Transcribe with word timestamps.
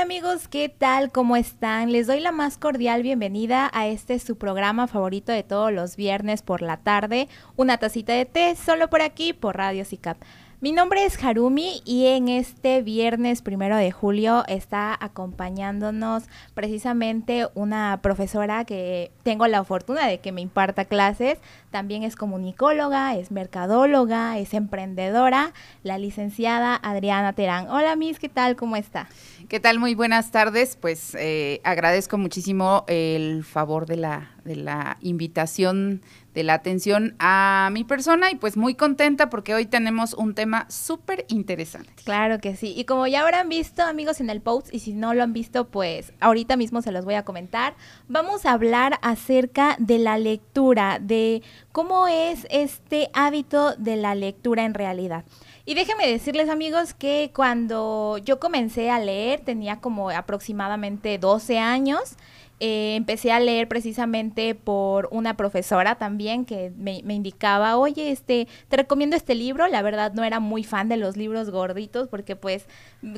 Hola 0.00 0.06
amigos, 0.06 0.48
¿qué 0.48 0.70
tal? 0.70 1.12
¿Cómo 1.12 1.36
están? 1.36 1.92
Les 1.92 2.06
doy 2.06 2.20
la 2.20 2.32
más 2.32 2.56
cordial 2.56 3.02
bienvenida 3.02 3.70
a 3.74 3.86
este 3.86 4.18
su 4.18 4.38
programa 4.38 4.86
favorito 4.86 5.30
de 5.30 5.42
todos 5.42 5.70
los 5.74 5.94
viernes 5.94 6.40
por 6.40 6.62
la 6.62 6.78
tarde, 6.78 7.28
una 7.56 7.76
tacita 7.76 8.14
de 8.14 8.24
té, 8.24 8.56
solo 8.56 8.88
por 8.88 9.02
aquí, 9.02 9.34
por 9.34 9.58
Radio 9.58 9.84
CICAP. 9.84 10.16
Mi 10.62 10.72
nombre 10.72 11.06
es 11.06 11.24
Harumi 11.24 11.80
y 11.86 12.08
en 12.08 12.28
este 12.28 12.82
viernes 12.82 13.40
primero 13.40 13.78
de 13.78 13.90
julio 13.92 14.44
está 14.46 14.94
acompañándonos 15.00 16.24
precisamente 16.52 17.48
una 17.54 18.00
profesora 18.02 18.66
que 18.66 19.10
tengo 19.22 19.46
la 19.46 19.64
fortuna 19.64 20.06
de 20.06 20.18
que 20.20 20.32
me 20.32 20.42
imparta 20.42 20.84
clases. 20.84 21.38
También 21.70 22.02
es 22.02 22.14
comunicóloga, 22.14 23.16
es 23.16 23.30
mercadóloga, 23.30 24.38
es 24.38 24.52
emprendedora, 24.52 25.54
la 25.82 25.96
licenciada 25.96 26.74
Adriana 26.74 27.32
Terán. 27.32 27.66
Hola 27.70 27.96
Miss, 27.96 28.18
¿qué 28.18 28.28
tal? 28.28 28.54
¿Cómo 28.54 28.76
está? 28.76 29.08
¿Qué 29.48 29.60
tal? 29.60 29.78
Muy 29.78 29.94
buenas 29.94 30.30
tardes. 30.30 30.76
Pues 30.76 31.16
eh, 31.18 31.62
agradezco 31.64 32.18
muchísimo 32.18 32.84
el 32.86 33.44
favor 33.44 33.86
de 33.86 33.96
la, 33.96 34.30
de 34.50 34.56
la 34.56 34.96
invitación 35.00 36.02
de 36.34 36.42
la 36.44 36.54
atención 36.54 37.14
a 37.18 37.70
mi 37.72 37.84
persona 37.84 38.30
y 38.30 38.36
pues 38.36 38.56
muy 38.56 38.74
contenta 38.74 39.30
porque 39.30 39.54
hoy 39.54 39.66
tenemos 39.66 40.14
un 40.14 40.34
tema 40.34 40.66
súper 40.68 41.24
interesante. 41.28 41.92
Claro 42.04 42.38
que 42.38 42.56
sí. 42.56 42.72
Y 42.76 42.84
como 42.84 43.06
ya 43.06 43.22
habrán 43.22 43.48
visto 43.48 43.82
amigos 43.82 44.20
en 44.20 44.30
el 44.30 44.40
post 44.40 44.72
y 44.72 44.80
si 44.80 44.92
no 44.92 45.12
lo 45.14 45.22
han 45.22 45.32
visto 45.32 45.68
pues 45.68 46.12
ahorita 46.20 46.56
mismo 46.56 46.82
se 46.82 46.92
los 46.92 47.04
voy 47.04 47.14
a 47.14 47.24
comentar, 47.24 47.74
vamos 48.08 48.46
a 48.46 48.52
hablar 48.52 48.98
acerca 49.02 49.76
de 49.78 49.98
la 49.98 50.18
lectura, 50.18 50.98
de 51.00 51.42
cómo 51.72 52.06
es 52.06 52.46
este 52.50 53.10
hábito 53.12 53.74
de 53.76 53.96
la 53.96 54.14
lectura 54.14 54.64
en 54.64 54.74
realidad. 54.74 55.24
Y 55.64 55.74
déjenme 55.74 56.08
decirles 56.08 56.48
amigos 56.48 56.94
que 56.94 57.30
cuando 57.34 58.18
yo 58.18 58.40
comencé 58.40 58.90
a 58.90 58.98
leer 58.98 59.40
tenía 59.40 59.80
como 59.80 60.10
aproximadamente 60.10 61.18
12 61.18 61.58
años 61.58 62.16
eh, 62.62 62.94
empecé 62.94 63.32
a 63.32 63.40
leer 63.40 63.68
precisamente 63.68 64.54
por 64.54 65.08
una 65.12 65.34
profesora 65.34 65.94
también 65.94 66.44
que 66.44 66.72
me, 66.76 67.00
me, 67.04 67.14
indicaba, 67.14 67.78
oye, 67.78 68.10
este, 68.10 68.48
te 68.68 68.76
recomiendo 68.76 69.16
este 69.16 69.34
libro. 69.34 69.66
La 69.66 69.80
verdad 69.80 70.12
no 70.12 70.24
era 70.24 70.40
muy 70.40 70.62
fan 70.62 70.90
de 70.90 70.98
los 70.98 71.16
libros 71.16 71.48
gorditos 71.48 72.08
porque 72.08 72.36
pues 72.36 72.66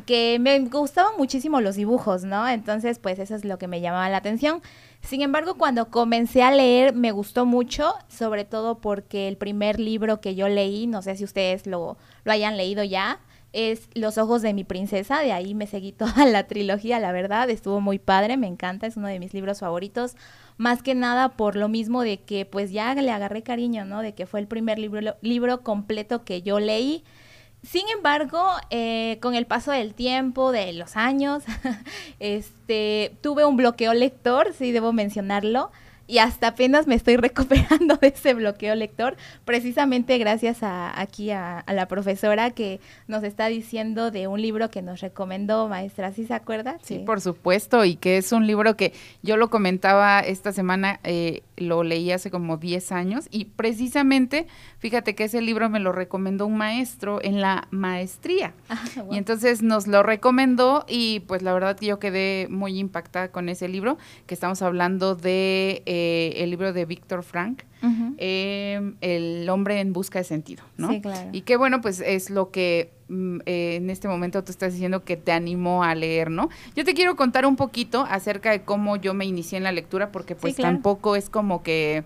que 0.07 0.39
me 0.41 0.61
gustaban 0.61 1.15
muchísimo 1.19 1.61
los 1.61 1.75
dibujos, 1.75 2.23
¿no? 2.23 2.49
Entonces 2.49 3.01
pues 3.01 3.19
eso 3.19 3.35
es 3.35 3.45
lo 3.45 3.59
que 3.59 3.67
me 3.67 3.81
llamaba 3.81 4.09
la 4.09 4.19
atención. 4.19 4.63
Sin 5.01 5.23
embargo, 5.23 5.57
cuando 5.57 5.91
comencé 5.91 6.45
a 6.45 6.53
leer 6.53 6.95
me 6.95 7.11
gustó 7.11 7.45
mucho, 7.45 7.95
sobre 8.07 8.45
todo 8.45 8.79
porque 8.79 9.27
el 9.27 9.37
primer 9.37 9.81
libro 9.81 10.21
que 10.21 10.37
yo 10.37 10.49
leí, 10.49 10.87
no 10.87 11.03
sé 11.03 11.17
si 11.17 11.25
ustedes 11.25 11.67
lo, 11.67 11.97
lo 12.23 12.33
hayan 12.33 12.57
leído 12.57 12.85
ya, 12.85 13.19
es 13.53 13.89
Los 13.95 14.19
ojos 14.19 14.43
de 14.43 14.55
mi 14.55 14.65
princesa, 14.65 15.21
de 15.21 15.33
ahí 15.33 15.55
me 15.55 15.67
seguí 15.67 15.93
toda 15.93 16.27
la 16.27 16.47
trilogía, 16.47 16.99
la 17.01 17.13
verdad, 17.13 17.51
estuvo 17.51 17.81
muy 17.81 17.99
padre, 17.99 18.37
me 18.37 18.47
encanta, 18.47 18.87
es 18.87 18.97
uno 18.97 19.09
de 19.09 19.19
mis 19.19 19.35
libros 19.35 19.61
favoritos, 19.61 20.17
más 20.57 20.83
que 20.83 20.95
nada 20.95 21.31
por 21.31 21.57
lo 21.57 21.69
mismo 21.69 22.03
de 22.03 22.19
que 22.21 22.47
pues 22.47 22.71
ya 22.71 22.95
le 22.95 23.11
agarré 23.11 23.43
cariño, 23.43 23.85
¿no? 23.85 24.01
De 24.01 24.15
que 24.15 24.27
fue 24.27 24.41
el 24.41 24.47
primer 24.47 24.79
libro, 24.79 25.17
libro 25.21 25.63
completo 25.63 26.25
que 26.25 26.43
yo 26.43 26.61
leí. 26.61 27.05
Sin 27.63 27.89
embargo, 27.89 28.45
eh, 28.71 29.19
con 29.23 29.35
el 29.35 29.47
paso 29.47 29.71
del 29.71 29.95
tiempo, 29.95 30.51
de 30.51 30.73
los 30.73 30.97
años, 30.97 31.45
este, 32.19 33.17
tuve 33.21 33.45
un 33.45 33.57
bloqueo 33.57 33.95
lector, 33.95 34.53
sí 34.53 34.73
debo 34.73 34.93
mencionarlo, 34.93 35.71
y 36.13 36.19
hasta 36.19 36.49
apenas 36.49 36.87
me 36.87 36.95
estoy 36.95 37.17
recuperando 37.29 37.97
de 37.97 38.09
ese 38.09 38.35
bloqueo 38.35 38.75
lector, 38.75 39.17
precisamente 39.47 40.19
gracias 40.19 40.63
a 40.63 41.01
aquí 41.01 41.31
a, 41.31 41.65
la 41.67 41.89
profesora 41.89 42.51
que 42.51 42.81
nos 43.09 43.25
está 43.25 43.47
diciendo 43.47 44.11
de 44.11 44.27
un 44.27 44.43
libro 44.43 44.69
que 44.69 44.83
nos 44.83 45.01
recomendó, 45.01 45.69
maestra, 45.69 46.13
¿sí 46.13 46.27
se 46.27 46.35
acuerda? 46.35 46.77
Sí, 46.83 46.99
por 46.99 47.23
supuesto, 47.23 47.87
y 47.87 47.97
que 47.97 48.19
es 48.19 48.31
un 48.33 48.47
libro 48.47 48.77
que 48.77 48.93
yo 49.23 49.39
lo 49.39 49.49
comentaba 49.49 50.21
esta 50.21 50.53
semana, 50.53 51.01
eh, 51.03 51.41
lo 51.63 51.83
leí 51.83 52.13
hace 52.13 52.31
como 52.31 52.59
10 52.59 52.93
años, 52.93 53.29
y 53.31 53.47
precisamente, 53.47 54.47
fíjate 54.79 55.15
que 55.15 55.25
ese 55.25 55.41
libro 55.41 55.71
me 55.71 55.81
lo 55.81 55.93
recomendó 55.93 56.47
un 56.47 56.57
maestro 56.57 57.23
en 57.23 57.41
la 57.41 57.69
maestría, 57.71 58.55
ah, 58.69 58.83
y 59.11 59.17
entonces 59.17 59.63
nos 59.63 59.87
lo 59.87 60.03
recomendó, 60.03 60.85
y 60.89 61.21
pues 61.21 61.43
la 61.43 61.55
verdad 61.55 61.79
yo 61.81 61.99
quedé 61.99 62.49
muy 62.51 62.79
impactada 62.79 63.31
con 63.31 63.49
ese 63.49 63.69
libro, 63.69 63.97
que 64.27 64.35
estamos 64.35 64.61
hablando 64.63 65.15
de... 65.15 65.83
Eh, 65.87 66.33
el 66.37 66.51
libro 66.51 66.73
de 66.73 66.85
Víctor 66.85 67.23
Frank, 67.23 67.63
em, 68.19 68.95
El 69.01 69.49
hombre 69.49 69.81
en 69.81 69.93
busca 69.93 70.19
de 70.19 70.25
sentido, 70.25 70.65
¿no? 70.77 70.91
Sí, 70.91 71.01
claro. 71.01 71.31
Y 71.33 71.43
que 71.43 71.57
bueno, 71.57 71.81
pues 71.81 72.01
es 72.01 72.31
lo 72.31 72.51
que 72.51 72.91
mm, 73.09 73.39
eh, 73.47 73.77
en 73.77 73.91
este 73.91 74.09
momento 74.09 74.43
tú 74.45 74.53
estás 74.53 74.73
diciendo 74.73 75.05
que 75.05 75.17
te 75.17 75.33
animó 75.33 75.85
a 75.85 75.95
leer, 75.95 76.31
¿no? 76.31 76.49
Yo 76.77 76.85
te 76.85 76.95
quiero 76.95 77.17
contar 77.17 77.47
un 77.47 77.57
poquito 77.57 78.07
acerca 78.09 78.51
de 78.51 78.63
cómo 78.63 78.97
yo 78.97 79.15
me 79.15 79.25
inicié 79.25 79.59
en 79.59 79.65
la 79.65 79.73
lectura, 79.73 80.13
porque 80.13 80.35
pues 80.35 80.57
tampoco 80.57 81.17
es 81.17 81.29
como 81.29 81.63
que 81.63 82.05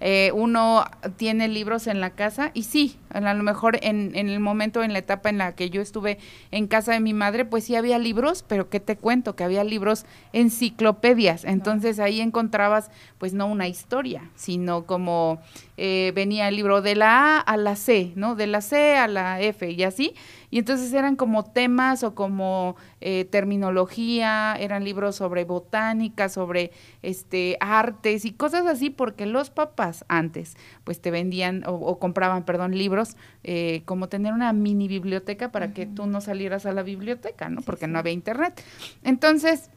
eh, 0.00 0.30
uno 0.34 0.84
tiene 1.16 1.48
libros 1.48 1.86
en 1.86 2.00
la 2.00 2.10
casa 2.10 2.50
y 2.54 2.62
sí, 2.64 2.96
a 3.10 3.20
lo 3.34 3.42
mejor 3.42 3.78
en, 3.82 4.14
en, 4.14 4.28
el 4.28 4.40
momento, 4.40 4.82
en 4.82 4.92
la 4.92 5.00
etapa 5.00 5.28
en 5.28 5.38
la 5.38 5.54
que 5.54 5.70
yo 5.70 5.80
estuve 5.80 6.18
en 6.50 6.68
casa 6.68 6.92
de 6.92 7.00
mi 7.00 7.14
madre, 7.14 7.44
pues 7.44 7.64
sí 7.64 7.74
había 7.74 7.98
libros, 7.98 8.44
pero 8.46 8.68
¿qué 8.68 8.80
te 8.80 8.96
cuento? 8.96 9.34
Que 9.34 9.44
había 9.44 9.64
libros 9.64 10.06
enciclopedias, 10.32 11.44
entonces 11.44 11.98
ahí 11.98 12.20
encontrabas 12.20 12.90
pues 13.18 13.34
no 13.34 13.46
una 13.46 13.66
historia, 13.66 14.30
sino 14.36 14.86
como 14.86 15.40
eh, 15.76 16.12
venía 16.14 16.48
el 16.48 16.56
libro 16.56 16.82
de 16.82 16.94
la 16.94 17.36
A 17.36 17.40
a 17.40 17.56
la 17.56 17.76
C, 17.76 18.12
¿no? 18.14 18.34
De 18.34 18.46
la 18.46 18.60
C 18.60 18.96
a 18.96 19.08
la 19.08 19.40
F 19.40 19.70
y 19.70 19.82
así. 19.82 20.14
Y 20.50 20.58
entonces 20.58 20.92
eran 20.92 21.16
como 21.16 21.44
temas 21.44 22.02
o 22.02 22.14
como 22.14 22.76
eh, 23.00 23.24
terminología, 23.26 24.56
eran 24.58 24.84
libros 24.84 25.16
sobre 25.16 25.44
botánica, 25.44 26.28
sobre 26.28 26.72
este 27.02 27.56
artes 27.60 28.24
y 28.24 28.32
cosas 28.32 28.66
así, 28.66 28.90
porque 28.90 29.26
los 29.26 29.50
papás 29.50 30.04
antes 30.08 30.56
pues 30.84 31.00
te 31.00 31.10
vendían 31.10 31.62
o, 31.66 31.98
compraban, 31.98 32.44
perdón, 32.44 32.76
libros, 32.76 33.16
eh, 33.44 33.82
como 33.84 34.08
tener 34.08 34.32
una 34.32 34.52
mini 34.52 34.88
biblioteca 34.88 35.52
para 35.52 35.72
que 35.72 35.86
tú 35.86 36.06
no 36.06 36.20
salieras 36.20 36.66
a 36.66 36.72
la 36.72 36.82
biblioteca, 36.82 37.48
¿no? 37.48 37.60
porque 37.62 37.86
no 37.86 37.98
había 37.98 38.12
internet. 38.12 38.62
Entonces, 39.02 39.70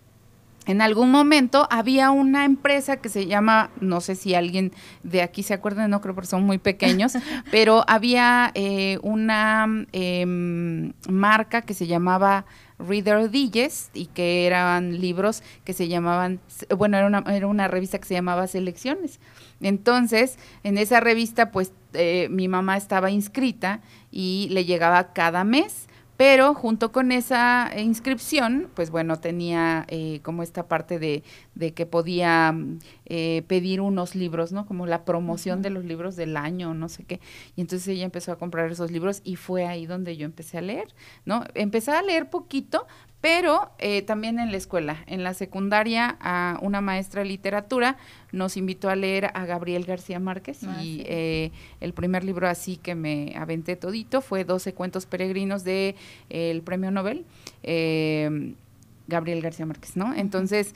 en 0.67 0.81
algún 0.81 1.09
momento 1.09 1.67
había 1.71 2.11
una 2.11 2.45
empresa 2.45 2.97
que 2.97 3.09
se 3.09 3.25
llama, 3.25 3.71
no 3.79 3.99
sé 3.99 4.15
si 4.15 4.35
alguien 4.35 4.71
de 5.01 5.23
aquí 5.23 5.41
se 5.41 5.55
acuerda, 5.55 5.87
no 5.87 6.01
creo 6.01 6.13
porque 6.13 6.27
son 6.27 6.43
muy 6.43 6.59
pequeños, 6.59 7.13
pero 7.51 7.83
había 7.87 8.51
eh, 8.53 8.99
una 9.01 9.67
em, 9.91 10.93
marca 11.09 11.63
que 11.63 11.73
se 11.73 11.87
llamaba 11.87 12.45
Reader 12.77 13.31
Digest 13.31 13.95
y 13.95 14.07
que 14.07 14.45
eran 14.45 14.99
libros 14.99 15.43
que 15.63 15.73
se 15.73 15.87
llamaban, 15.87 16.39
bueno, 16.77 16.97
era 16.97 17.07
una, 17.07 17.23
era 17.27 17.47
una 17.47 17.67
revista 17.67 17.99
que 17.99 18.07
se 18.07 18.13
llamaba 18.13 18.47
Selecciones. 18.47 19.19
Entonces, 19.61 20.37
en 20.63 20.77
esa 20.77 20.99
revista, 20.99 21.51
pues 21.51 21.71
eh, 21.93 22.27
mi 22.29 22.47
mamá 22.47 22.77
estaba 22.77 23.11
inscrita 23.11 23.81
y 24.11 24.47
le 24.51 24.65
llegaba 24.65 25.13
cada 25.13 25.43
mes 25.43 25.87
pero 26.21 26.53
junto 26.53 26.91
con 26.91 27.11
esa 27.11 27.71
inscripción, 27.75 28.69
pues 28.75 28.91
bueno, 28.91 29.19
tenía 29.19 29.85
eh, 29.87 30.19
como 30.21 30.43
esta 30.43 30.67
parte 30.67 30.99
de, 30.99 31.23
de 31.55 31.73
que 31.73 31.87
podía 31.87 32.55
eh, 33.07 33.41
pedir 33.47 33.81
unos 33.81 34.13
libros, 34.13 34.51
¿no? 34.51 34.67
Como 34.67 34.85
la 34.85 35.03
promoción 35.03 35.63
de 35.63 35.71
los 35.71 35.83
libros 35.83 36.15
del 36.15 36.37
año, 36.37 36.75
no 36.75 36.89
sé 36.89 37.05
qué. 37.05 37.21
Y 37.55 37.61
entonces 37.61 37.87
ella 37.87 38.05
empezó 38.05 38.31
a 38.31 38.37
comprar 38.37 38.71
esos 38.71 38.91
libros 38.91 39.21
y 39.23 39.35
fue 39.35 39.65
ahí 39.65 39.87
donde 39.87 40.15
yo 40.15 40.25
empecé 40.25 40.59
a 40.59 40.61
leer, 40.61 40.93
¿no? 41.25 41.43
Empecé 41.55 41.89
a 41.89 42.03
leer 42.03 42.29
poquito, 42.29 42.85
pero 43.21 43.69
eh, 43.77 44.01
también 44.01 44.39
en 44.39 44.51
la 44.51 44.57
escuela, 44.57 45.03
en 45.05 45.23
la 45.23 45.35
secundaria, 45.35 46.17
a 46.19 46.57
una 46.61 46.81
maestra 46.81 47.21
de 47.21 47.29
literatura 47.29 47.97
nos 48.31 48.57
invitó 48.57 48.89
a 48.89 48.95
leer 48.95 49.29
a 49.35 49.45
Gabriel 49.45 49.85
García 49.85 50.19
Márquez 50.19 50.63
ah, 50.63 50.83
y 50.83 51.03
eh, 51.05 51.51
el 51.81 51.93
primer 51.93 52.23
libro 52.23 52.47
así 52.47 52.77
que 52.77 52.95
me 52.95 53.33
aventé 53.35 53.75
todito 53.75 54.21
fue 54.21 54.43
12 54.43 54.73
cuentos 54.73 55.05
peregrinos 55.05 55.63
de 55.63 55.95
el 56.29 56.63
premio 56.63 56.89
Nobel. 56.89 57.25
Eh, 57.63 58.55
Gabriel 59.07 59.41
García 59.41 59.65
Márquez, 59.65 59.97
¿no? 59.97 60.13
Entonces, 60.13 60.73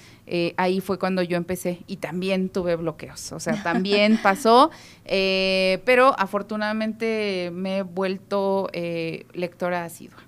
ahí 0.58 0.81
fue 0.81 1.00
cuando 1.00 1.22
yo 1.22 1.38
empecé 1.38 1.84
y 1.88 1.98
también 1.98 2.50
tuve 2.50 2.75
bloqueos, 2.75 3.31
o 3.31 3.40
sea, 3.40 3.54
también 3.64 4.20
pasó, 4.22 4.72
pero 5.06 6.14
afortunadamente 6.20 7.50
me 7.54 7.78
he 7.78 7.81
vuelto 7.84 8.70
lectora 9.31 9.86
asidua. 9.86 10.25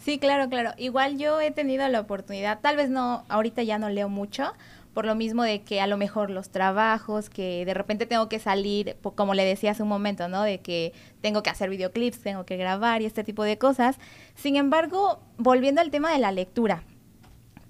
Sí, 0.00 0.18
claro, 0.18 0.48
claro. 0.48 0.72
Igual 0.78 1.18
yo 1.18 1.40
he 1.40 1.50
tenido 1.50 1.86
la 1.88 2.00
oportunidad, 2.00 2.60
tal 2.60 2.76
vez 2.76 2.88
no, 2.88 3.24
ahorita 3.28 3.62
ya 3.62 3.78
no 3.78 3.90
leo 3.90 4.08
mucho, 4.08 4.54
por 4.94 5.04
lo 5.04 5.14
mismo 5.14 5.42
de 5.42 5.60
que 5.60 5.80
a 5.80 5.86
lo 5.86 5.98
mejor 5.98 6.30
los 6.30 6.50
trabajos, 6.50 7.28
que 7.28 7.64
de 7.66 7.74
repente 7.74 8.06
tengo 8.06 8.28
que 8.28 8.38
salir, 8.38 8.96
como 9.14 9.34
le 9.34 9.44
decía 9.44 9.72
hace 9.72 9.82
un 9.82 9.90
momento, 9.90 10.26
¿no? 10.28 10.42
De 10.42 10.60
que 10.60 10.94
tengo 11.20 11.42
que 11.42 11.50
hacer 11.50 11.68
videoclips, 11.68 12.20
tengo 12.20 12.44
que 12.44 12.56
grabar 12.56 13.02
y 13.02 13.04
este 13.04 13.24
tipo 13.24 13.44
de 13.44 13.58
cosas. 13.58 13.98
Sin 14.34 14.56
embargo, 14.56 15.20
volviendo 15.36 15.82
al 15.82 15.90
tema 15.90 16.12
de 16.12 16.18
la 16.18 16.32
lectura, 16.32 16.82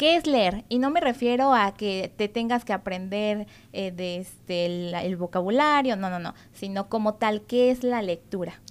¿Qué 0.00 0.16
es 0.16 0.26
leer? 0.26 0.64
Y 0.70 0.78
no 0.78 0.88
me 0.88 0.98
refiero 0.98 1.52
a 1.52 1.74
que 1.74 2.10
te 2.16 2.26
tengas 2.28 2.64
que 2.64 2.72
aprender 2.72 3.46
eh, 3.74 3.90
de 3.90 4.16
este, 4.16 4.64
el, 4.64 5.16
vocabulario, 5.16 5.94
no, 5.94 6.08
no, 6.08 6.18
no, 6.18 6.34
sino 6.54 6.88
como 6.88 7.16
tal, 7.16 7.42
¿qué 7.42 7.70
es 7.70 7.84
la 7.84 8.00
lectura? 8.00 8.62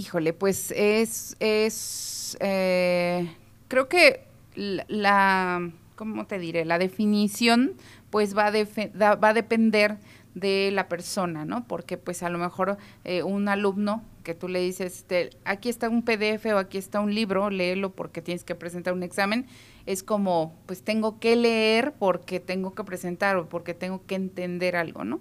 Híjole, 0.00 0.32
pues 0.32 0.72
es, 0.74 1.36
es 1.40 2.34
eh, 2.40 3.36
creo 3.68 3.90
que 3.90 4.24
la, 4.56 5.70
¿cómo 5.94 6.26
te 6.26 6.38
diré? 6.38 6.64
La 6.64 6.78
definición 6.78 7.74
pues 8.08 8.34
va 8.34 8.46
a, 8.46 9.14
va 9.16 9.28
a 9.28 9.34
depender 9.34 9.98
de 10.34 10.70
la 10.72 10.88
persona, 10.88 11.44
¿no? 11.44 11.66
Porque 11.68 11.98
pues 11.98 12.22
a 12.22 12.30
lo 12.30 12.38
mejor 12.38 12.78
eh, 13.04 13.22
un 13.24 13.46
alumno 13.50 14.02
que 14.22 14.34
tú 14.34 14.48
le 14.48 14.60
dices, 14.60 14.96
este, 14.96 15.30
aquí 15.44 15.68
está 15.68 15.88
un 15.88 16.02
PDF 16.02 16.46
o 16.46 16.58
aquí 16.58 16.78
está 16.78 17.00
un 17.00 17.14
libro, 17.14 17.50
léelo 17.50 17.92
porque 17.92 18.22
tienes 18.22 18.44
que 18.44 18.54
presentar 18.54 18.92
un 18.92 19.02
examen, 19.02 19.46
es 19.86 20.02
como, 20.02 20.54
pues 20.66 20.82
tengo 20.82 21.18
que 21.18 21.36
leer 21.36 21.94
porque 21.98 22.38
tengo 22.40 22.74
que 22.74 22.84
presentar 22.84 23.36
o 23.36 23.48
porque 23.48 23.74
tengo 23.74 24.04
que 24.06 24.14
entender 24.14 24.76
algo, 24.76 25.04
¿no? 25.04 25.20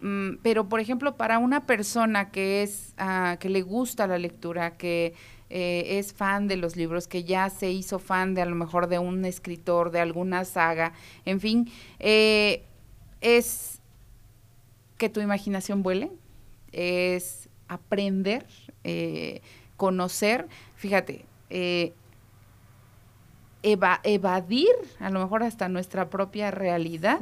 Mm, 0.00 0.38
pero, 0.42 0.68
por 0.68 0.80
ejemplo, 0.80 1.16
para 1.16 1.38
una 1.38 1.66
persona 1.66 2.30
que 2.30 2.62
es, 2.62 2.94
ah, 2.98 3.36
que 3.38 3.48
le 3.50 3.62
gusta 3.62 4.06
la 4.06 4.18
lectura, 4.18 4.76
que 4.76 5.14
eh, 5.50 5.98
es 5.98 6.12
fan 6.12 6.48
de 6.48 6.56
los 6.56 6.76
libros, 6.76 7.08
que 7.08 7.24
ya 7.24 7.50
se 7.50 7.70
hizo 7.70 7.98
fan 7.98 8.34
de 8.34 8.42
a 8.42 8.46
lo 8.46 8.54
mejor 8.54 8.86
de 8.86 8.98
un 8.98 9.24
escritor, 9.24 9.90
de 9.90 10.00
alguna 10.00 10.44
saga, 10.44 10.92
en 11.24 11.40
fin, 11.40 11.70
eh, 11.98 12.64
es 13.20 13.80
que 14.96 15.08
tu 15.08 15.20
imaginación 15.20 15.82
vuele, 15.82 16.10
es 16.72 17.49
aprender, 17.70 18.46
eh, 18.82 19.40
conocer, 19.76 20.48
fíjate, 20.74 21.24
eh, 21.48 21.94
evadir 23.62 24.68
a 24.98 25.10
lo 25.10 25.20
mejor 25.20 25.42
hasta 25.44 25.68
nuestra 25.68 26.10
propia 26.10 26.50
realidad, 26.50 27.20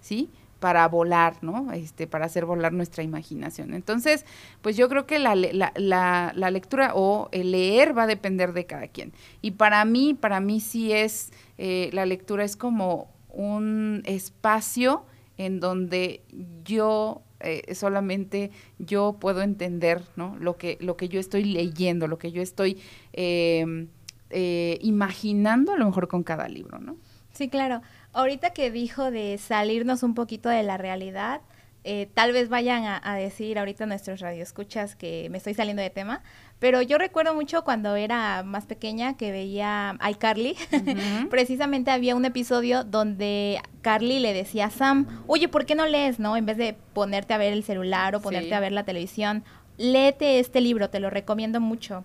sí. 0.00 0.30
Para 0.58 0.86
volar, 0.88 1.36
¿no? 1.40 1.72
Este, 1.72 2.06
para 2.06 2.26
hacer 2.26 2.44
volar 2.44 2.74
nuestra 2.74 3.02
imaginación. 3.02 3.72
Entonces, 3.72 4.26
pues 4.60 4.76
yo 4.76 4.90
creo 4.90 5.06
que 5.06 5.18
la, 5.18 5.34
la, 5.34 6.50
lectura 6.50 6.92
o 6.94 7.30
el 7.32 7.52
leer 7.52 7.96
va 7.96 8.02
a 8.02 8.06
depender 8.06 8.52
de 8.52 8.66
cada 8.66 8.86
quien. 8.88 9.14
Y 9.40 9.52
para 9.52 9.82
mí, 9.86 10.12
para 10.12 10.40
mí 10.40 10.60
sí 10.60 10.92
es, 10.92 11.32
eh, 11.56 11.88
la 11.94 12.04
lectura 12.04 12.44
es 12.44 12.58
como 12.58 13.08
un 13.30 14.02
espacio 14.04 15.06
en 15.38 15.60
donde 15.60 16.20
yo 16.62 17.22
eh, 17.40 17.74
solamente 17.74 18.50
yo 18.78 19.16
puedo 19.18 19.42
entender 19.42 20.02
¿no? 20.16 20.36
lo, 20.38 20.56
que, 20.56 20.76
lo 20.80 20.96
que 20.96 21.08
yo 21.08 21.20
estoy 21.20 21.44
leyendo, 21.44 22.06
lo 22.06 22.18
que 22.18 22.32
yo 22.32 22.42
estoy 22.42 22.80
em, 23.12 23.88
eh, 24.30 24.78
imaginando 24.82 25.72
a 25.72 25.76
lo 25.76 25.86
mejor 25.86 26.08
con 26.08 26.22
cada 26.22 26.48
libro, 26.48 26.78
¿no? 26.78 26.96
Sí, 27.32 27.48
claro. 27.48 27.82
Ahorita 28.12 28.50
que 28.50 28.70
dijo 28.70 29.10
de 29.10 29.38
salirnos 29.38 30.02
un 30.02 30.14
poquito 30.14 30.48
de 30.48 30.62
la 30.62 30.76
realidad, 30.76 31.40
eh, 31.82 32.08
tal 32.12 32.32
vez 32.32 32.50
vayan 32.50 32.84
a, 32.84 33.14
decir 33.14 33.58
ahorita 33.58 33.86
nuestros 33.86 34.20
radioescuchas 34.20 34.96
que 34.96 35.28
me 35.30 35.38
estoy 35.38 35.54
saliendo 35.54 35.82
de 35.82 35.88
tema, 35.88 36.22
pero 36.58 36.82
yo 36.82 36.98
recuerdo 36.98 37.34
mucho 37.34 37.64
cuando 37.64 37.96
era 37.96 38.42
más 38.42 38.66
pequeña 38.66 39.16
que 39.16 39.32
veía 39.32 39.96
a 39.98 40.10
iCarly. 40.10 40.56
Precisamente 41.30 41.90
había 41.90 42.16
un 42.16 42.26
episodio 42.26 42.84
donde 42.84 43.62
Carly 43.80 44.18
le 44.18 44.34
decía 44.34 44.66
a 44.66 44.70
Sam, 44.70 45.24
oye, 45.26 45.48
¿por 45.48 45.64
qué 45.64 45.74
no 45.74 45.86
lees, 45.86 46.18
no? 46.18 46.36
En 46.36 46.44
vez 46.44 46.58
de 46.58 46.76
ponerte 46.92 47.32
a 47.32 47.38
ver 47.38 47.54
el 47.54 47.64
celular 47.64 48.14
o 48.14 48.20
ponerte 48.20 48.54
a 48.54 48.60
ver 48.60 48.72
la 48.72 48.84
televisión, 48.84 49.42
léete 49.78 50.38
este 50.38 50.60
libro, 50.60 50.90
te 50.90 51.00
lo 51.00 51.08
recomiendo 51.08 51.60
mucho. 51.60 52.04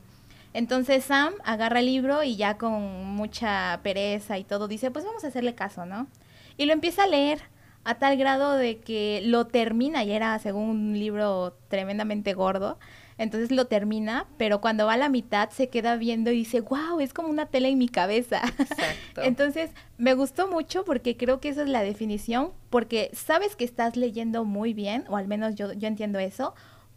Entonces 0.53 1.03
Sam 1.03 1.33
agarra 1.43 1.81
el 1.81 1.87
libro 1.87 2.23
y 2.23 2.37
ya 2.37 2.57
con 2.57 3.03
mucha 3.03 3.81
pereza 3.83 4.37
y 4.37 4.45
todo 4.45 4.69
dice, 4.69 4.89
pues 4.89 5.03
vamos 5.03 5.25
a 5.25 5.27
hacerle 5.27 5.53
caso, 5.53 5.85
¿no? 5.85 6.07
Y 6.55 6.65
lo 6.65 6.71
empieza 6.71 7.03
a 7.03 7.07
leer 7.07 7.41
a 7.85 7.95
tal 7.95 8.17
grado 8.17 8.53
de 8.53 8.79
que 8.79 9.21
lo 9.23 9.45
termina 9.45 10.03
y 10.03 10.11
era 10.11 10.37
según 10.39 10.69
un 10.69 10.99
libro 10.99 11.55
tremendamente 11.69 12.33
gordo. 12.33 12.77
Entonces 13.17 13.49
lo 13.49 13.67
termina, 13.67 14.25
pero 14.37 14.59
cuando 14.59 14.87
va 14.87 14.93
a 14.93 14.97
la 14.97 15.07
mitad 15.07 15.49
se 15.49 15.69
queda 15.69 15.95
viendo 15.95 16.31
y 16.31 16.37
dice, 16.37 16.59
wow, 16.59 16.99
es 16.99 17.13
como 17.13 17.29
una 17.29 17.45
tele 17.45 17.69
en 17.69 17.77
mi 17.77 17.87
cabeza. 17.87 18.41
Exacto. 18.59 19.21
Entonces 19.23 19.71
me 19.97 20.15
gustó 20.15 20.49
mucho 20.49 20.83
porque 20.83 21.15
creo 21.15 21.39
que 21.39 21.49
esa 21.49 21.61
es 21.61 21.69
la 21.69 21.81
definición, 21.81 22.51
porque 22.69 23.09
sabes 23.13 23.55
que 23.55 23.63
estás 23.63 23.95
leyendo 23.95 24.43
muy 24.43 24.73
bien, 24.73 25.05
o 25.07 25.15
al 25.15 25.27
menos 25.29 25.55
yo, 25.55 25.71
yo 25.71 25.87
entiendo 25.87 26.19
eso, 26.19 26.55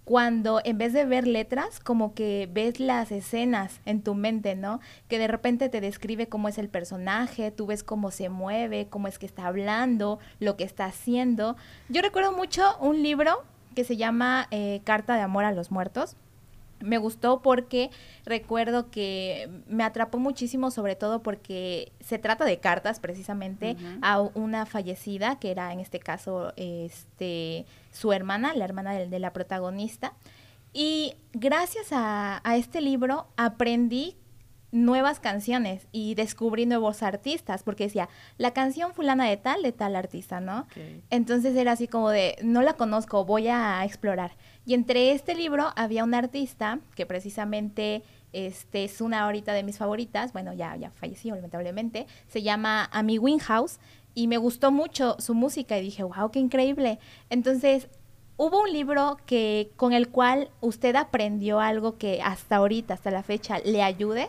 cuando 0.08 0.62
en 0.64 0.78
vez 0.78 0.94
de 0.94 1.04
ver 1.04 1.26
letras, 1.26 1.80
como 1.80 2.14
que 2.14 2.48
ves 2.50 2.80
las 2.80 3.12
escenas 3.12 3.82
en 3.84 4.00
tu 4.02 4.14
mente, 4.14 4.54
¿no? 4.54 4.80
Que 5.06 5.18
de 5.18 5.28
repente 5.28 5.68
te 5.68 5.82
describe 5.82 6.30
cómo 6.30 6.48
es 6.48 6.56
el 6.56 6.70
personaje, 6.70 7.50
tú 7.50 7.66
ves 7.66 7.84
cómo 7.84 8.10
se 8.10 8.30
mueve, 8.30 8.86
cómo 8.88 9.06
es 9.06 9.18
que 9.18 9.26
está 9.26 9.46
hablando, 9.46 10.18
lo 10.40 10.56
que 10.56 10.64
está 10.64 10.86
haciendo. 10.86 11.56
Yo 11.90 12.00
recuerdo 12.00 12.32
mucho 12.32 12.78
un 12.80 13.02
libro 13.02 13.44
que 13.74 13.84
se 13.84 13.98
llama 13.98 14.48
eh, 14.50 14.80
Carta 14.84 15.14
de 15.14 15.20
Amor 15.20 15.44
a 15.44 15.52
los 15.52 15.70
Muertos. 15.70 16.16
Me 16.80 16.98
gustó 16.98 17.42
porque 17.42 17.90
recuerdo 18.24 18.90
que 18.90 19.48
me 19.66 19.84
atrapó 19.84 20.18
muchísimo, 20.18 20.70
sobre 20.70 20.96
todo 20.96 21.22
porque 21.22 21.92
se 22.00 22.18
trata 22.18 22.44
de 22.44 22.58
cartas 22.58 23.00
precisamente 23.00 23.76
a 24.02 24.20
una 24.20 24.66
fallecida, 24.66 25.38
que 25.38 25.50
era 25.50 25.72
en 25.72 25.80
este 25.80 25.98
caso 25.98 26.52
este, 26.56 27.66
su 27.92 28.12
hermana, 28.12 28.54
la 28.54 28.64
hermana 28.64 28.92
de, 28.92 29.08
de 29.08 29.18
la 29.18 29.32
protagonista. 29.32 30.14
Y 30.72 31.14
gracias 31.32 31.92
a, 31.92 32.40
a, 32.44 32.56
este 32.56 32.80
libro 32.80 33.26
aprendí 33.36 34.16
nuevas 34.70 35.18
canciones 35.18 35.86
y 35.92 36.14
descubrí 36.14 36.66
nuevos 36.66 37.02
artistas, 37.02 37.62
porque 37.62 37.84
decía, 37.84 38.08
la 38.36 38.52
canción 38.52 38.92
fulana 38.92 39.26
de 39.26 39.36
tal, 39.36 39.62
de 39.62 39.72
tal 39.72 39.96
artista, 39.96 40.40
¿no? 40.40 40.66
Entonces 41.10 41.56
era 41.56 41.72
así 41.72 41.88
como 41.88 42.10
de, 42.10 42.36
no 42.42 42.62
la 42.62 42.74
conozco, 42.74 43.24
voy 43.24 43.48
a 43.48 43.84
explorar. 43.84 44.36
Y 44.66 44.74
entre 44.74 45.12
este 45.12 45.34
libro 45.34 45.72
había 45.76 46.04
un 46.04 46.14
artista 46.14 46.80
que 46.94 47.06
precisamente 47.06 48.02
este 48.32 48.84
es 48.84 49.00
una 49.00 49.24
ahorita 49.24 49.52
de 49.54 49.62
mis 49.62 49.78
favoritas, 49.78 50.32
bueno, 50.32 50.52
ya, 50.52 50.76
ya 50.76 50.90
falleció 50.90 51.34
lamentablemente, 51.34 52.06
se 52.28 52.42
llama 52.42 52.90
Amy 52.92 53.18
Winghouse 53.18 53.78
y 54.14 54.26
me 54.26 54.36
gustó 54.36 54.70
mucho 54.70 55.16
su 55.18 55.34
música 55.34 55.78
y 55.78 55.82
dije, 55.82 56.02
wow, 56.02 56.30
qué 56.30 56.40
increíble. 56.40 56.98
Entonces, 57.30 57.88
hubo 58.36 58.62
un 58.62 58.72
libro 58.72 59.16
que 59.26 59.70
con 59.76 59.92
el 59.92 60.08
cual 60.08 60.50
usted 60.60 60.96
aprendió 60.96 61.60
algo 61.60 61.98
que 61.98 62.20
hasta 62.22 62.56
ahorita, 62.56 62.94
hasta 62.94 63.10
la 63.10 63.22
fecha, 63.22 63.60
le 63.60 63.82
ayude. 63.82 64.28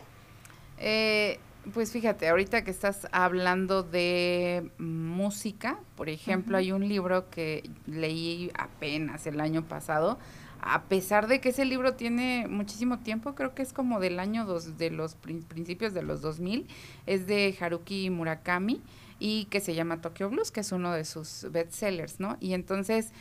Eh, 0.80 1.38
pues 1.74 1.92
fíjate, 1.92 2.26
ahorita 2.28 2.64
que 2.64 2.70
estás 2.70 3.06
hablando 3.12 3.82
de 3.82 4.70
música, 4.78 5.78
por 5.94 6.08
ejemplo, 6.08 6.56
hay 6.56 6.72
un 6.72 6.88
libro 6.88 7.28
que 7.28 7.68
leí 7.86 8.50
apenas 8.54 9.26
el 9.26 9.40
año 9.40 9.68
pasado, 9.68 10.18
a 10.62 10.84
pesar 10.84 11.26
de 11.26 11.40
que 11.40 11.50
ese 11.50 11.66
libro 11.66 11.94
tiene 11.94 12.46
muchísimo 12.48 13.00
tiempo, 13.00 13.34
creo 13.34 13.54
que 13.54 13.60
es 13.60 13.74
como 13.74 14.00
del 14.00 14.18
año 14.18 14.46
dos, 14.46 14.78
de 14.78 14.90
los 14.90 15.16
principios 15.16 15.92
de 15.92 16.02
los 16.02 16.22
2000, 16.22 16.66
es 17.06 17.26
de 17.26 17.54
Haruki 17.60 18.08
Murakami 18.08 18.82
y 19.18 19.44
que 19.46 19.60
se 19.60 19.74
llama 19.74 20.00
Tokyo 20.00 20.30
Blues, 20.30 20.50
que 20.50 20.60
es 20.60 20.72
uno 20.72 20.92
de 20.92 21.04
sus 21.04 21.46
bestsellers, 21.50 22.20
¿no? 22.20 22.38
Y 22.40 22.54
entonces, 22.54 23.12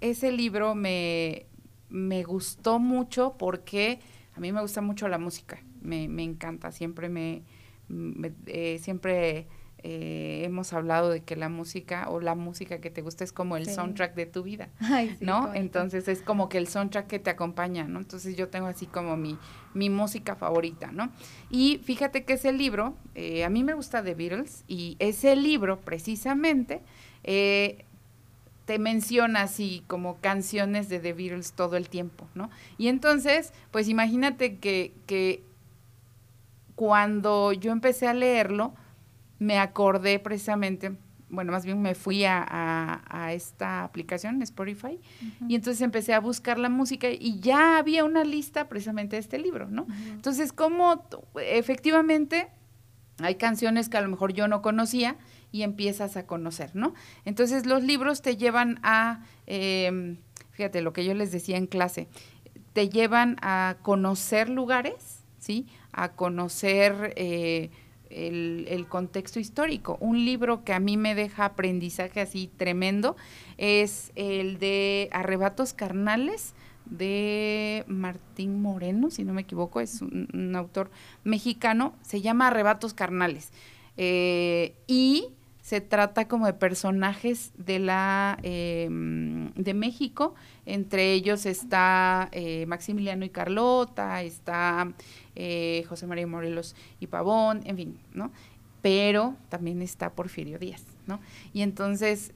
ese 0.00 0.32
libro 0.32 0.74
me, 0.74 1.46
me 1.90 2.24
gustó 2.24 2.80
mucho 2.80 3.36
porque 3.38 4.00
a 4.34 4.40
mí 4.40 4.50
me 4.50 4.60
gusta 4.60 4.80
mucho 4.80 5.06
la 5.06 5.18
música 5.18 5.60
me, 5.82 6.08
me 6.08 6.22
encanta, 6.22 6.72
siempre 6.72 7.08
me, 7.08 7.42
eh, 8.46 8.78
siempre 8.80 9.46
eh, 9.84 10.42
hemos 10.44 10.72
hablado 10.72 11.10
de 11.10 11.22
que 11.22 11.34
la 11.34 11.48
música 11.48 12.08
o 12.08 12.20
la 12.20 12.34
música 12.34 12.80
que 12.80 12.90
te 12.90 13.02
gusta 13.02 13.24
es 13.24 13.32
como 13.32 13.56
el 13.56 13.68
soundtrack 13.68 14.14
de 14.14 14.26
tu 14.26 14.42
vida, 14.42 14.68
¿no? 15.20 15.52
Entonces 15.54 16.06
es 16.08 16.22
como 16.22 16.48
que 16.48 16.58
el 16.58 16.68
soundtrack 16.68 17.06
que 17.06 17.18
te 17.18 17.30
acompaña, 17.30 17.84
¿no? 17.84 17.98
Entonces 17.98 18.36
yo 18.36 18.48
tengo 18.48 18.66
así 18.66 18.86
como 18.86 19.16
mi, 19.16 19.38
mi 19.74 19.90
música 19.90 20.36
favorita, 20.36 20.92
¿no? 20.92 21.10
Y 21.50 21.80
fíjate 21.84 22.24
que 22.24 22.34
ese 22.34 22.52
libro, 22.52 22.94
eh, 23.14 23.44
a 23.44 23.50
mí 23.50 23.64
me 23.64 23.74
gusta 23.74 24.02
The 24.02 24.14
Beatles 24.14 24.64
y 24.68 24.96
ese 25.00 25.34
libro 25.36 25.80
precisamente 25.80 26.80
te 28.64 28.78
menciona 28.78 29.42
así 29.42 29.82
como 29.86 30.20
canciones 30.20 30.88
de 30.88 31.00
The 31.00 31.12
Beatles 31.12 31.52
todo 31.52 31.76
el 31.76 31.88
tiempo, 31.88 32.28
¿no? 32.34 32.50
Y 32.78 32.88
entonces, 32.88 33.52
pues 33.70 33.88
imagínate 33.88 34.58
que, 34.58 34.92
que 35.06 35.42
cuando 36.82 37.52
yo 37.52 37.70
empecé 37.70 38.08
a 38.08 38.12
leerlo, 38.12 38.74
me 39.38 39.60
acordé 39.60 40.18
precisamente, 40.18 40.96
bueno, 41.28 41.52
más 41.52 41.64
bien 41.64 41.80
me 41.80 41.94
fui 41.94 42.24
a, 42.24 43.30
esta 43.30 43.84
aplicación, 43.84 44.42
Spotify, 44.42 44.98
y 45.46 45.54
entonces 45.54 45.80
empecé 45.80 46.12
a 46.12 46.18
buscar 46.18 46.58
la 46.58 46.68
música 46.68 47.06
y 47.08 47.38
ya 47.38 47.78
había 47.78 48.04
una 48.04 48.24
lista 48.24 48.68
precisamente 48.68 49.14
de 49.14 49.20
este 49.20 49.38
libro, 49.38 49.68
¿no? 49.68 49.86
Entonces, 50.10 50.52
como 50.52 51.08
efectivamente 51.36 52.48
hay 53.18 53.36
canciones 53.36 53.88
que 53.88 53.98
a 53.98 54.00
lo 54.00 54.08
mejor 54.08 54.32
yo 54.32 54.48
no 54.48 54.60
conocía 54.60 55.18
y 55.52 55.62
empiezas 55.62 56.16
a 56.16 56.26
conocer, 56.26 56.74
¿no? 56.74 56.94
Entonces, 57.24 57.64
los 57.64 57.84
libros 57.84 58.22
te 58.22 58.36
llevan 58.36 58.80
a, 58.82 59.24
em, 59.46 60.16
fíjate, 60.50 60.82
lo 60.82 60.92
que 60.92 61.04
yo 61.04 61.14
les 61.14 61.30
decía 61.30 61.58
en 61.58 61.68
clase, 61.68 62.08
te 62.72 62.88
llevan 62.88 63.36
a 63.40 63.76
conocer 63.82 64.48
lugares, 64.48 65.22
¿sí? 65.38 65.68
A 65.92 66.12
conocer 66.12 67.12
eh, 67.16 67.70
el, 68.10 68.86
contexto 68.88 69.40
histórico. 69.40 69.96
Un 70.00 70.24
libro 70.24 70.64
que 70.64 70.72
a 70.72 70.80
mí 70.80 70.96
me 70.96 71.14
deja 71.14 71.44
aprendizaje 71.44 72.20
así 72.20 72.50
tremendo 72.56 73.16
es 73.58 74.12
el 74.14 74.58
de 74.58 75.08
Arrebatos 75.12 75.72
Carnales 75.72 76.54
de 76.86 77.84
Martín 77.86 78.60
Moreno, 78.60 79.10
si 79.10 79.24
no 79.24 79.32
me 79.32 79.42
equivoco, 79.42 79.80
es 79.80 80.02
un, 80.02 80.52
autor 80.56 80.90
mexicano, 81.24 81.94
se 82.02 82.20
llama 82.20 82.48
Arrebatos 82.48 82.92
Carnales. 82.92 83.52
Eh, 83.96 84.74
y 84.86 85.28
se 85.72 85.80
trata 85.80 86.28
como 86.28 86.44
de 86.44 86.52
personajes 86.52 87.50
de 87.56 87.78
la 87.78 88.38
em, 88.42 89.54
de 89.54 89.72
México, 89.72 90.34
entre 90.66 91.14
ellos 91.14 91.46
está 91.46 92.28
eh, 92.32 92.66
Maximiliano 92.66 93.24
y 93.24 93.30
Carlota, 93.30 94.20
está 94.20 94.92
eh, 95.34 95.82
José 95.88 96.06
María 96.06 96.26
Morelos 96.26 96.76
y 97.00 97.06
Pavón, 97.06 97.62
en 97.64 97.76
fin, 97.78 97.98
¿no? 98.12 98.30
Pero 98.82 99.34
también 99.48 99.80
está 99.80 100.12
Porfirio 100.12 100.58
Díaz, 100.58 100.84
¿no? 101.06 101.20
Y 101.54 101.62
entonces 101.62 102.34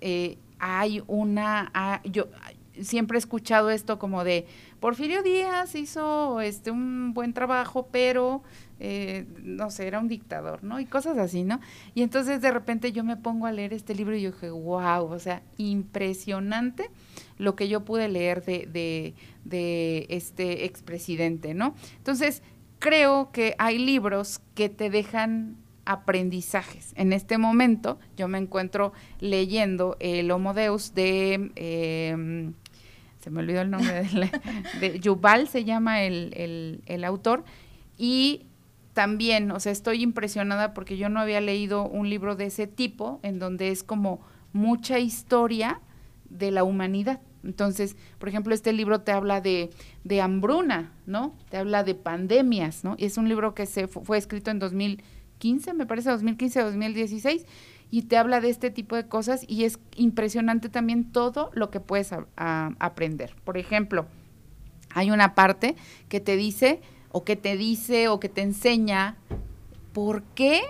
hay 0.59 1.03
una, 1.07 1.71
ah, 1.75 2.01
yo 2.05 2.29
siempre 2.83 3.17
he 3.17 3.21
escuchado 3.21 3.71
esto 3.71 3.99
como 3.99 4.25
de 4.25 4.47
Porfirio 4.81 5.23
Díaz 5.23 5.75
hizo 5.75 6.41
este 6.41 6.71
un 6.71 7.15
buen 7.15 7.33
trabajo, 7.33 7.89
pero 7.91 8.43
eh, 8.79 9.25
no 9.43 9.71
sé, 9.71 9.87
era 9.87 9.99
un 10.01 10.09
dictador, 10.09 10.63
¿no? 10.63 10.79
Y 10.81 10.85
cosas 10.85 11.17
así, 11.17 11.45
¿no? 11.45 11.61
Y 11.95 12.03
entonces 12.03 12.43
de 12.43 12.51
repente 12.51 12.93
yo 12.93 13.05
me 13.05 13.17
pongo 13.17 13.47
a 13.47 13.53
leer 13.53 13.73
este 13.73 13.95
libro 13.95 14.15
y 14.15 14.23
yo 14.23 14.33
dije, 14.33 14.51
wow, 14.51 15.05
o 15.11 15.19
sea, 15.19 15.43
impresionante 15.57 16.91
lo 17.39 17.57
que 17.57 17.69
yo 17.69 17.85
pude 17.85 18.09
leer 18.09 18.45
de, 18.45 19.15
de, 19.45 20.07
este 20.11 20.67
expresidente, 20.67 21.55
¿no? 21.55 21.75
Entonces, 21.97 22.43
creo 22.79 23.31
que 23.33 23.55
hay 23.59 23.79
libros 23.79 24.41
que 24.55 24.69
te 24.69 24.91
dejan 24.91 25.57
aprendizajes. 25.87 26.93
En 26.97 27.13
este 27.13 27.39
momento 27.39 27.99
yo 28.17 28.29
me 28.29 28.39
encuentro 28.39 28.93
leyendo 29.21 29.97
el 30.01 30.31
Homo 30.31 30.53
Deus 30.53 30.95
de... 30.95 31.51
Em, 31.55 32.53
se 33.27 33.31
me 33.33 33.41
olvidó 33.41 33.63
el 33.63 33.73
nombre 33.73 34.05
de, 34.05 34.31
de 34.79 35.01
Yuval, 35.01 35.49
se 35.49 35.65
llama 35.65 36.05
el, 36.05 36.81
el, 36.87 37.05
autor, 37.05 37.43
y 37.99 38.47
también, 38.93 39.51
o 39.51 39.59
sea, 39.59 39.73
estoy 39.73 40.01
impresionada 40.01 40.73
porque 40.75 40.97
yo 40.97 41.09
no 41.09 41.19
había 41.19 41.41
leído 41.41 41.89
un 41.89 42.09
libro 42.09 42.37
de 42.37 42.47
ese 42.47 42.69
tipo, 42.69 43.19
en 43.25 43.41
donde 43.41 43.73
es 43.73 43.83
como 43.83 44.21
mucha 44.53 45.01
historia 45.01 45.81
de 46.31 46.53
la 46.53 46.63
humanidad. 46.63 47.21
Entonces, 47.43 47.97
por 48.21 48.29
ejemplo, 48.29 48.55
este 48.55 48.73
libro 48.73 49.01
te 49.01 49.11
habla 49.11 49.41
de, 49.41 49.71
de 50.05 50.21
hambruna, 50.21 50.93
¿no? 51.07 51.35
Te 51.51 51.57
habla 51.57 51.83
de 51.83 51.97
pandemias, 51.97 52.85
¿no? 52.85 52.95
Y 52.97 53.07
es 53.07 53.19
un 53.19 53.29
libro 53.29 53.57
que 53.57 53.67
se 53.67 53.89
fue 53.89 54.19
escrito 54.19 54.53
en 54.53 54.61
2015, 54.61 55.75
me 55.75 55.87
parece, 55.87 56.11
2015, 56.11 56.61
2016, 56.63 57.45
y 57.91 58.03
te 58.03 58.17
habla 58.17 58.41
de 58.41 58.51
este 58.51 58.71
tipo 58.71 58.97
de 58.97 59.07
cosas 59.07 59.45
y 59.47 59.65
es 59.65 59.79
impresionante 59.95 60.69
también 60.69 61.13
todo 61.13 61.51
lo 61.55 61.71
que 61.71 61.81
puedes 61.81 62.11
aprender. 62.37 63.35
Por 63.45 63.59
ejemplo, 63.59 64.07
hay 64.91 65.11
una 65.11 65.35
parte 65.35 65.77
que 66.09 66.21
te 66.21 66.37
dice 66.37 66.81
o 67.13 67.25
que 67.25 67.37
te 67.37 67.57
dice 67.57 68.09
o 68.09 68.21
que 68.21 68.29
te 68.29 68.43
enseña 68.43 69.17
por 69.93 70.23
qué 70.35 70.63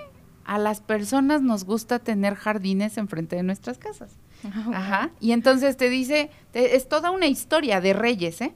a 0.44 0.58
las 0.58 0.80
personas 0.80 1.42
nos 1.42 1.64
gusta 1.64 1.98
tener 1.98 2.36
jardines 2.36 2.98
enfrente 2.98 3.36
de 3.36 3.42
nuestras 3.42 3.78
casas. 3.78 4.12
Ah, 4.44 4.70
Ajá. 4.74 5.10
Y 5.20 5.32
entonces 5.32 5.76
te 5.76 5.90
dice, 5.90 6.30
es 6.52 6.88
toda 6.88 7.10
una 7.10 7.26
historia 7.26 7.80
de 7.80 7.92
reyes, 7.92 8.40
¿eh? 8.40 8.54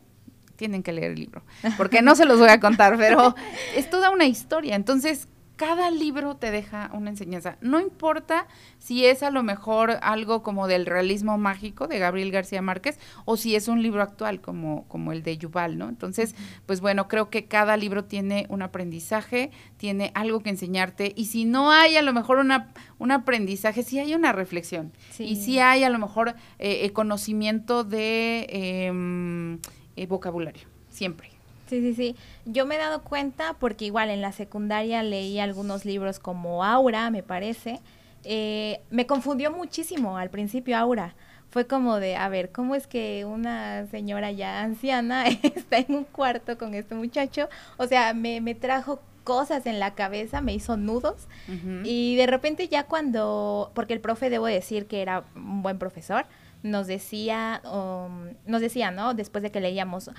Tienen 0.57 0.83
que 0.83 0.93
leer 0.93 1.13
el 1.13 1.19
libro, 1.19 1.43
porque 1.79 2.03
no 2.03 2.15
se 2.15 2.27
los 2.27 2.39
voy 2.39 2.51
a 2.51 2.61
contar, 2.61 2.97
pero 2.99 3.35
es 3.77 3.89
toda 3.89 4.11
una 4.11 4.27
historia. 4.27 4.77
Entonces, 4.77 5.27
cada 5.61 5.91
libro 5.91 6.37
te 6.37 6.51
deja 6.51 6.89
una 6.95 7.11
enseñanza. 7.11 7.59
No 7.61 7.81
importa 7.81 8.47
si 8.79 9.05
es 9.05 9.23
a 9.23 9.31
lo 9.31 9.43
mejor 9.43 9.99
algo 10.01 10.43
como 10.43 10.67
del 10.67 10.87
realismo 10.87 11.37
mágico 11.37 11.87
de 11.87 11.99
Gabriel 11.99 12.31
García 12.31 12.63
Márquez 12.63 12.99
o 13.27 13.37
si 13.37 13.55
es 13.55 13.69
un 13.69 13.83
libro 13.83 14.01
actual 14.01 14.41
como, 14.41 14.89
como 14.89 15.13
el 15.13 15.23
de 15.23 15.37
Yuval, 15.37 15.77
¿no? 15.77 15.91
Entonces, 15.91 16.35
pues 16.65 16.81
bueno, 16.81 17.09
creo 17.09 17.29
que 17.29 17.45
cada 17.45 17.77
libro 17.77 18.07
tiene 18.07 18.47
un 18.49 18.63
aprendizaje, 18.63 19.51
tiene 19.77 20.13
algo 20.15 20.41
que 20.41 20.49
enseñarte 20.49 21.13
y 21.15 21.27
si 21.27 21.45
no 21.45 21.71
hay 21.71 21.99
a 21.99 22.03
lo 22.03 22.15
mejor 22.15 22.39
una, 22.39 22.73
un 22.99 23.13
aprendizaje, 23.13 23.83
sí 23.83 23.99
hay 23.99 24.15
una 24.15 24.33
reflexión 24.33 24.95
y 25.19 25.37
sí 25.37 25.59
hay 25.59 25.85
a 25.85 25.91
lo 25.91 25.99
mejor 25.99 26.31
eh, 26.59 26.87
eh, 26.87 26.93
conocimiento 26.95 27.85
de 27.85 28.47
em, 28.49 29.59
eh, 29.97 30.07
vocabulario, 30.07 30.67
siempre. 30.89 31.30
Sí, 31.71 31.81
sí, 31.81 31.95
sí. 31.95 32.17
Yo 32.47 32.67
me 32.67 32.75
he 32.75 32.79
dado 32.79 33.03
cuenta 33.03 33.55
porque 33.61 33.85
igual 33.85 34.11
en 34.11 34.21
la 34.21 34.33
secundaria 34.33 35.05
leí 35.05 35.39
algunos 35.39 35.85
libros 35.85 36.19
como 36.19 36.65
Aura, 36.65 37.11
me 37.11 37.23
parece. 37.23 37.81
Eh, 38.25 38.81
me 38.91 39.07
confundió 39.07 39.53
muchísimo 39.53 40.19
al 40.19 40.31
principio 40.31 40.77
Aura. 40.77 41.15
Fue 41.49 41.69
como 41.69 42.01
de, 42.01 42.17
a 42.17 42.29
ver, 42.29 42.51
¿cómo 42.51 42.75
es 42.75 42.89
que 42.89 43.25
una 43.25 43.87
señora 43.87 44.33
ya 44.33 44.63
anciana 44.63 45.29
está 45.43 45.79
en 45.79 45.95
un 45.95 46.05
cuarto 46.05 46.59
con 46.59 46.75
este 46.75 46.97
muchacho? 46.97 47.49
O 47.77 47.87
sea, 47.87 48.15
me, 48.15 48.41
me 48.41 48.57
trajo 48.57 49.01
cosas 49.23 49.65
en 49.67 49.79
la 49.79 49.95
cabeza, 49.95 50.41
me 50.41 50.53
hizo 50.53 50.77
nudos. 50.77 51.29
Y 51.85 52.17
de 52.17 52.27
repente 52.27 52.67
ya 52.67 52.87
cuando, 52.87 53.71
porque 53.75 53.93
el 53.93 54.01
profe 54.01 54.29
debo 54.29 54.47
decir 54.47 54.87
que 54.87 55.03
era 55.03 55.23
un 55.37 55.63
buen 55.63 55.79
profesor, 55.79 56.27
nos 56.65 56.89
decía, 56.89 57.63
um, 57.65 58.35
nos 58.45 58.61
decía, 58.61 58.91
¿no? 58.91 59.15
Después 59.15 59.43
de 59.43 59.53
que 59.53 59.61
leíamos, 59.61 60.11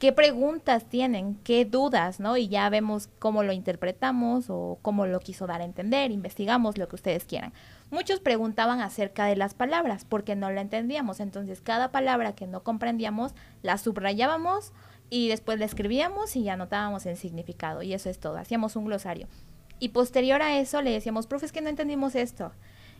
qué 0.00 0.12
preguntas 0.12 0.86
tienen, 0.86 1.36
qué 1.44 1.66
dudas, 1.66 2.20
¿no? 2.20 2.38
Y 2.38 2.48
ya 2.48 2.70
vemos 2.70 3.10
cómo 3.18 3.42
lo 3.42 3.52
interpretamos 3.52 4.46
o 4.48 4.78
cómo 4.80 5.04
lo 5.04 5.20
quiso 5.20 5.46
dar 5.46 5.60
a 5.60 5.64
entender, 5.64 6.10
investigamos 6.10 6.78
lo 6.78 6.88
que 6.88 6.96
ustedes 6.96 7.26
quieran. 7.26 7.52
Muchos 7.90 8.18
preguntaban 8.18 8.80
acerca 8.80 9.26
de 9.26 9.36
las 9.36 9.52
palabras 9.52 10.06
porque 10.06 10.36
no 10.36 10.50
la 10.50 10.62
entendíamos, 10.62 11.20
entonces 11.20 11.60
cada 11.60 11.92
palabra 11.92 12.34
que 12.34 12.46
no 12.46 12.62
comprendíamos 12.62 13.34
la 13.62 13.76
subrayábamos 13.76 14.72
y 15.10 15.28
después 15.28 15.58
la 15.58 15.66
escribíamos 15.66 16.34
y 16.34 16.48
anotábamos 16.48 17.04
el 17.04 17.18
significado 17.18 17.82
y 17.82 17.92
eso 17.92 18.08
es 18.08 18.18
todo, 18.18 18.38
hacíamos 18.38 18.76
un 18.76 18.86
glosario. 18.86 19.28
Y 19.80 19.90
posterior 19.90 20.40
a 20.40 20.58
eso 20.58 20.80
le 20.80 20.92
decíamos, 20.92 21.26
profe, 21.26 21.44
es 21.44 21.52
que 21.52 21.60
no 21.60 21.68
entendimos 21.68 22.14
esto. 22.14 22.52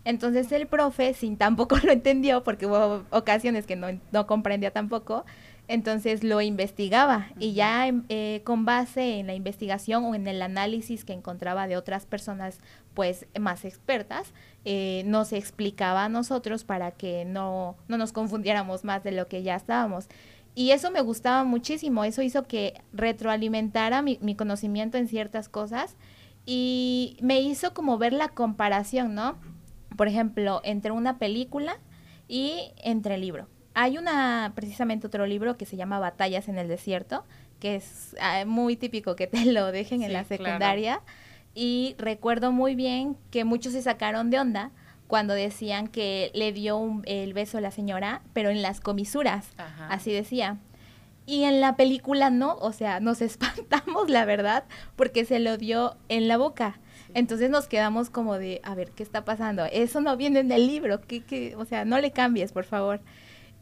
Entonces 0.05 0.51
el 0.53 0.67
profe, 0.67 1.15
sin 1.15 1.37
tampoco 1.37 1.77
lo 1.83 1.93
entendió, 1.93 2.43
porque 2.43 2.67
hubo 2.67 3.05
ocasiones 3.11 3.67
que 3.67 3.77
no, 3.77 3.89
no 4.13 4.27
comprendía 4.27 4.71
tampoco, 4.71 5.25
entonces 5.71 6.25
lo 6.25 6.41
investigaba 6.41 7.29
y 7.39 7.53
ya 7.53 7.89
eh, 8.09 8.43
con 8.43 8.65
base 8.65 9.21
en 9.21 9.29
la 9.29 9.35
investigación 9.35 10.05
o 10.05 10.17
en 10.17 10.27
el 10.27 10.43
análisis 10.43 11.05
que 11.05 11.13
encontraba 11.13 11.69
de 11.69 11.77
otras 11.77 12.07
personas 12.07 12.59
pues 12.93 13.27
más 13.39 13.65
expertas, 13.65 14.33
eh, 14.65 15.05
nos 15.07 15.33
explicaba 15.33 16.07
a 16.07 16.09
nosotros 16.09 16.65
para 16.65 16.91
que 16.91 17.25
no, 17.25 17.77
no 17.87 17.99
nos 17.99 18.11
confundiéramos 18.11 18.83
más 18.83 19.05
de 19.05 19.13
lo 19.13 19.29
que 19.29 19.45
ya 19.45 19.55
estábamos. 19.55 20.09
Y 20.57 20.73
eso 20.73 20.91
me 20.91 21.03
gustaba 21.03 21.45
muchísimo, 21.45 22.03
eso 22.03 22.21
hizo 22.21 22.49
que 22.49 22.83
retroalimentara 22.93 24.03
mi, 24.03 24.19
mi 24.21 24.35
conocimiento 24.35 24.99
en 24.99 25.07
ciertas 25.07 25.49
cosas 25.49 25.97
y 26.45 27.17
me 27.23 27.41
hizo 27.41 27.75
como 27.75 27.97
ver 27.97 28.13
la 28.13 28.31
comparación, 28.31 29.15
¿no? 29.15 29.39
Por 29.97 30.09
ejemplo, 30.09 30.63
entre 30.65 30.91
una 30.91 31.19
película 31.21 31.79
y 32.27 32.73
entre 32.83 33.15
el 33.15 33.21
libro 33.21 33.47
hay 33.75 33.99
una, 33.99 34.53
precisamente 34.55 35.07
otro 35.07 35.27
libro 35.27 35.57
que 35.57 35.67
se 35.67 35.77
llama 35.77 35.99
Batallas 35.99 36.49
en 36.49 36.59
el 36.59 36.69
Desierto, 36.69 37.25
que 37.61 37.77
es 37.77 38.17
ah, 38.21 38.45
muy 38.47 38.77
típico 38.77 39.17
que 39.17 39.27
te 39.27 39.45
lo 39.53 39.71
dejen 39.73 40.03
en 40.03 40.13
la 40.13 40.25
secundaria. 40.25 41.01
Y 41.55 41.95
recuerdo 41.99 42.53
muy 42.53 42.75
bien 42.75 43.17
que 43.31 43.45
muchos 43.45 43.73
se 43.73 43.83
sacaron 43.83 44.31
de 44.31 44.39
onda 44.39 44.71
cuando 45.09 45.35
decían 45.35 45.89
que 45.89 46.31
le 46.35 46.53
dio 46.53 47.03
el 47.05 47.35
beso 47.35 47.59
a 47.59 47.61
la 47.61 47.73
señora, 47.73 48.23
pero 48.33 48.51
en 48.51 48.63
las 48.63 48.81
comisuras, 48.81 49.49
así 49.89 50.13
decía. 50.13 50.59
Y 51.27 51.45
en 51.45 51.61
la 51.61 51.77
película 51.77 52.31
no, 52.31 52.55
o 52.57 52.73
sea, 52.73 53.01
nos 53.01 53.21
espantamos, 53.23 54.09
la 54.09 54.25
verdad, 54.25 54.65
porque 54.97 55.25
se 55.25 55.41
lo 55.41 55.57
dio 55.57 55.97
en 56.09 56.29
la 56.29 56.37
boca. 56.37 56.79
Entonces 57.13 57.51
nos 57.51 57.67
quedamos 57.67 58.09
como 58.09 58.39
de, 58.39 58.61
a 58.63 58.77
ver, 58.77 58.93
¿qué 58.93 59.03
está 59.03 59.25
pasando? 59.25 59.65
Eso 59.65 60.01
no 60.01 60.17
viene 60.17 60.41
en 60.41 60.53
el 60.53 60.69
libro, 60.69 61.01
¿qué, 61.01 61.23
qué? 61.23 61.57
o 61.57 61.65
sea, 61.65 61.85
no 61.85 61.99
le 61.99 62.13
cambies, 62.13 62.53
por 62.53 62.65
favor. 62.65 63.01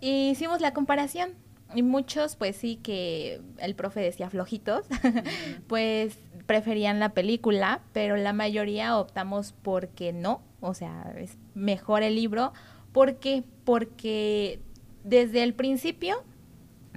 Y 0.01 0.31
hicimos 0.31 0.61
la 0.61 0.73
comparación 0.73 1.31
y 1.75 1.83
muchos, 1.83 2.37
pues 2.37 2.57
sí, 2.57 2.77
que 2.77 3.41
el 3.59 3.75
profe 3.75 4.01
decía 4.01 4.31
flojitos, 4.31 4.87
pues 5.67 6.19
preferían 6.47 6.99
la 6.99 7.11
película, 7.11 7.81
pero 7.93 8.17
la 8.17 8.33
mayoría 8.33 8.97
optamos 8.97 9.55
porque 9.63 10.13
no, 10.13 10.41
o 10.61 10.73
sea, 10.73 11.13
es 11.19 11.37
mejor 11.55 12.03
el 12.03 12.15
libro. 12.15 12.53
¿Por 12.93 13.17
qué? 13.17 13.45
Porque 13.65 14.61
desde 15.05 15.43
el 15.43 15.53
principio 15.53 16.25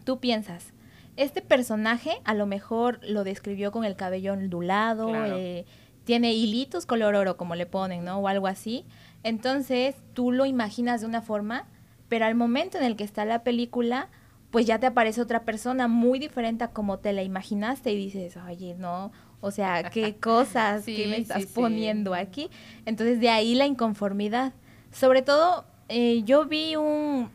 tú 0.06 0.20
piensas, 0.20 0.74
este 1.18 1.42
personaje 1.42 2.22
a 2.24 2.34
lo 2.34 2.46
mejor 2.46 3.00
lo 3.04 3.24
describió 3.24 3.72
con 3.72 3.84
el 3.84 3.96
cabello 3.96 4.34
ondulado, 4.34 5.14
eh, 5.26 5.66
tiene 6.06 6.34
hilitos 6.34 6.86
color 6.86 7.16
oro, 7.16 7.36
como 7.36 7.56
le 7.56 7.66
ponen, 7.66 8.06
¿no? 8.06 8.20
O 8.20 8.28
algo 8.28 8.48
así. 8.48 8.86
Entonces 9.24 9.96
tú 10.14 10.32
lo 10.32 10.46
imaginas 10.46 11.02
de 11.02 11.08
una 11.08 11.22
forma 11.22 11.68
pero 12.12 12.26
al 12.26 12.36
momento 12.36 12.78
en 12.78 12.84
el 12.84 12.98
que 12.98 13.06
está 13.06 13.24
la 13.24 13.42
película, 13.42 14.10
pues 14.50 14.66
ya 14.66 14.80
te 14.80 14.86
aparece 14.86 15.22
otra 15.22 15.46
persona 15.46 15.88
muy 15.88 16.20
diferente 16.20 16.66
a 16.66 16.68
como 16.68 17.00
te 17.00 17.14
la 17.14 17.24
imaginaste 17.24 17.90
y 17.94 17.96
dices, 17.96 18.36
oye, 18.36 18.76
no, 18.78 19.14
o 19.40 19.50
sea, 19.50 19.90
qué 19.90 20.16
cosas 20.20 20.84
que 20.84 21.08
me 21.08 21.20
estás 21.20 21.46
poniendo 21.46 22.14
aquí. 22.14 22.50
Entonces 22.86 23.22
de 23.22 23.30
ahí 23.30 23.56
la 23.56 23.66
inconformidad. 23.66 24.52
Sobre 24.92 25.22
todo, 25.22 25.64
eh, 25.88 26.24
yo 26.26 26.48
vi 26.48 26.76
un, 26.76 27.30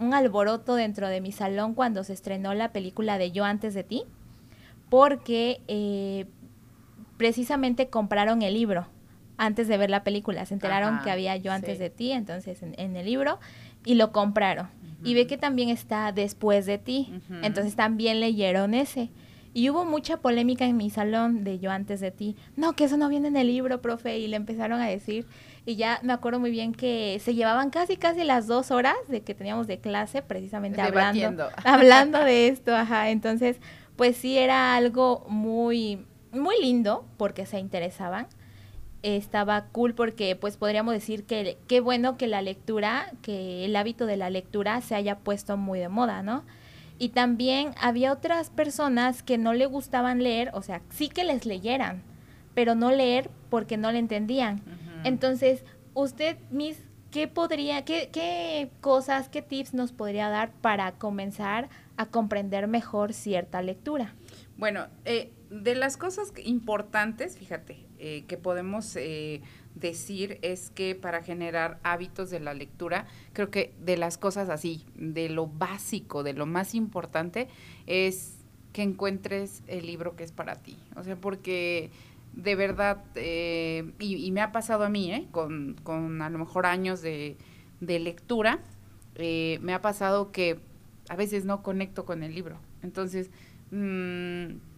un 0.00 0.14
alboroto 0.14 0.76
dentro 0.76 1.08
de 1.08 1.20
mi 1.20 1.32
salón 1.32 1.74
cuando 1.74 2.02
se 2.02 2.14
estrenó 2.14 2.54
la 2.54 2.72
película 2.72 3.18
de 3.18 3.32
Yo 3.32 3.44
antes 3.44 3.74
de 3.74 3.84
ti, 3.84 4.04
porque 4.88 5.60
eh, 5.68 6.24
precisamente 7.18 7.88
compraron 7.90 8.40
el 8.40 8.54
libro 8.54 8.86
antes 9.42 9.66
de 9.66 9.76
ver 9.76 9.90
la 9.90 10.04
película. 10.04 10.46
Se 10.46 10.54
enteraron 10.54 11.00
que 11.02 11.10
había 11.10 11.36
Yo 11.36 11.52
antes 11.52 11.78
de 11.78 11.90
ti, 11.90 12.12
entonces 12.12 12.62
en, 12.62 12.96
el 12.96 13.04
libro, 13.04 13.40
y 13.84 13.94
lo 13.94 14.12
compraron. 14.12 14.68
Y 15.04 15.14
ve 15.14 15.26
que 15.26 15.36
también 15.36 15.68
está 15.68 16.12
después 16.12 16.64
de 16.64 16.78
ti, 16.78 17.12
entonces 17.42 17.74
también 17.74 18.20
leyeron 18.20 18.74
ese. 18.74 19.10
Y 19.54 19.68
hubo 19.68 19.84
mucha 19.84 20.16
polémica 20.16 20.64
en 20.64 20.76
mi 20.76 20.88
salón 20.88 21.44
de 21.44 21.58
yo 21.58 21.70
antes 21.70 22.00
de 22.00 22.10
ti. 22.10 22.36
No, 22.56 22.72
que 22.72 22.84
eso 22.84 22.96
no 22.96 23.08
viene 23.08 23.28
en 23.28 23.36
el 23.36 23.48
libro, 23.48 23.82
profe. 23.82 24.18
Y 24.18 24.26
le 24.26 24.36
empezaron 24.36 24.80
a 24.80 24.86
decir. 24.86 25.26
Y 25.66 25.76
ya 25.76 26.00
me 26.02 26.12
acuerdo 26.12 26.40
muy 26.40 26.50
bien 26.50 26.72
que 26.72 27.20
se 27.22 27.34
llevaban 27.34 27.70
casi, 27.70 27.96
casi 27.96 28.24
las 28.24 28.46
dos 28.46 28.70
horas 28.70 28.96
de 29.08 29.20
que 29.20 29.34
teníamos 29.34 29.66
de 29.66 29.78
clase, 29.78 30.22
precisamente 30.22 30.80
hablando, 30.80 31.48
hablando 31.64 32.18
de 32.24 32.48
esto. 32.48 32.74
Ajá. 32.74 33.10
Entonces, 33.10 33.58
pues 33.96 34.16
sí 34.16 34.38
era 34.38 34.74
algo 34.74 35.26
muy, 35.28 36.06
muy 36.32 36.56
lindo 36.60 37.04
porque 37.18 37.44
se 37.44 37.58
interesaban. 37.58 38.28
Estaba 39.02 39.66
cool 39.72 39.94
porque, 39.94 40.36
pues 40.36 40.56
podríamos 40.56 40.94
decir 40.94 41.24
que 41.24 41.58
qué 41.66 41.80
bueno 41.80 42.16
que 42.16 42.26
la 42.28 42.42
lectura, 42.42 43.12
que 43.22 43.64
el 43.64 43.74
hábito 43.74 44.06
de 44.06 44.16
la 44.16 44.30
lectura 44.30 44.80
se 44.80 44.94
haya 44.94 45.18
puesto 45.18 45.56
muy 45.56 45.80
de 45.80 45.88
moda, 45.88 46.22
¿no? 46.22 46.44
Y 46.98 47.08
también 47.08 47.74
había 47.80 48.12
otras 48.12 48.50
personas 48.50 49.24
que 49.24 49.38
no 49.38 49.54
le 49.54 49.66
gustaban 49.66 50.22
leer, 50.22 50.50
o 50.54 50.62
sea, 50.62 50.82
sí 50.90 51.08
que 51.08 51.24
les 51.24 51.46
leyeran, 51.46 52.02
pero 52.54 52.76
no 52.76 52.92
leer 52.92 53.28
porque 53.50 53.76
no 53.76 53.90
le 53.90 53.98
entendían. 53.98 54.62
Entonces, 55.02 55.64
usted, 55.94 56.36
Miss, 56.50 56.78
¿qué 57.10 57.26
podría, 57.26 57.84
qué, 57.84 58.08
qué 58.12 58.70
cosas, 58.80 59.28
qué 59.28 59.42
tips 59.42 59.74
nos 59.74 59.90
podría 59.90 60.28
dar 60.28 60.52
para 60.52 60.92
comenzar 60.92 61.68
a 61.96 62.06
comprender 62.06 62.68
mejor 62.68 63.12
cierta 63.12 63.62
lectura? 63.62 64.14
Bueno, 64.56 64.86
eh, 65.04 65.32
de 65.52 65.74
las 65.74 65.98
cosas 65.98 66.32
importantes, 66.44 67.36
fíjate, 67.36 67.76
eh, 67.98 68.24
que 68.26 68.38
podemos 68.38 68.96
eh, 68.96 69.42
decir 69.74 70.38
es 70.40 70.70
que 70.70 70.94
para 70.94 71.22
generar 71.22 71.78
hábitos 71.82 72.30
de 72.30 72.40
la 72.40 72.54
lectura, 72.54 73.06
creo 73.34 73.50
que 73.50 73.74
de 73.78 73.98
las 73.98 74.16
cosas 74.16 74.48
así, 74.48 74.86
de 74.94 75.28
lo 75.28 75.46
básico, 75.46 76.22
de 76.22 76.32
lo 76.32 76.46
más 76.46 76.74
importante, 76.74 77.48
es 77.86 78.38
que 78.72 78.82
encuentres 78.82 79.62
el 79.66 79.84
libro 79.86 80.16
que 80.16 80.24
es 80.24 80.32
para 80.32 80.56
ti. 80.56 80.78
O 80.96 81.02
sea, 81.02 81.16
porque 81.16 81.90
de 82.32 82.54
verdad, 82.54 83.04
eh, 83.14 83.92
y, 83.98 84.32
me 84.32 84.40
ha 84.40 84.52
pasado 84.52 84.84
a 84.84 84.88
mí, 84.88 85.12
¿eh? 85.12 85.28
con, 85.32 85.76
con 85.82 86.22
a 86.22 86.30
lo 86.30 86.38
mejor 86.38 86.64
años 86.64 87.02
de, 87.02 87.36
de 87.80 87.98
lectura, 87.98 88.60
me 89.18 89.74
ha 89.74 89.82
pasado 89.82 90.32
que 90.32 90.58
a 91.10 91.16
veces 91.16 91.44
no 91.44 91.62
conecto 91.62 92.06
con 92.06 92.22
el 92.22 92.34
libro. 92.34 92.58
Entonces, 92.82 93.30
mmm, 93.70 94.71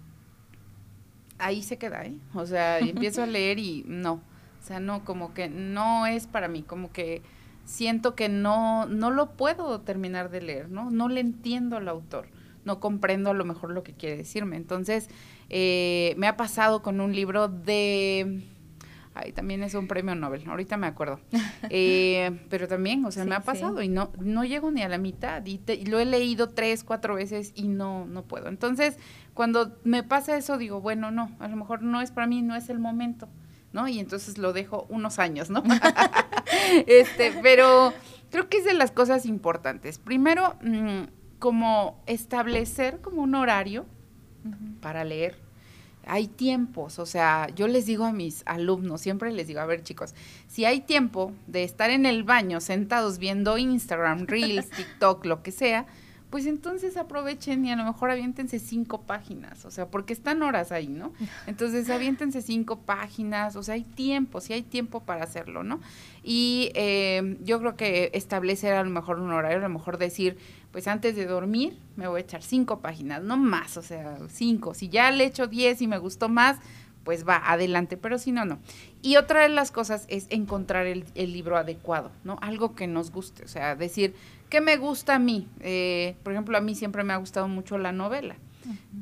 ahí 1.44 1.62
se 1.62 1.78
queda, 1.78 2.04
¿eh? 2.04 2.14
O 2.34 2.46
sea, 2.46 2.78
empiezo 2.78 3.22
a 3.22 3.26
leer 3.26 3.58
y 3.58 3.84
no 3.86 4.22
o 4.64 4.66
sea, 4.66 4.80
no, 4.80 5.04
como 5.04 5.34
que 5.34 5.50
no 5.50 6.06
es 6.06 6.26
para 6.26 6.48
mí, 6.48 6.62
como 6.62 6.90
que 6.90 7.20
siento 7.66 8.14
que 8.14 8.30
no, 8.30 8.86
no 8.86 9.10
lo 9.10 9.32
puedo 9.32 9.82
terminar 9.82 10.30
de 10.30 10.40
leer, 10.40 10.70
¿no? 10.70 10.90
No 10.90 11.10
le 11.10 11.20
entiendo 11.20 11.76
al 11.76 11.86
autor, 11.86 12.28
no 12.64 12.80
comprendo 12.80 13.28
a 13.28 13.34
lo 13.34 13.44
mejor 13.44 13.72
lo 13.72 13.82
que 13.82 13.92
quiere 13.92 14.16
decirme. 14.16 14.56
Entonces, 14.56 15.10
eh, 15.50 16.14
me 16.16 16.28
ha 16.28 16.38
pasado 16.38 16.80
con 16.80 17.02
un 17.02 17.14
libro 17.14 17.48
de... 17.48 18.42
Ay, 19.12 19.32
también 19.32 19.62
es 19.62 19.74
un 19.74 19.86
premio 19.86 20.14
Nobel, 20.14 20.48
ahorita 20.48 20.78
me 20.78 20.86
acuerdo. 20.86 21.20
Eh, 21.68 22.30
pero 22.48 22.66
también, 22.66 23.04
o 23.04 23.10
sea, 23.10 23.24
me 23.24 23.34
ha 23.34 23.40
pasado 23.40 23.82
y 23.82 23.88
no, 23.88 24.12
no 24.18 24.44
llego 24.44 24.70
ni 24.70 24.82
a 24.82 24.88
la 24.88 24.98
mitad 24.98 25.44
y, 25.44 25.60
y, 25.66 25.86
lo 25.86 25.98
he 25.98 26.04
leído 26.04 26.48
tres, 26.48 26.84
cuatro 26.84 27.14
veces 27.14 27.52
y 27.54 27.68
no, 27.68 28.06
no 28.06 28.22
puedo. 28.22 28.48
Entonces, 28.48 28.96
cuando 29.34 29.76
me 29.84 30.02
pasa 30.02 30.36
eso, 30.36 30.56
digo, 30.58 30.80
bueno, 30.80 31.10
no, 31.10 31.30
a 31.40 31.48
lo 31.48 31.56
mejor 31.56 31.82
no 31.82 32.00
es 32.00 32.10
para 32.10 32.26
mí, 32.26 32.42
no 32.42 32.56
es 32.56 32.70
el 32.70 32.78
momento. 32.78 33.28
¿no? 33.74 33.88
Y 33.88 33.98
entonces 33.98 34.38
lo 34.38 34.52
dejo 34.52 34.86
unos 34.88 35.18
años, 35.18 35.50
¿no? 35.50 35.62
este, 36.86 37.34
pero 37.42 37.92
creo 38.30 38.48
que 38.48 38.58
es 38.58 38.64
de 38.64 38.72
las 38.72 38.92
cosas 38.92 39.26
importantes. 39.26 39.98
Primero, 39.98 40.54
mm, 40.62 41.02
como 41.40 42.00
establecer 42.06 43.00
como 43.00 43.20
un 43.20 43.34
horario 43.34 43.84
para 44.80 45.04
leer. 45.04 45.36
Hay 46.06 46.28
tiempos, 46.28 46.98
o 46.98 47.06
sea, 47.06 47.48
yo 47.54 47.66
les 47.66 47.86
digo 47.86 48.04
a 48.04 48.12
mis 48.12 48.42
alumnos, 48.46 49.00
siempre 49.00 49.32
les 49.32 49.46
digo, 49.46 49.60
a 49.60 49.66
ver 49.66 49.82
chicos, 49.82 50.14
si 50.48 50.66
hay 50.66 50.80
tiempo 50.80 51.32
de 51.46 51.64
estar 51.64 51.90
en 51.90 52.06
el 52.06 52.24
baño 52.24 52.60
sentados 52.60 53.18
viendo 53.18 53.58
Instagram, 53.58 54.26
Reels, 54.26 54.70
TikTok, 54.76 55.24
lo 55.24 55.42
que 55.42 55.50
sea, 55.50 55.86
pues 56.34 56.46
entonces 56.46 56.96
aprovechen 56.96 57.64
y 57.64 57.70
a 57.70 57.76
lo 57.76 57.84
mejor 57.84 58.10
aviéntense 58.10 58.58
cinco 58.58 59.02
páginas, 59.02 59.64
o 59.66 59.70
sea, 59.70 59.86
porque 59.86 60.12
están 60.12 60.42
horas 60.42 60.72
ahí, 60.72 60.88
¿no? 60.88 61.12
Entonces 61.46 61.88
aviéntense 61.88 62.42
cinco 62.42 62.80
páginas, 62.80 63.54
o 63.54 63.62
sea, 63.62 63.74
hay 63.74 63.84
tiempo, 63.84 64.40
sí 64.40 64.52
hay 64.52 64.62
tiempo 64.62 64.98
para 64.98 65.22
hacerlo, 65.22 65.62
¿no? 65.62 65.78
Y 66.24 66.72
eh, 66.74 67.36
yo 67.44 67.60
creo 67.60 67.76
que 67.76 68.10
establecer 68.14 68.72
a 68.72 68.82
lo 68.82 68.90
mejor 68.90 69.20
un 69.20 69.30
horario, 69.30 69.58
a 69.58 69.60
lo 69.60 69.68
mejor 69.68 69.96
decir, 69.96 70.36
pues 70.72 70.88
antes 70.88 71.14
de 71.14 71.24
dormir 71.26 71.78
me 71.94 72.08
voy 72.08 72.18
a 72.18 72.24
echar 72.24 72.42
cinco 72.42 72.80
páginas, 72.80 73.22
no 73.22 73.36
más, 73.36 73.76
o 73.76 73.82
sea, 73.82 74.18
cinco. 74.28 74.74
Si 74.74 74.88
ya 74.88 75.12
le 75.12 75.26
echo 75.26 75.46
diez 75.46 75.82
y 75.82 75.86
me 75.86 75.98
gustó 75.98 76.28
más, 76.28 76.58
pues 77.04 77.28
va 77.28 77.36
adelante, 77.36 77.96
pero 77.96 78.18
si 78.18 78.32
no, 78.32 78.44
no. 78.44 78.58
Y 79.02 79.16
otra 79.18 79.42
de 79.42 79.50
las 79.50 79.70
cosas 79.70 80.04
es 80.08 80.26
encontrar 80.30 80.86
el, 80.86 81.04
el 81.14 81.32
libro 81.32 81.56
adecuado, 81.56 82.10
¿no? 82.24 82.38
Algo 82.40 82.74
que 82.74 82.88
nos 82.88 83.12
guste, 83.12 83.44
o 83.44 83.48
sea, 83.48 83.76
decir, 83.76 84.16
¿Qué 84.54 84.60
me 84.60 84.76
gusta 84.76 85.16
a 85.16 85.18
mí? 85.18 85.48
Eh, 85.58 86.14
por 86.22 86.32
ejemplo, 86.32 86.56
a 86.56 86.60
mí 86.60 86.76
siempre 86.76 87.02
me 87.02 87.12
ha 87.12 87.16
gustado 87.16 87.48
mucho 87.48 87.76
la 87.76 87.90
novela, 87.90 88.36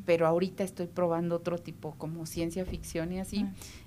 pero 0.07 0.27
ahorita 0.27 0.65
estoy 0.65 0.87
probando 0.87 1.37
otro 1.37 1.59
tipo, 1.59 1.95
como 1.99 2.25
ciencia 2.25 2.65
ficción 2.65 3.13
y 3.13 3.21
así, 3.21 3.45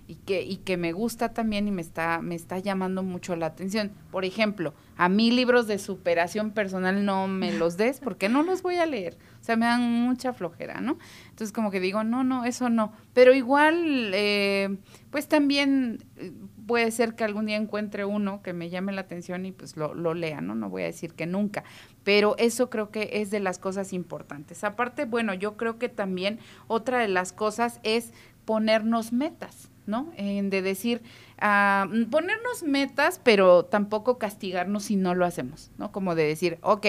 y, 0.08 0.14
que, 0.14 0.44
y 0.44 0.58
que 0.58 0.78
me 0.78 0.92
gusta 0.92 1.34
también 1.34 1.68
y 1.68 1.72
me 1.72 1.82
está, 1.82 2.22
me 2.22 2.36
está 2.36 2.60
llamando 2.60 3.02
mucho 3.02 3.36
la 3.36 3.48
atención. 3.48 3.92
Por 4.12 4.26
ejemplo, 4.26 4.76
a 4.96 5.10
mí 5.10 5.32
libros 5.32 5.66
de 5.66 5.80
superación 5.80 6.52
personal 6.52 7.04
no 7.04 7.28
me 7.28 7.52
los 7.52 7.78
des 7.78 8.00
porque 8.00 8.30
no 8.30 8.44
los 8.44 8.62
voy 8.62 8.76
a 8.76 8.86
leer. 8.86 9.18
O 9.42 9.44
sea, 9.44 9.56
me 9.56 9.66
dan 9.66 9.82
mucha 9.82 10.34
flojera, 10.34 10.82
¿no? 10.82 11.00
Entonces 11.32 11.52
como 11.52 11.72
que 11.72 11.80
digo, 11.80 12.04
no, 12.04 12.24
no, 12.24 12.46
eso 12.46 12.70
no. 12.70 12.94
Pero 13.16 13.34
igual, 13.34 14.12
eh, 14.14 14.78
pues 15.10 15.28
también 15.28 16.04
eh, 16.18 16.32
puede 16.66 16.92
ser 16.92 17.16
que 17.16 17.24
algún 17.24 17.46
día 17.46 17.58
encuentre 17.58 18.06
uno 18.06 18.42
que 18.42 18.54
me 18.54 18.70
llame 18.70 18.92
la 18.92 19.02
atención 19.02 19.46
y 19.46 19.52
pues 19.52 19.78
lo, 19.78 19.94
lo 19.94 20.14
lea, 20.14 20.42
¿no? 20.42 20.56
No 20.56 20.70
voy 20.70 20.84
a 20.84 20.86
decir 20.86 21.14
que 21.14 21.26
nunca, 21.26 21.64
pero 22.04 22.36
eso 22.38 22.70
creo 22.70 22.90
que 22.90 23.10
es 23.14 23.32
de 23.32 23.40
las 23.40 23.60
cosas 23.60 23.94
importantes. 23.94 24.64
Aparte, 24.64 25.06
bueno, 25.06 25.34
yo 25.34 25.58
creo 25.58 25.78
que 25.78 25.90
también 25.90 26.40
otra 26.68 27.00
de 27.00 27.08
las 27.08 27.34
cosas 27.34 27.80
es 27.84 28.14
ponernos 28.46 29.12
metas, 29.12 29.70
¿no? 29.88 30.12
de 30.18 30.62
decir, 30.62 31.02
ah, 31.40 31.88
ponernos 32.10 32.64
metas, 32.64 33.20
pero 33.24 33.66
tampoco 33.66 34.18
castigarnos 34.18 34.86
si 34.86 34.96
no 34.96 35.14
lo 35.16 35.26
hacemos, 35.26 35.72
¿no? 35.78 35.92
Como 35.92 36.16
de 36.16 36.26
decir, 36.26 36.58
ok, 36.62 36.86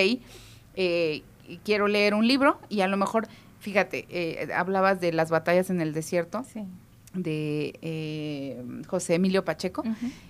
eh, 0.77 1.23
quiero 1.65 1.89
leer 1.89 2.15
un 2.15 2.27
libro 2.27 2.59
y 2.69 2.81
a 2.81 2.89
lo 2.89 2.97
mejor, 2.97 3.29
fíjate, 3.61 4.07
eh, 4.09 4.49
hablabas 4.55 5.01
de 5.01 5.13
las 5.13 5.31
batallas 5.31 5.71
en 5.71 5.81
el 5.81 5.93
desierto. 5.93 6.45
Sí 6.45 6.65
de 7.17 7.79
eh, 7.83 8.63
José 8.87 9.15
Emilio 9.15 9.45
Pacheco. 9.45 9.83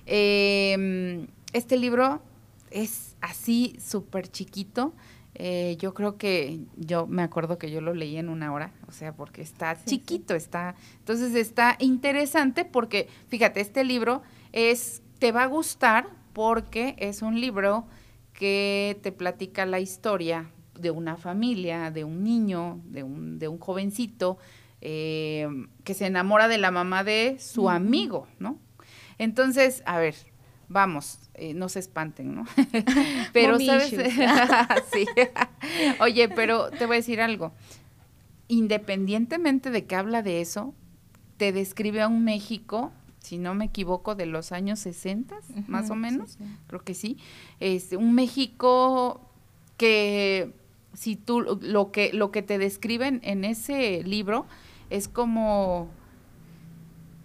Em, 0.07 1.27
este 1.53 1.77
libro 1.77 2.22
es 2.70 3.16
así 3.20 3.77
súper 3.81 4.29
chiquito. 4.29 4.94
Eh, 5.35 5.77
yo 5.79 5.92
creo 5.92 6.16
que 6.16 6.61
yo 6.77 7.07
me 7.07 7.22
acuerdo 7.22 7.59
que 7.59 7.70
yo 7.70 7.83
lo 7.83 7.92
leí 7.92 8.16
en 8.16 8.31
una 8.31 8.53
hora, 8.55 8.72
o 8.88 8.92
sea, 8.92 9.12
porque 9.14 9.42
está 9.42 9.77
chiquito, 9.85 10.35
está. 10.35 10.77
Entonces 10.99 11.35
está 11.35 11.77
interesante 11.79 12.64
porque, 12.64 13.09
fíjate, 13.29 13.61
este 13.61 13.85
libro 13.85 14.22
es, 14.53 15.03
te 15.18 15.33
va 15.33 15.42
a 15.42 15.46
gustar 15.46 16.09
porque 16.33 16.96
es 16.99 17.20
un 17.20 17.38
libro 17.38 17.87
que 18.33 18.99
te 19.03 19.12
platica 19.12 19.66
la 19.66 19.81
historia 19.81 20.51
de 20.79 20.90
una 20.90 21.16
familia, 21.16 21.90
de 21.90 22.05
un 22.05 22.22
niño, 22.22 22.81
de 22.85 23.03
un, 23.03 23.38
de 23.38 23.49
un 23.49 23.59
jovencito 23.59 24.38
eh, 24.81 25.49
que 25.85 25.95
se 25.95 26.07
enamora 26.07 26.49
de 26.49 26.59
la 26.59 26.71
mamá 26.71 27.05
de 27.05 27.37
su 27.39 27.71
amigo, 27.71 28.27
¿no? 28.39 28.59
Entonces, 29.19 29.83
a 29.87 29.99
ver, 29.99 30.15
vamos, 30.69 31.19
eh, 31.35 31.55
no 31.55 31.69
se 31.69 31.79
espanten, 31.79 32.35
¿no? 32.35 32.45
pero, 33.33 33.59
¿sabes? 33.59 33.91
sí. 34.93 35.07
Oye, 36.01 36.29
pero 36.29 36.71
te 36.71 36.87
voy 36.87 36.97
a 36.97 36.99
decir 36.99 37.21
algo. 37.21 37.53
Independientemente 38.49 39.71
de 39.71 39.87
que 39.87 39.97
habla 39.97 40.23
de 40.23 40.41
eso, 40.41 40.75
te 41.37 41.53
describe 41.53 42.03
a 42.03 42.09
un 42.09 42.25
México, 42.25 42.93
si 43.19 43.39
no 43.39 43.55
me 43.55 43.67
equivoco, 43.67 44.15
de 44.15 44.27
los 44.27 44.53
años 44.53 44.79
60, 44.81 45.37
más 45.67 45.91
o 45.91 45.97
menos, 45.97 46.39
creo 46.69 46.83
que 46.83 46.95
sí. 46.95 47.19
Este, 47.61 47.97
un 47.97 48.15
México 48.15 49.21
que 49.77 50.53
si 50.95 51.17
tú 51.17 51.41
lo 51.41 51.93
que 51.93 52.12
lo 52.12 52.31
que 52.31 52.43
te 52.43 52.57
describen 52.57 53.21
en 53.23 53.45
ese 53.45 54.03
libro 54.05 54.47
es 54.90 55.09
como 55.09 55.90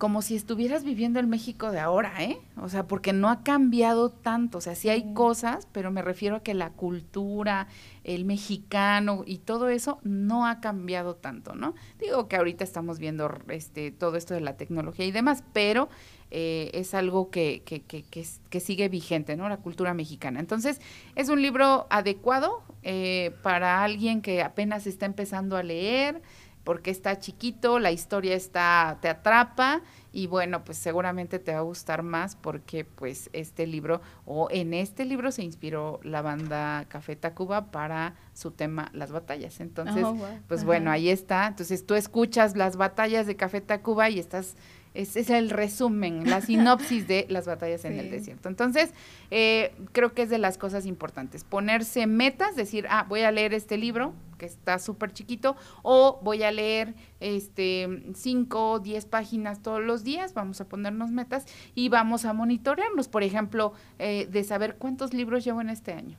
como 0.01 0.23
si 0.23 0.35
estuvieras 0.35 0.83
viviendo 0.83 1.19
el 1.19 1.27
México 1.27 1.69
de 1.69 1.79
ahora, 1.79 2.23
¿eh? 2.23 2.39
O 2.57 2.69
sea, 2.69 2.87
porque 2.87 3.13
no 3.13 3.29
ha 3.29 3.43
cambiado 3.43 4.09
tanto, 4.09 4.57
o 4.57 4.61
sea, 4.61 4.73
sí 4.73 4.89
hay 4.89 5.13
cosas, 5.13 5.67
pero 5.71 5.91
me 5.91 6.01
refiero 6.01 6.37
a 6.37 6.39
que 6.39 6.55
la 6.55 6.71
cultura, 6.71 7.67
el 8.03 8.25
mexicano 8.25 9.21
y 9.27 9.37
todo 9.37 9.69
eso 9.69 9.99
no 10.01 10.47
ha 10.47 10.59
cambiado 10.59 11.17
tanto, 11.17 11.53
¿no? 11.53 11.75
Digo 11.99 12.27
que 12.27 12.35
ahorita 12.35 12.63
estamos 12.63 12.97
viendo 12.97 13.31
este 13.49 13.91
todo 13.91 14.15
esto 14.17 14.33
de 14.33 14.41
la 14.41 14.57
tecnología 14.57 15.05
y 15.05 15.11
demás, 15.11 15.43
pero 15.53 15.87
eh, 16.31 16.71
es 16.73 16.93
algo 16.93 17.29
que, 17.29 17.61
que, 17.65 17.83
que, 17.83 18.03
que, 18.03 18.59
sigue 18.61 18.87
vigente, 18.87 19.35
¿no? 19.35 19.49
La 19.49 19.57
cultura 19.57 19.93
mexicana. 19.93 20.39
Entonces, 20.39 20.79
es 21.15 21.27
un 21.27 21.41
libro 21.41 21.87
adecuado 21.89 22.63
eh, 22.83 23.35
para 23.43 23.83
alguien 23.83 24.21
que 24.21 24.41
apenas 24.41 24.87
está 24.87 25.05
empezando 25.05 25.57
a 25.57 25.63
leer, 25.63 26.21
porque 26.63 26.91
está 26.91 27.19
chiquito, 27.19 27.79
la 27.79 27.91
historia 27.91 28.35
está, 28.35 28.97
te 29.01 29.09
atrapa 29.09 29.81
y 30.13 30.27
bueno, 30.27 30.63
pues 30.63 30.77
seguramente 30.77 31.39
te 31.39 31.53
va 31.53 31.59
a 31.59 31.63
gustar 31.63 32.03
más 32.03 32.35
porque 32.35 32.85
pues 32.85 33.29
este 33.33 33.65
libro 33.65 34.01
o 34.25 34.49
en 34.51 34.73
este 34.73 35.05
libro 35.05 35.31
se 35.31 35.43
inspiró 35.43 35.99
la 36.03 36.21
banda 36.21 36.85
Café 36.89 37.15
Tacuba 37.15 37.71
para 37.71 38.15
su 38.33 38.51
tema 38.51 38.89
Las 38.93 39.11
batallas. 39.11 39.59
Entonces, 39.59 40.03
oh, 40.03 40.17
pues 40.47 40.65
bueno, 40.65 40.91
ahí 40.91 41.09
está. 41.09 41.47
Entonces 41.47 41.85
tú 41.85 41.95
escuchas 41.95 42.55
las 42.55 42.75
batallas 42.75 43.25
de 43.25 43.35
Café 43.35 43.61
Tacuba 43.61 44.09
y 44.09 44.19
estás 44.19 44.55
es, 44.93 45.15
es, 45.15 45.29
el 45.29 45.49
resumen, 45.49 46.29
la 46.29 46.41
sinopsis 46.41 47.07
de 47.07 47.25
las 47.29 47.45
batallas 47.45 47.85
en 47.85 47.97
el 47.97 48.11
desierto. 48.11 48.49
Entonces, 48.49 48.91
eh, 49.29 49.73
creo 49.93 50.13
que 50.13 50.23
es 50.23 50.29
de 50.29 50.37
las 50.37 50.57
cosas 50.57 50.85
importantes. 50.85 51.43
Ponerse 51.43 52.07
metas, 52.07 52.55
decir, 52.55 52.87
ah, 52.89 53.05
voy 53.07 53.21
a 53.21 53.31
leer 53.31 53.53
este 53.53 53.77
libro, 53.77 54.13
que 54.41 54.47
está 54.47 54.79
súper 54.79 55.13
chiquito, 55.13 55.55
o 55.83 56.19
voy 56.23 56.41
a 56.41 56.51
leer 56.51 56.95
este 57.19 58.01
cinco 58.15 58.71
o 58.71 58.79
diez 58.79 59.05
páginas 59.05 59.61
todos 59.61 59.81
los 59.81 60.03
días, 60.03 60.33
vamos 60.33 60.59
a 60.61 60.67
ponernos 60.67 61.11
metas 61.11 61.45
y 61.75 61.89
vamos 61.89 62.25
a 62.25 62.33
monitorearnos, 62.33 63.07
por 63.07 63.21
ejemplo, 63.21 63.73
eh, 63.99 64.27
de 64.31 64.43
saber 64.43 64.77
cuántos 64.77 65.13
libros 65.13 65.45
llevo 65.45 65.61
en 65.61 65.69
este 65.69 65.93
año. 65.93 66.17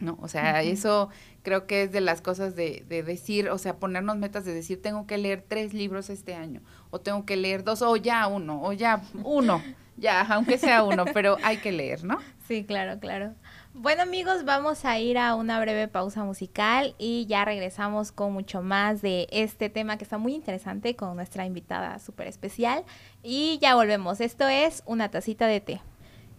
¿no? 0.00 0.18
O 0.20 0.28
sea, 0.28 0.62
eso 0.62 1.08
creo 1.42 1.66
que 1.66 1.84
es 1.84 1.90
de 1.90 2.02
las 2.02 2.20
cosas 2.20 2.54
de, 2.54 2.84
de, 2.86 3.02
decir, 3.02 3.48
o 3.48 3.56
sea, 3.56 3.78
ponernos 3.78 4.18
metas 4.18 4.44
de 4.44 4.52
decir, 4.52 4.82
tengo 4.82 5.06
que 5.06 5.16
leer 5.16 5.42
tres 5.48 5.72
libros 5.72 6.10
este 6.10 6.34
año, 6.34 6.60
o 6.90 7.00
tengo 7.00 7.24
que 7.24 7.36
leer 7.36 7.64
dos, 7.64 7.80
o 7.80 7.96
ya 7.96 8.26
uno, 8.26 8.62
o 8.62 8.74
ya 8.74 9.02
uno, 9.24 9.62
ya, 9.96 10.20
aunque 10.20 10.58
sea 10.58 10.82
uno, 10.82 11.06
pero 11.14 11.38
hay 11.42 11.56
que 11.56 11.72
leer, 11.72 12.04
¿no? 12.04 12.18
Sí, 12.46 12.64
claro, 12.64 13.00
claro. 13.00 13.34
Bueno 13.80 14.02
amigos, 14.02 14.44
vamos 14.44 14.84
a 14.84 14.98
ir 14.98 15.18
a 15.18 15.36
una 15.36 15.60
breve 15.60 15.86
pausa 15.86 16.24
musical 16.24 16.96
y 16.98 17.26
ya 17.26 17.44
regresamos 17.44 18.10
con 18.10 18.32
mucho 18.32 18.60
más 18.60 19.02
de 19.02 19.28
este 19.30 19.70
tema 19.70 19.96
que 19.96 20.02
está 20.02 20.18
muy 20.18 20.34
interesante 20.34 20.96
con 20.96 21.14
nuestra 21.14 21.46
invitada 21.46 22.00
súper 22.00 22.26
especial. 22.26 22.82
Y 23.22 23.60
ya 23.62 23.76
volvemos, 23.76 24.20
esto 24.20 24.48
es 24.48 24.82
una 24.84 25.12
tacita 25.12 25.46
de 25.46 25.60
té. 25.60 25.80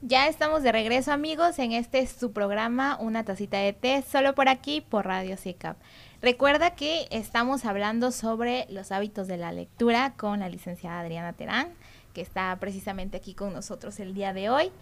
Ya 0.02 0.28
estamos 0.28 0.63
de 0.63 0.73
regreso 0.73 1.13
amigos 1.13 1.60
en 1.60 1.71
este 1.71 2.06
su 2.08 2.34
programa 2.34 2.97
Una 2.99 3.23
tacita 3.23 3.60
de 3.60 3.71
té, 3.71 4.02
solo 4.02 4.36
por 4.36 4.49
aquí 4.49 4.82
por 4.82 5.06
Radio 5.06 5.38
CICAP. 5.38 5.78
Recuerda 6.21 6.75
que 6.75 7.08
estamos 7.10 7.63
hablando 7.63 8.12
sobre 8.12 8.65
los 8.69 8.91
hábitos 8.91 9.30
de 9.30 9.38
la 9.38 9.54
lectura 9.54 10.12
con 10.17 10.41
la 10.41 10.49
licenciada 10.49 10.99
Adriana 10.99 11.32
Terán, 11.32 11.69
que 12.13 12.19
está 12.19 12.54
precisamente 12.60 13.15
aquí 13.15 13.34
con 13.34 13.54
nosotros 13.54 13.97
el 14.02 14.13
día 14.13 14.34
de 14.34 14.49
hoy. 14.49 14.73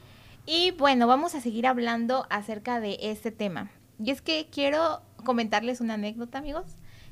Y 0.50 0.72
bueno, 0.72 1.08
vamos 1.08 1.36
a 1.36 1.42
seguir 1.42 1.68
hablando 1.68 2.26
acerca 2.30 2.80
de 2.80 2.98
este 3.02 3.32
tema. 3.32 3.70
Y 4.02 4.12
es 4.12 4.22
que 4.22 4.48
quiero 4.50 5.02
comentarles 5.26 5.82
una 5.82 5.96
anécdota 5.96 6.38
amigos. 6.38 6.64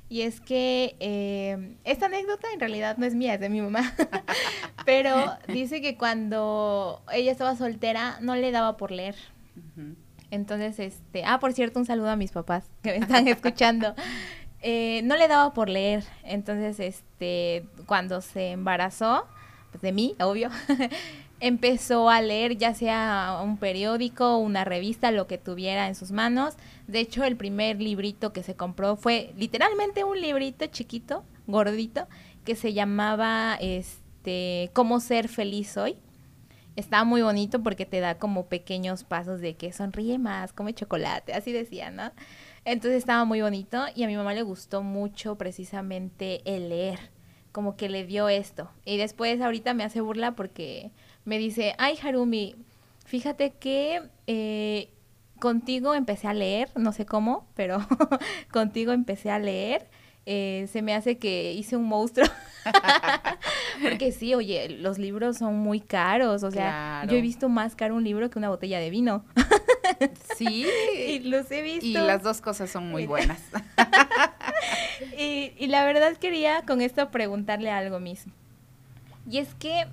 Y 0.07 0.21
es 0.21 0.39
que 0.39 0.95
eh, 1.01 1.75
esta 1.83 2.05
anécdota 2.05 2.47
en 2.53 2.61
realidad 2.61 2.95
no 2.95 3.05
es 3.05 3.13
mía, 3.13 3.33
es 3.33 3.41
de 3.41 3.49
mi 3.49 3.59
mamá. 3.59 3.93
Pero 4.85 5.37
dice 5.49 5.81
que 5.81 5.97
cuando 5.97 7.01
ella 7.11 7.33
estaba 7.33 7.57
soltera 7.57 8.19
no 8.21 8.35
le 8.35 8.51
daba 8.51 8.77
por 8.77 8.91
leer. 8.91 9.15
Entonces, 10.31 10.79
este, 10.79 11.25
ah, 11.25 11.39
por 11.39 11.51
cierto, 11.51 11.77
un 11.77 11.85
saludo 11.85 12.11
a 12.11 12.15
mis 12.15 12.31
papás 12.31 12.63
que 12.83 12.91
me 12.91 12.97
están 12.97 13.27
escuchando. 13.27 13.93
Eh, 14.67 15.01
no 15.03 15.15
le 15.15 15.27
daba 15.27 15.53
por 15.53 15.69
leer. 15.69 16.03
Entonces, 16.23 16.79
este, 16.79 17.67
cuando 17.85 18.21
se 18.21 18.49
embarazó, 18.49 19.27
pues 19.69 19.83
de 19.83 19.91
mí, 19.91 20.15
obvio, 20.19 20.49
empezó 21.39 22.09
a 22.09 22.21
leer 22.21 22.57
ya 22.57 22.73
sea 22.73 23.39
un 23.43 23.57
periódico, 23.57 24.37
una 24.37 24.63
revista, 24.63 25.11
lo 25.11 25.27
que 25.27 25.37
tuviera 25.37 25.87
en 25.87 25.95
sus 25.95 26.11
manos. 26.11 26.55
De 26.87 26.99
hecho, 26.99 27.23
el 27.23 27.35
primer 27.35 27.81
librito 27.81 28.33
que 28.33 28.43
se 28.43 28.55
compró 28.55 28.95
fue 28.95 29.33
literalmente 29.37 30.03
un 30.03 30.19
librito 30.19 30.65
chiquito, 30.67 31.23
gordito, 31.47 32.07
que 32.43 32.55
se 32.55 32.73
llamaba 32.73 33.57
este 33.59 34.71
Cómo 34.73 34.99
ser 34.99 35.27
feliz 35.27 35.77
hoy. 35.77 35.97
Está 36.75 37.05
muy 37.05 37.21
bonito 37.21 37.63
porque 37.63 37.85
te 37.85 38.01
da 38.01 38.17
como 38.17 38.47
pequeños 38.47 39.03
pasos 39.03 39.39
de 39.39 39.55
que 39.55 39.71
sonríe 39.71 40.17
más, 40.17 40.51
come 40.51 40.73
chocolate, 40.73 41.33
así 41.33 41.53
decía, 41.53 41.89
¿no? 41.89 42.11
Entonces 42.65 42.97
estaba 42.97 43.23
muy 43.23 43.41
bonito 43.41 43.85
y 43.95 44.03
a 44.03 44.07
mi 44.07 44.17
mamá 44.17 44.33
le 44.33 44.41
gustó 44.41 44.81
mucho 44.83 45.37
precisamente 45.37 46.41
el 46.43 46.69
leer, 46.69 47.11
como 47.53 47.77
que 47.77 47.87
le 47.87 48.05
dio 48.05 48.27
esto. 48.27 48.71
Y 48.83 48.97
después 48.97 49.39
ahorita 49.39 49.73
me 49.73 49.85
hace 49.85 50.01
burla 50.01 50.35
porque 50.35 50.91
me 51.25 51.37
dice, 51.37 51.75
ay 51.77 51.97
Harumi, 52.01 52.55
fíjate 53.05 53.51
que 53.51 54.01
eh, 54.27 54.89
contigo 55.39 55.93
empecé 55.93 56.27
a 56.27 56.33
leer, 56.33 56.69
no 56.75 56.93
sé 56.93 57.05
cómo, 57.05 57.47
pero 57.55 57.85
contigo 58.51 58.93
empecé 58.93 59.31
a 59.31 59.39
leer. 59.39 59.87
Eh, 60.27 60.67
se 60.71 60.81
me 60.81 60.95
hace 60.95 61.19
que 61.19 61.53
hice 61.53 61.75
un 61.75 61.83
monstruo. 61.85 62.27
Porque 63.83 64.11
sí, 64.11 64.33
oye, 64.33 64.69
los 64.69 64.97
libros 64.97 65.37
son 65.37 65.59
muy 65.59 65.79
caros. 65.79 66.43
O 66.43 66.49
sea, 66.49 67.05
yo 67.07 67.15
he 67.15 67.21
visto 67.21 67.47
más 67.47 67.75
caro 67.75 67.95
un 67.95 68.03
libro 68.03 68.29
que 68.31 68.39
una 68.39 68.49
botella 68.49 68.79
de 68.79 68.89
vino. 68.89 69.23
sí. 70.35 70.65
y 71.07 71.19
los 71.19 71.51
he 71.51 71.61
visto. 71.61 71.85
Y 71.85 71.93
las 71.93 72.23
dos 72.23 72.41
cosas 72.41 72.71
son 72.71 72.89
muy 72.89 73.05
buenas. 73.05 73.39
y, 75.17 75.51
y 75.59 75.67
la 75.67 75.85
verdad 75.85 76.17
quería 76.17 76.63
con 76.63 76.81
esto 76.81 77.11
preguntarle 77.11 77.69
algo 77.69 77.99
mismo. 77.99 78.33
Y 79.29 79.37
es 79.37 79.53
que 79.55 79.85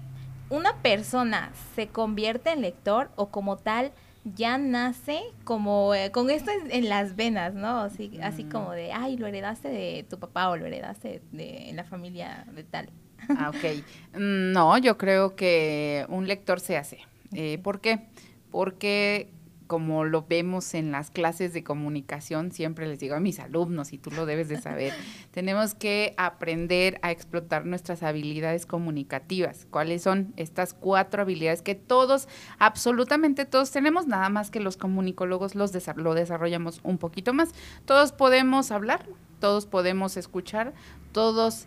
una 0.52 0.76
persona 0.82 1.50
se 1.74 1.88
convierte 1.88 2.50
en 2.50 2.60
lector 2.60 3.10
o 3.16 3.30
como 3.30 3.56
tal 3.56 3.90
ya 4.24 4.58
nace 4.58 5.22
como 5.44 5.94
eh, 5.94 6.10
con 6.12 6.30
esto 6.30 6.50
en, 6.68 6.88
las 6.90 7.16
venas, 7.16 7.54
¿no? 7.54 7.80
Así, 7.80 8.20
así 8.22 8.44
como 8.44 8.68
mm. 8.68 8.72
de, 8.72 8.92
ay, 8.92 9.16
lo 9.16 9.26
heredaste 9.26 9.68
de 9.68 10.06
tu 10.08 10.18
papá 10.18 10.50
o 10.50 10.56
lo 10.58 10.66
heredaste 10.66 11.22
de, 11.32 11.70
en 11.70 11.76
la 11.76 11.84
familia 11.84 12.46
de 12.54 12.64
tal. 12.64 12.90
Ah, 13.30 13.48
ok. 13.48 13.82
Mm, 14.14 14.52
no, 14.52 14.76
yo 14.76 14.98
creo 14.98 15.34
que 15.36 16.04
un 16.10 16.28
lector 16.28 16.60
se 16.60 16.76
hace. 16.76 16.98
Eh, 17.32 17.58
¿Por 17.62 17.80
qué? 17.80 18.08
Porque 18.50 19.30
como 19.72 20.04
lo 20.04 20.26
vemos 20.28 20.74
en 20.74 20.92
las 20.92 21.11
clases 21.11 21.54
de 21.54 21.64
comunicación, 21.64 22.52
siempre 22.52 22.87
les 22.87 22.98
digo 22.98 23.14
a 23.14 23.20
mis 23.20 23.40
alumnos, 23.40 23.94
y 23.94 23.96
tú 23.96 24.11
lo 24.11 24.26
debes 24.26 24.50
de 24.50 24.61
saber, 24.61 24.92
tenemos 25.30 25.74
que 25.74 26.12
aprender 26.18 26.98
a 27.00 27.11
explotar 27.11 27.64
nuestras 27.64 28.02
habilidades 28.02 28.66
comunicativas. 28.66 29.66
¿Cuáles 29.70 30.02
son 30.02 30.35
estas 30.37 30.74
cuatro 30.74 31.22
habilidades 31.22 31.62
que 31.62 31.74
todos, 31.74 32.28
absolutamente 32.58 33.46
todos 33.46 33.70
tenemos, 33.70 34.06
nada 34.06 34.28
más 34.28 34.50
que 34.50 34.61
los 34.61 34.76
comunicólogos 34.76 35.54
los 35.54 35.72
lo 35.96 36.12
desarrollamos 36.12 36.80
un 36.82 36.98
poquito 36.98 37.32
más? 37.32 37.48
Todos 37.87 38.12
podemos 38.12 38.72
hablar, 38.72 39.06
todos 39.40 39.64
podemos 39.64 40.18
escuchar, 40.18 40.74
todos 41.12 41.66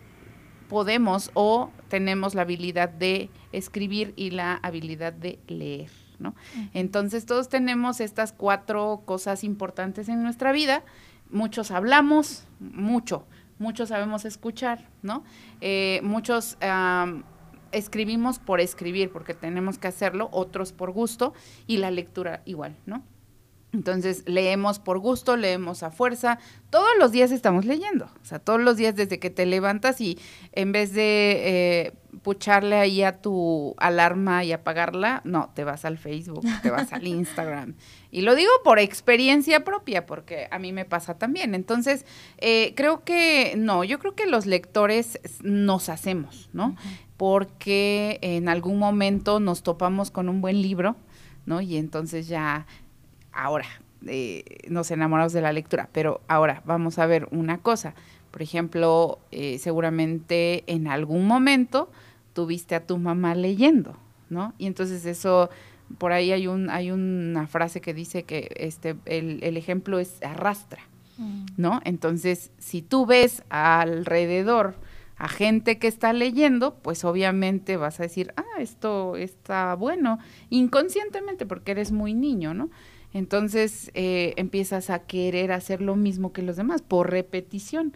podemos 0.70 1.32
o 1.34 1.72
tenemos 1.88 2.36
la 2.36 2.44
habilidad 2.44 2.90
de 2.90 3.32
escribir 3.52 4.14
y 4.16 4.30
la 4.30 4.58
habilidad 4.58 5.12
de 5.12 5.40
leer. 5.48 6.05
¿No? 6.20 6.36
Entonces 6.74 7.26
todos 7.26 7.50
tenemos 7.50 8.00
estas 8.02 8.32
cuatro 8.32 9.04
cosas 9.06 9.44
importantes 9.44 10.10
en 10.10 10.24
nuestra 10.24 10.52
vida. 10.52 10.84
Muchos 11.30 11.72
hablamos, 11.72 12.46
mucho, 12.60 13.26
muchos 13.60 13.90
sabemos 13.90 14.26
escuchar, 14.26 14.90
¿no? 15.02 15.24
Eh, 15.62 16.02
muchos 16.04 16.58
escribimos 17.72 18.40
por 18.40 18.62
escribir, 18.62 19.12
porque 19.12 19.34
tenemos 19.34 19.78
que 19.78 19.88
hacerlo, 19.88 20.30
otros 20.32 20.72
por 20.72 20.92
gusto, 20.92 21.34
y 21.68 21.78
la 21.78 21.92
lectura 21.92 22.42
igual, 22.46 22.76
¿no? 22.86 23.04
Entonces 23.76 24.24
leemos 24.26 24.80
por 24.80 25.00
gusto, 25.00 25.36
leemos 25.36 25.84
a 25.84 25.92
fuerza, 25.92 26.40
todos 26.70 26.90
los 26.98 27.12
días 27.12 27.32
estamos 27.32 27.66
leyendo, 27.66 28.06
o 28.06 28.26
sea, 28.26 28.40
todos 28.40 28.62
los 28.62 28.78
días 28.78 28.96
desde 28.96 29.20
que 29.20 29.30
te 29.30 29.46
levantas 29.46 30.00
y 30.00 30.18
en 30.54 30.72
vez 30.72 30.94
de 30.94 31.42
eh, 31.46 31.94
pucharle 32.24 32.78
ahí 32.78 33.04
a 33.04 33.22
tu 33.22 33.76
alarma 33.78 34.44
y 34.44 34.54
apagarla, 34.54 35.22
no, 35.26 35.52
te 35.54 35.64
vas 35.64 35.86
al 35.86 35.98
Facebook, 35.98 36.46
te 36.62 36.72
vas 36.72 36.94
al 36.94 37.06
Instagram. 37.20 37.76
Y 38.12 38.22
lo 38.22 38.34
digo 38.34 38.52
por 38.64 38.80
experiencia 38.80 39.64
propia, 39.64 40.06
porque 40.06 40.48
a 40.52 40.58
mí 40.58 40.72
me 40.72 40.86
pasa 40.86 41.18
también. 41.18 41.54
Entonces, 41.54 42.06
eh, 42.38 42.74
creo 42.76 43.04
que, 43.04 43.56
no, 43.58 43.84
yo 43.84 44.00
creo 44.00 44.16
que 44.16 44.26
los 44.26 44.46
lectores 44.46 45.20
nos 45.42 45.90
hacemos, 45.90 46.50
¿no? 46.54 46.76
Porque 47.18 48.20
en 48.22 48.48
algún 48.48 48.80
momento 48.80 49.40
nos 49.40 49.64
topamos 49.64 50.12
con 50.12 50.30
un 50.30 50.40
buen 50.40 50.62
libro, 50.62 50.96
¿no? 51.46 51.62
Y 51.62 51.78
entonces 51.78 52.28
ya 52.28 52.66
ahora 53.36 53.68
eh, 54.08 54.44
nos 54.70 54.92
enamoramos 54.92 55.34
de 55.34 55.42
la 55.42 55.54
lectura, 55.54 55.90
pero 55.92 56.22
ahora 56.28 56.62
vamos 56.66 57.00
a 57.00 57.06
ver 57.06 57.28
una 57.32 57.60
cosa. 57.60 57.96
Por 58.32 58.42
ejemplo, 58.42 59.20
eh, 59.32 59.58
seguramente 59.60 60.64
en 60.68 60.88
algún 60.88 61.26
momento 61.26 61.90
tuviste 62.34 62.76
a 62.76 62.86
tu 62.86 62.98
mamá 62.98 63.34
leyendo, 63.34 63.98
¿no? 64.30 64.54
Y 64.58 64.68
entonces 64.68 65.06
eso, 65.06 65.50
por 65.98 66.12
ahí 66.12 66.32
hay, 66.32 66.48
un, 66.48 66.70
hay 66.70 66.92
una 66.92 67.48
frase 67.48 67.82
que 67.82 67.94
dice 67.94 68.24
que 68.24 68.52
este, 68.58 68.96
el, 69.06 69.42
el 69.42 69.58
ejemplo 69.58 70.00
es 70.00 70.22
arrastra, 70.22 70.84
mm. 71.18 71.46
¿no? 71.58 71.82
Entonces, 71.86 72.52
si 72.60 72.82
tú 72.82 73.06
ves 73.06 73.42
alrededor 73.50 74.76
a 75.18 75.30
gente 75.30 75.80
que 75.80 75.88
está 75.88 76.12
leyendo, 76.12 76.76
pues 76.76 77.06
obviamente 77.06 77.78
vas 77.78 78.00
a 78.00 78.04
decir, 78.04 78.34
ah, 78.36 78.60
esto 78.60 79.16
está 79.16 79.74
bueno, 79.76 80.20
inconscientemente, 80.50 81.46
porque 81.46 81.72
eres 81.72 81.92
muy 81.92 82.14
niño, 82.14 82.54
¿no? 82.54 82.70
Entonces 83.16 83.92
eh, 83.94 84.34
empiezas 84.36 84.90
a 84.90 85.00
querer 85.00 85.54
hacer 85.54 85.82
lo 85.82 85.96
mismo 85.96 86.34
que 86.34 86.42
los 86.42 86.58
demás 86.58 86.82
por 86.82 87.12
repetición. 87.12 87.94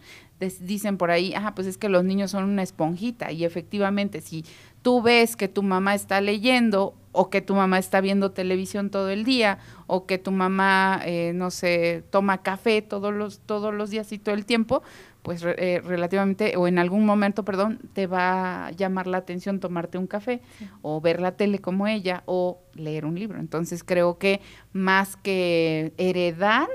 dicen 0.60 0.96
por 0.96 1.10
ahí, 1.10 1.34
ah, 1.36 1.54
pues 1.54 1.66
es 1.66 1.76
que 1.76 1.90
los 1.90 2.04
niños 2.04 2.30
son 2.30 2.44
una 2.44 2.62
esponjita 2.62 3.30
y 3.30 3.44
efectivamente 3.44 4.22
si 4.22 4.46
tú 4.80 5.02
ves 5.02 5.36
que 5.36 5.46
tu 5.46 5.62
mamá 5.62 5.94
está 5.94 6.22
leyendo 6.22 6.94
o 7.12 7.28
que 7.28 7.42
tu 7.42 7.54
mamá 7.54 7.78
está 7.78 8.00
viendo 8.00 8.30
televisión 8.30 8.88
todo 8.88 9.10
el 9.10 9.24
día 9.24 9.58
o 9.86 10.06
que 10.06 10.16
tu 10.16 10.30
mamá, 10.30 11.02
eh, 11.04 11.32
no 11.34 11.50
sé, 11.50 12.02
toma 12.08 12.42
café 12.42 12.80
todos 12.80 13.12
los, 13.12 13.40
todos 13.40 13.74
los 13.74 13.90
días 13.90 14.12
y 14.12 14.18
todo 14.18 14.34
el 14.34 14.46
tiempo, 14.46 14.82
pues 15.22 15.44
eh, 15.44 15.80
relativamente, 15.84 16.56
o 16.56 16.66
en 16.66 16.78
algún 16.78 17.04
momento, 17.04 17.44
perdón, 17.44 17.80
te 17.92 18.06
va 18.06 18.66
a 18.66 18.70
llamar 18.70 19.06
la 19.06 19.18
atención 19.18 19.60
tomarte 19.60 19.98
un 19.98 20.06
café 20.06 20.40
o 20.82 21.00
ver 21.00 21.20
la 21.20 21.32
tele 21.32 21.58
como 21.58 21.86
ella 21.86 22.22
o 22.26 22.60
leer 22.74 23.04
un 23.04 23.18
libro. 23.18 23.38
Entonces 23.38 23.84
creo 23.84 24.18
que 24.18 24.40
más 24.72 25.16
que 25.16 25.92
heredar, 25.98 26.68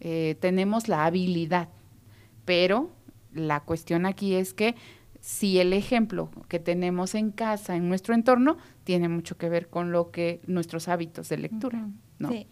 eh, 0.00 0.36
tenemos 0.40 0.88
la 0.88 1.04
habilidad, 1.06 1.68
pero 2.44 2.90
la 3.32 3.60
cuestión 3.60 4.06
aquí 4.06 4.34
es 4.34 4.54
que 4.54 4.74
si 5.20 5.58
el 5.58 5.72
ejemplo 5.72 6.30
que 6.48 6.58
tenemos 6.58 7.14
en 7.14 7.30
casa, 7.30 7.76
en 7.76 7.88
nuestro 7.88 8.14
entorno, 8.14 8.56
tiene 8.84 9.08
mucho 9.08 9.36
que 9.36 9.48
ver 9.48 9.68
con 9.68 9.92
lo 9.92 10.10
que 10.10 10.40
nuestros 10.46 10.88
hábitos 10.88 11.28
de 11.28 11.38
lectura, 11.38 11.88
¿no? 12.18 12.30
Sí. 12.30 12.46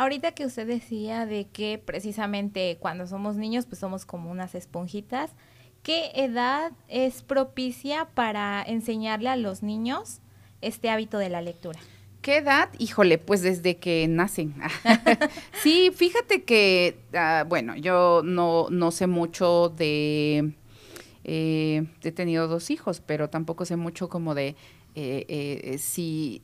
Ahorita 0.00 0.32
que 0.32 0.46
usted 0.46 0.66
decía 0.66 1.26
de 1.26 1.48
que 1.48 1.76
precisamente 1.76 2.78
cuando 2.80 3.06
somos 3.06 3.36
niños 3.36 3.66
pues 3.66 3.80
somos 3.80 4.06
como 4.06 4.30
unas 4.30 4.54
esponjitas, 4.54 5.30
¿qué 5.82 6.10
edad 6.14 6.72
es 6.88 7.20
propicia 7.22 8.08
para 8.14 8.62
enseñarle 8.62 9.28
a 9.28 9.36
los 9.36 9.62
niños 9.62 10.22
este 10.62 10.88
hábito 10.88 11.18
de 11.18 11.28
la 11.28 11.42
lectura? 11.42 11.78
¿Qué 12.22 12.38
edad? 12.38 12.70
Híjole, 12.78 13.18
pues 13.18 13.42
desde 13.42 13.76
que 13.76 14.08
nacen. 14.08 14.54
sí, 15.62 15.92
fíjate 15.94 16.44
que, 16.44 16.96
ah, 17.12 17.44
bueno, 17.46 17.76
yo 17.76 18.22
no, 18.24 18.68
no 18.70 18.92
sé 18.92 19.06
mucho 19.06 19.68
de... 19.68 20.54
Eh, 21.24 21.84
he 22.02 22.12
tenido 22.12 22.48
dos 22.48 22.70
hijos, 22.70 23.02
pero 23.02 23.28
tampoco 23.28 23.66
sé 23.66 23.76
mucho 23.76 24.08
como 24.08 24.34
de 24.34 24.56
eh, 24.94 25.26
eh, 25.28 25.76
si 25.76 26.42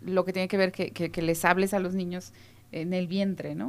lo 0.00 0.24
que 0.24 0.32
tiene 0.32 0.48
que 0.48 0.56
ver 0.56 0.72
que, 0.72 0.90
que, 0.90 1.22
les 1.22 1.44
hables 1.44 1.74
a 1.74 1.78
los 1.78 1.94
niños 1.94 2.32
en 2.72 2.92
el 2.92 3.06
vientre, 3.06 3.54
¿no? 3.54 3.68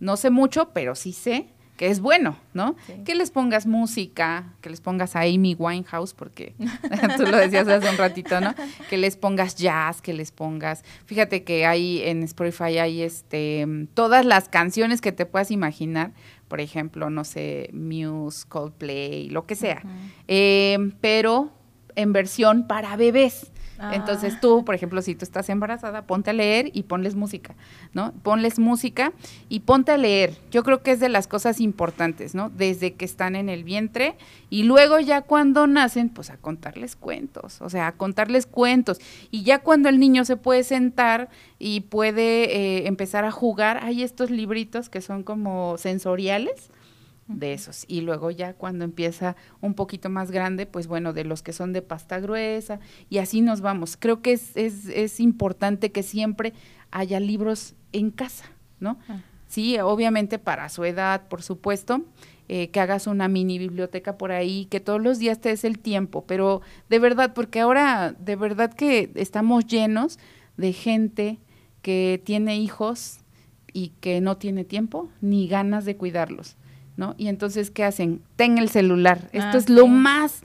no 0.00 0.16
sé 0.16 0.30
mucho, 0.30 0.70
pero 0.72 0.94
sí 0.94 1.12
sé 1.12 1.48
que 1.76 1.88
es 1.88 2.00
bueno, 2.00 2.36
¿no? 2.52 2.76
Que 3.04 3.14
les 3.14 3.30
pongas 3.30 3.66
música, 3.66 4.52
que 4.60 4.70
les 4.70 4.80
pongas 4.80 5.16
a 5.16 5.20
Amy 5.20 5.56
Winehouse, 5.58 6.12
porque 6.12 6.54
tú 7.16 7.24
lo 7.24 7.36
decías 7.36 7.66
hace 7.66 7.88
un 7.88 7.96
ratito, 7.96 8.40
¿no? 8.40 8.54
Que 8.90 8.98
les 8.98 9.16
pongas 9.16 9.56
jazz, 9.56 10.02
que 10.02 10.12
les 10.12 10.32
pongas, 10.32 10.84
fíjate 11.06 11.44
que 11.44 11.66
hay 11.66 12.02
en 12.02 12.22
Spotify 12.24 12.78
hay 12.78 13.02
este 13.02 13.66
todas 13.94 14.24
las 14.24 14.48
canciones 14.48 15.00
que 15.00 15.12
te 15.12 15.24
puedas 15.24 15.50
imaginar, 15.50 16.12
por 16.48 16.60
ejemplo, 16.60 17.10
no 17.10 17.24
sé, 17.24 17.70
Muse, 17.72 18.46
Coldplay, 18.48 19.30
lo 19.30 19.46
que 19.46 19.54
sea, 19.54 19.82
eh, 20.28 20.78
pero 21.00 21.52
en 21.96 22.12
versión 22.12 22.66
para 22.66 22.96
bebés. 22.96 23.51
Entonces 23.90 24.34
ah. 24.36 24.38
tú, 24.40 24.64
por 24.64 24.74
ejemplo, 24.74 25.02
si 25.02 25.14
tú 25.14 25.24
estás 25.24 25.48
embarazada, 25.48 26.02
ponte 26.02 26.30
a 26.30 26.32
leer 26.32 26.70
y 26.72 26.84
ponles 26.84 27.14
música, 27.14 27.54
¿no? 27.92 28.12
Ponles 28.22 28.58
música 28.58 29.12
y 29.48 29.60
ponte 29.60 29.92
a 29.92 29.96
leer. 29.96 30.36
Yo 30.50 30.62
creo 30.62 30.82
que 30.82 30.92
es 30.92 31.00
de 31.00 31.08
las 31.08 31.26
cosas 31.26 31.60
importantes, 31.60 32.34
¿no? 32.34 32.50
Desde 32.50 32.94
que 32.94 33.04
están 33.04 33.34
en 33.34 33.48
el 33.48 33.64
vientre 33.64 34.16
y 34.50 34.62
luego 34.62 35.00
ya 35.00 35.22
cuando 35.22 35.66
nacen, 35.66 36.08
pues 36.08 36.30
a 36.30 36.36
contarles 36.36 36.94
cuentos, 36.96 37.60
o 37.60 37.70
sea, 37.70 37.88
a 37.88 37.92
contarles 37.92 38.46
cuentos. 38.46 38.98
Y 39.30 39.42
ya 39.42 39.60
cuando 39.60 39.88
el 39.88 39.98
niño 39.98 40.24
se 40.24 40.36
puede 40.36 40.62
sentar 40.62 41.28
y 41.58 41.80
puede 41.80 42.56
eh, 42.56 42.86
empezar 42.86 43.24
a 43.24 43.30
jugar, 43.30 43.82
hay 43.82 44.02
estos 44.02 44.30
libritos 44.30 44.88
que 44.88 45.00
son 45.00 45.22
como 45.22 45.76
sensoriales 45.78 46.70
de 47.28 47.52
esos. 47.52 47.84
Y 47.88 48.00
luego 48.00 48.30
ya 48.30 48.54
cuando 48.54 48.84
empieza 48.84 49.36
un 49.60 49.74
poquito 49.74 50.10
más 50.10 50.30
grande, 50.30 50.66
pues 50.66 50.86
bueno, 50.86 51.12
de 51.12 51.24
los 51.24 51.42
que 51.42 51.52
son 51.52 51.72
de 51.72 51.82
pasta 51.82 52.20
gruesa 52.20 52.80
y 53.08 53.18
así 53.18 53.40
nos 53.40 53.60
vamos. 53.60 53.96
Creo 53.96 54.22
que 54.22 54.32
es, 54.32 54.56
es, 54.56 54.86
es 54.86 55.20
importante 55.20 55.92
que 55.92 56.02
siempre 56.02 56.52
haya 56.90 57.20
libros 57.20 57.74
en 57.92 58.10
casa, 58.10 58.46
¿no? 58.80 58.98
Ah. 59.08 59.20
Sí, 59.46 59.78
obviamente 59.78 60.38
para 60.38 60.70
su 60.70 60.82
edad, 60.84 61.28
por 61.28 61.42
supuesto, 61.42 62.02
eh, 62.48 62.68
que 62.70 62.80
hagas 62.80 63.06
una 63.06 63.28
mini 63.28 63.58
biblioteca 63.58 64.16
por 64.16 64.32
ahí, 64.32 64.64
que 64.66 64.80
todos 64.80 65.00
los 65.00 65.18
días 65.18 65.40
te 65.40 65.50
des 65.50 65.64
el 65.64 65.78
tiempo, 65.78 66.24
pero 66.26 66.62
de 66.88 66.98
verdad, 66.98 67.34
porque 67.34 67.60
ahora 67.60 68.14
de 68.18 68.36
verdad 68.36 68.72
que 68.72 69.10
estamos 69.14 69.66
llenos 69.66 70.18
de 70.56 70.72
gente 70.72 71.38
que 71.82 72.20
tiene 72.24 72.56
hijos 72.56 73.18
y 73.72 73.88
que 74.00 74.20
no 74.22 74.38
tiene 74.38 74.64
tiempo 74.64 75.10
ni 75.20 75.48
ganas 75.48 75.84
de 75.84 75.96
cuidarlos. 75.96 76.56
¿No? 76.96 77.14
Y 77.18 77.28
entonces, 77.28 77.70
¿qué 77.70 77.84
hacen? 77.84 78.22
Ten 78.36 78.58
el 78.58 78.68
celular. 78.68 79.28
Esto 79.32 79.50
ah, 79.54 79.56
es 79.56 79.68
lo 79.68 79.86
más, 79.86 80.42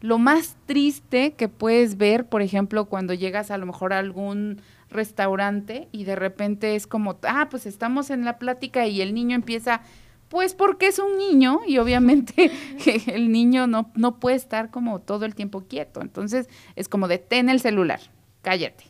lo 0.00 0.18
más 0.18 0.56
triste 0.66 1.32
que 1.32 1.48
puedes 1.48 1.96
ver, 1.96 2.26
por 2.26 2.42
ejemplo, 2.42 2.86
cuando 2.86 3.14
llegas 3.14 3.50
a 3.50 3.58
lo 3.58 3.66
mejor 3.66 3.92
a 3.92 3.98
algún 3.98 4.60
restaurante 4.90 5.88
y 5.92 6.04
de 6.04 6.16
repente 6.16 6.74
es 6.74 6.86
como, 6.86 7.18
ah, 7.22 7.48
pues 7.50 7.66
estamos 7.66 8.10
en 8.10 8.24
la 8.24 8.38
plática 8.38 8.86
y 8.86 9.00
el 9.00 9.14
niño 9.14 9.36
empieza, 9.36 9.82
pues 10.28 10.54
porque 10.54 10.88
es 10.88 10.98
un 10.98 11.16
niño 11.18 11.60
y 11.66 11.78
obviamente 11.78 12.50
el 13.06 13.30
niño 13.32 13.66
no, 13.66 13.90
no 13.94 14.18
puede 14.18 14.36
estar 14.36 14.70
como 14.70 15.00
todo 15.00 15.24
el 15.24 15.34
tiempo 15.34 15.62
quieto. 15.62 16.00
Entonces 16.02 16.48
es 16.76 16.88
como 16.88 17.08
de 17.08 17.18
ten 17.18 17.48
el 17.48 17.60
celular, 17.60 18.00
cállate, 18.42 18.84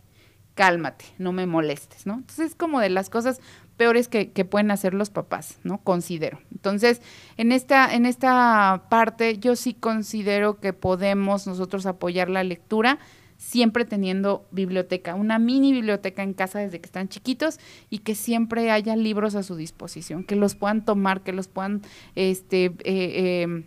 cálmate, 0.55 1.07
no 1.19 1.33
me 1.33 1.47
molestes, 1.47 2.07
¿no? 2.07 2.15
Entonces 2.15 2.51
es 2.51 2.55
como 2.55 2.81
de 2.81 2.91
las 2.91 3.11
cosas 3.11 3.41
peores 3.81 4.09
que, 4.09 4.27
pueden 4.45 4.71
hacer 4.71 4.93
los 4.93 5.09
papás, 5.09 5.57
¿no? 5.65 5.79
Considero. 5.79 6.39
Entonces, 6.53 7.01
en 7.39 7.51
esta, 7.51 7.95
en 7.95 8.05
esta 8.05 8.83
parte, 8.91 9.39
yo 9.39 9.57
sí 9.57 9.73
considero 9.73 10.61
que 10.61 10.75
podemos 10.75 11.47
nosotros 11.47 11.87
apoyar 11.87 12.29
la 12.29 12.45
lectura 12.45 12.99
siempre 13.39 13.87
teniendo 13.87 14.45
biblioteca, 14.51 15.15
una 15.15 15.39
mini 15.39 15.73
biblioteca 15.73 16.23
en 16.23 16.35
casa 16.35 16.59
desde 16.59 16.79
que 16.79 16.85
están 16.85 17.09
chiquitos 17.09 17.59
y 17.89 18.01
que 18.01 18.15
siempre 18.15 18.71
haya 18.71 18.97
libros 18.97 19.35
a 19.35 19.43
su 19.43 19.57
disposición, 19.57 20.25
que 20.25 20.37
los 20.37 20.57
puedan 20.57 20.85
tomar, 20.85 21.23
que 21.23 21.33
los 21.33 21.49
puedan, 21.49 21.81
este, 22.17 22.75
eh, 22.85 23.41
em, 23.45 23.65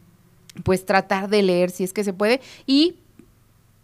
pues 0.63 0.85
tratar 0.85 1.27
de 1.27 1.41
leer 1.41 1.71
si 1.71 1.83
es 1.83 1.91
que 1.91 2.03
se 2.03 2.13
puede 2.13 2.39
y 2.67 2.97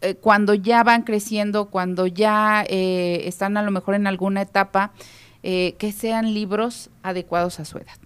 eh, 0.01 0.13
cuando 0.13 0.53
ya 0.53 0.83
van 0.83 1.01
creciendo, 1.01 1.71
cuando 1.71 2.05
ya 2.05 2.63
eh, 2.69 3.23
están 3.25 3.57
a 3.57 3.63
lo 3.63 3.71
mejor 3.71 3.95
en 3.95 4.05
alguna 4.05 4.43
etapa, 4.43 4.93
eh, 5.43 5.75
que 5.77 5.91
sean 5.91 6.33
libros 6.33 6.89
adecuados 7.01 7.59
a 7.59 7.65
su 7.65 7.77
edad, 7.77 7.97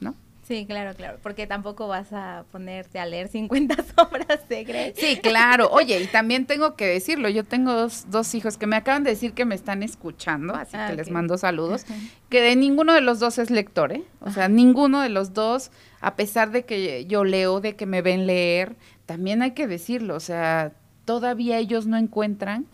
¿no? 0.00 0.14
Sí, 0.42 0.66
claro, 0.66 0.96
claro, 0.96 1.18
porque 1.22 1.46
tampoco 1.46 1.86
vas 1.86 2.12
a 2.12 2.44
ponerte 2.50 2.98
a 2.98 3.06
leer 3.06 3.28
50 3.28 3.76
sombras 3.94 4.46
de 4.48 4.64
Grey. 4.64 4.92
Sí, 4.96 5.16
claro. 5.22 5.68
Oye, 5.70 6.00
y 6.00 6.06
también 6.08 6.46
tengo 6.46 6.74
que 6.74 6.86
decirlo, 6.86 7.28
yo 7.28 7.44
tengo 7.44 7.72
dos, 8.08 8.34
hijos 8.34 8.58
que 8.58 8.66
me 8.66 8.74
acaban 8.74 9.04
de 9.04 9.10
decir 9.10 9.34
que 9.34 9.44
me 9.44 9.54
están 9.54 9.84
escuchando, 9.84 10.54
así 10.56 10.72
que 10.72 10.78
ah, 10.78 10.92
les 10.92 11.10
mando 11.10 11.38
saludos, 11.38 11.86
que 12.28 12.40
de 12.40 12.56
ninguno 12.56 12.92
de 12.92 13.02
los 13.02 13.20
dos 13.20 13.38
es 13.38 13.50
lector, 13.50 13.92
¿eh? 13.92 14.02
O 14.20 14.30
sea, 14.30 14.48
ninguno 14.48 15.00
de 15.00 15.10
los 15.10 15.32
dos, 15.32 15.70
a 16.00 16.16
pesar 16.16 16.50
de 16.50 16.64
que 16.64 17.06
yo 17.06 17.22
leo, 17.22 17.60
de 17.60 17.76
que 17.76 17.86
me 17.86 18.02
ven 18.02 18.26
leer, 18.26 18.74
también 19.06 19.42
hay 19.42 19.52
que 19.52 19.68
decirlo, 19.68 20.16
o 20.16 20.20
sea, 20.20 20.72
todavía 21.04 21.58
ellos 21.58 21.86
no 21.86 21.96
encuentran 21.96 22.66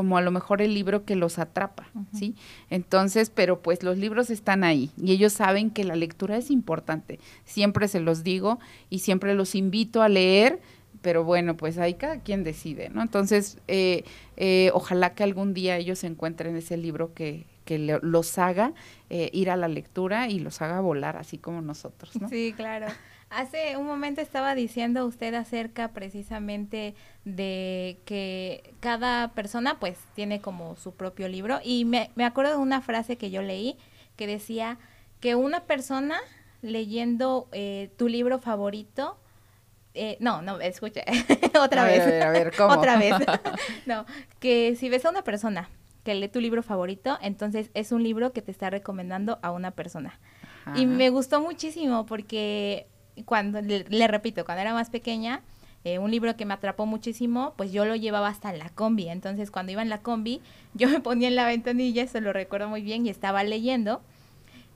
como 0.00 0.16
a 0.16 0.22
lo 0.22 0.30
mejor 0.30 0.62
el 0.62 0.72
libro 0.72 1.04
que 1.04 1.14
los 1.14 1.38
atrapa, 1.38 1.90
¿sí? 2.14 2.34
Entonces, 2.70 3.28
pero 3.28 3.60
pues 3.60 3.82
los 3.82 3.98
libros 3.98 4.30
están 4.30 4.64
ahí 4.64 4.90
y 4.96 5.12
ellos 5.12 5.34
saben 5.34 5.68
que 5.68 5.84
la 5.84 5.94
lectura 5.94 6.38
es 6.38 6.50
importante. 6.50 7.20
Siempre 7.44 7.86
se 7.86 8.00
los 8.00 8.24
digo 8.24 8.58
y 8.88 9.00
siempre 9.00 9.34
los 9.34 9.54
invito 9.54 10.00
a 10.00 10.08
leer, 10.08 10.58
pero 11.02 11.22
bueno, 11.22 11.54
pues 11.54 11.76
ahí 11.76 11.92
cada 11.92 12.20
quien 12.20 12.44
decide, 12.44 12.88
¿no? 12.88 13.02
Entonces, 13.02 13.58
eh, 13.68 14.04
eh, 14.38 14.70
ojalá 14.72 15.12
que 15.12 15.22
algún 15.22 15.52
día 15.52 15.76
ellos 15.76 16.02
encuentren 16.02 16.56
ese 16.56 16.78
libro 16.78 17.12
que, 17.12 17.44
que 17.66 17.78
los 17.78 18.38
haga 18.38 18.72
eh, 19.10 19.28
ir 19.34 19.50
a 19.50 19.56
la 19.56 19.68
lectura 19.68 20.30
y 20.30 20.38
los 20.38 20.62
haga 20.62 20.80
volar, 20.80 21.18
así 21.18 21.36
como 21.36 21.60
nosotros, 21.60 22.18
¿no? 22.18 22.30
Sí, 22.30 22.54
claro. 22.56 22.86
Hace 23.30 23.76
un 23.76 23.86
momento 23.86 24.20
estaba 24.20 24.54
diciendo 24.56 25.06
usted 25.06 25.32
acerca 25.34 25.88
precisamente 25.92 26.94
de 27.24 27.98
que 28.04 28.74
cada 28.80 29.28
persona 29.28 29.78
pues 29.78 29.98
tiene 30.14 30.40
como 30.40 30.74
su 30.76 30.92
propio 30.94 31.28
libro 31.28 31.60
y 31.62 31.84
me, 31.84 32.10
me 32.16 32.24
acuerdo 32.24 32.52
de 32.52 32.58
una 32.58 32.80
frase 32.80 33.16
que 33.16 33.30
yo 33.30 33.40
leí 33.42 33.76
que 34.16 34.26
decía 34.26 34.78
que 35.20 35.36
una 35.36 35.60
persona 35.60 36.18
leyendo 36.60 37.48
eh, 37.52 37.90
tu 37.96 38.08
libro 38.08 38.40
favorito 38.40 39.16
eh, 39.94 40.16
no, 40.20 40.40
no, 40.42 40.60
escucha, 40.60 41.02
otra 41.60 41.82
A 41.82 41.86
vez. 41.86 42.04
ver, 42.06 42.22
a 42.22 42.30
ver, 42.30 42.52
¿cómo? 42.56 42.74
otra 42.74 42.96
vez. 42.96 43.14
no, 43.86 44.06
que 44.38 44.76
si 44.76 44.88
ves 44.88 45.04
a 45.04 45.10
una 45.10 45.22
persona 45.22 45.68
que 46.04 46.14
lee 46.14 46.28
tu 46.28 46.40
libro 46.40 46.62
favorito, 46.62 47.18
entonces 47.22 47.70
es 47.74 47.92
un 47.92 48.02
libro 48.02 48.32
que 48.32 48.42
te 48.42 48.50
está 48.50 48.70
recomendando 48.70 49.38
a 49.42 49.50
una 49.50 49.70
persona. 49.72 50.18
Y 50.76 50.86
me 50.86 51.10
gustó 51.10 51.40
muchísimo 51.40 52.06
porque 52.06 52.86
cuando, 53.22 53.60
le, 53.60 53.84
le 53.88 54.08
repito, 54.08 54.44
cuando 54.44 54.62
era 54.62 54.74
más 54.74 54.90
pequeña, 54.90 55.42
eh, 55.82 55.98
un 55.98 56.10
libro 56.10 56.36
que 56.36 56.44
me 56.44 56.52
atrapó 56.52 56.84
muchísimo, 56.84 57.54
pues 57.56 57.72
yo 57.72 57.86
lo 57.86 57.96
llevaba 57.96 58.28
hasta 58.28 58.52
la 58.52 58.68
combi. 58.68 59.08
Entonces 59.08 59.50
cuando 59.50 59.72
iba 59.72 59.80
en 59.80 59.88
la 59.88 60.02
combi, 60.02 60.42
yo 60.74 60.88
me 60.88 61.00
ponía 61.00 61.28
en 61.28 61.36
la 61.36 61.46
ventanilla, 61.46 62.02
eso 62.02 62.20
lo 62.20 62.32
recuerdo 62.32 62.68
muy 62.68 62.82
bien, 62.82 63.06
y 63.06 63.10
estaba 63.10 63.42
leyendo. 63.44 64.02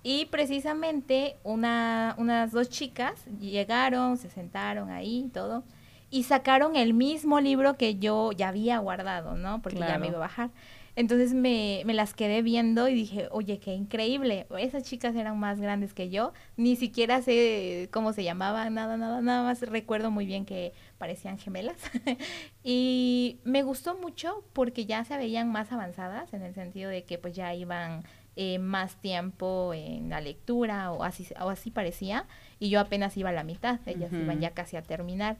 Y 0.02 0.26
precisamente 0.26 1.36
una, 1.44 2.14
unas 2.18 2.52
dos 2.52 2.68
chicas 2.68 3.24
llegaron, 3.40 4.18
se 4.18 4.28
sentaron 4.28 4.90
ahí 4.90 5.24
y 5.26 5.28
todo, 5.28 5.64
y 6.10 6.24
sacaron 6.24 6.76
el 6.76 6.92
mismo 6.92 7.40
libro 7.40 7.76
que 7.76 7.96
yo 7.96 8.32
ya 8.32 8.48
había 8.48 8.78
guardado, 8.78 9.34
¿no? 9.34 9.62
Porque 9.62 9.78
ya 9.78 9.98
me 9.98 10.08
iba 10.08 10.16
a 10.16 10.20
bajar. 10.20 10.50
Entonces 10.96 11.34
me, 11.34 11.82
me 11.86 11.94
las 11.94 12.14
quedé 12.14 12.42
viendo 12.42 12.88
y 12.88 12.94
dije, 12.94 13.28
oye, 13.32 13.58
qué 13.58 13.74
increíble. 13.74 14.46
Esas 14.58 14.84
chicas 14.84 15.16
eran 15.16 15.38
más 15.38 15.60
grandes 15.60 15.92
que 15.92 16.08
yo. 16.08 16.32
Ni 16.56 16.76
siquiera 16.76 17.20
sé 17.20 17.88
cómo 17.92 18.12
se 18.12 18.22
llamaban, 18.22 18.74
nada, 18.74 18.96
nada, 18.96 19.20
nada 19.20 19.42
más 19.42 19.60
recuerdo 19.62 20.12
muy 20.12 20.24
bien 20.24 20.44
que 20.44 20.72
parecían 20.98 21.38
gemelas. 21.38 21.76
y 22.62 23.38
me 23.44 23.62
gustó 23.62 23.96
mucho 23.96 24.44
porque 24.52 24.86
ya 24.86 25.04
se 25.04 25.16
veían 25.16 25.50
más 25.50 25.72
avanzadas 25.72 26.32
en 26.32 26.42
el 26.42 26.54
sentido 26.54 26.90
de 26.90 27.02
que 27.02 27.18
pues 27.18 27.34
ya 27.34 27.54
iban 27.54 28.04
eh, 28.36 28.58
más 28.58 28.96
tiempo 28.96 29.72
en 29.74 30.10
la 30.10 30.20
lectura 30.20 30.90
o 30.92 31.02
así, 31.02 31.26
o 31.40 31.50
así 31.50 31.70
parecía. 31.70 32.26
Y 32.60 32.68
yo 32.68 32.78
apenas 32.78 33.16
iba 33.16 33.30
a 33.30 33.32
la 33.32 33.44
mitad, 33.44 33.80
ellas 33.86 34.12
iban 34.12 34.40
ya 34.40 34.50
casi 34.50 34.76
a 34.76 34.82
terminar. 34.82 35.38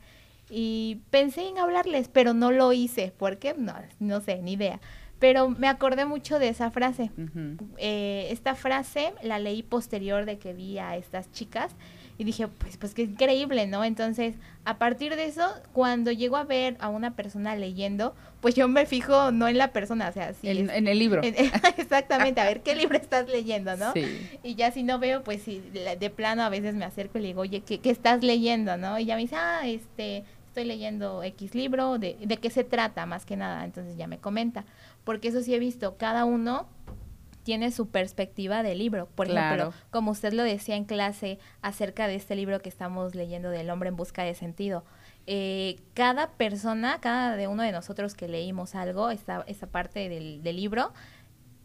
Y 0.51 1.01
pensé 1.11 1.49
en 1.49 1.59
hablarles, 1.59 2.09
pero 2.09 2.35
no 2.35 2.51
lo 2.51 2.73
hice. 2.73 3.13
¿Por 3.17 3.39
qué? 3.39 3.55
No, 3.55 3.75
no 3.99 4.21
sé, 4.21 4.43
ni 4.43 4.53
idea. 4.53 4.81
Pero 5.25 5.49
me 5.49 5.69
acordé 5.69 6.05
mucho 6.05 6.39
de 6.39 6.51
esa 6.51 6.71
frase. 6.71 7.11
Eh, 7.79 8.29
esta 8.31 8.55
frase 8.55 9.15
la 9.23 9.39
leí 9.39 9.63
posterior 9.63 10.27
de 10.27 10.37
que 10.37 10.53
vi 10.53 10.77
a 10.79 10.97
estas 10.99 11.33
chicas 11.33 11.71
y 12.19 12.25
dije, 12.25 12.47
pues, 12.47 12.77
pues 12.77 12.93
qué 12.93 13.03
increíble, 13.05 13.67
¿no? 13.67 13.85
Entonces, 13.85 14.35
a 14.67 14.77
partir 14.77 15.17
de 15.17 15.25
eso, 15.25 15.43
cuando 15.73 16.13
llego 16.13 16.37
a 16.37 16.45
ver 16.45 16.77
a 16.79 16.91
una 16.91 17.17
persona 17.17 17.57
leyendo, 17.57 18.15
pues 18.43 18.55
yo 18.55 18.69
me 18.69 18.85
fijo 18.85 19.33
no 19.33 19.49
en 19.49 19.57
la 19.57 19.73
persona, 19.73 20.11
o 20.11 20.13
sea, 20.13 20.35
sí. 20.35 20.47
en, 20.49 20.69
en 20.69 20.89
el 20.89 20.99
libro. 20.99 21.23
en- 21.25 21.35
exactamente, 21.79 22.43
a 22.43 22.45
ver 22.45 22.61
qué 22.63 22.75
libro 22.75 22.99
estás 22.99 23.27
leyendo, 23.29 23.77
¿no? 23.79 23.95
Sí. 23.95 24.05
Y 24.43 24.57
ya 24.57 24.71
si 24.73 24.83
no 24.83 24.99
veo, 24.99 25.25
pues 25.25 25.41
sí, 25.43 25.63
la- 25.73 25.97
de 25.97 26.11
plano 26.11 26.43
a 26.43 26.51
veces 26.51 26.75
me 26.75 26.85
acerco 26.85 27.17
y 27.17 27.23
le 27.23 27.29
digo, 27.29 27.41
oye, 27.41 27.63
¿qué, 27.63 27.79
qué 27.81 27.89
estás 27.89 28.23
leyendo, 28.23 28.77
no? 28.77 28.99
Y 28.99 29.07
ya 29.07 29.15
me 29.17 29.23
dice, 29.23 29.37
ah, 29.37 29.63
este, 29.67 30.25
estoy 30.55 30.65
leyendo 30.67 31.25
X 31.25 31.57
libro, 31.57 31.99
de, 31.99 32.17
¿de 32.21 32.37
qué 32.37 32.49
se 32.49 32.63
trata 32.63 33.07
más 33.07 33.27
que 33.27 33.37
nada? 33.37 33.65
Entonces 33.65 33.97
ya 33.97 34.07
me 34.07 34.19
comenta. 34.19 34.65
Porque 35.03 35.27
eso 35.29 35.43
sí 35.43 35.53
he 35.53 35.59
visto, 35.59 35.97
cada 35.97 36.25
uno 36.25 36.69
tiene 37.43 37.73
su 37.73 37.89
perspectiva 37.89 38.63
del 38.63 38.79
libro. 38.79 39.09
Por 39.17 39.27
Claro. 39.27 39.55
ejemplo, 39.65 39.81
como 39.91 40.13
usted 40.13 40.33
lo 40.33 40.45
decía 40.45 40.77
en 40.77 40.85
clase 40.85 41.39
acerca 41.61 42.07
de 42.07 42.15
este 42.15 42.37
libro 42.37 42.61
que 42.61 42.69
estamos 42.69 43.17
leyendo 43.17 43.51
del 43.51 43.69
hombre 43.69 43.89
en 43.89 43.97
busca 43.97 44.23
de 44.23 44.35
sentido. 44.35 44.85
eh, 45.27 45.81
cada 45.95 46.33
persona, 46.33 46.99
cada 47.01 47.35
de 47.37 47.47
uno 47.49 47.63
de 47.63 47.73
nosotros 47.73 48.15
que 48.15 48.29
leímos 48.29 48.75
algo, 48.75 49.09
esta, 49.11 49.43
esta 49.47 49.67
parte 49.67 50.11
del, 50.11 50.43
del 50.43 50.57
libro, 50.57 50.93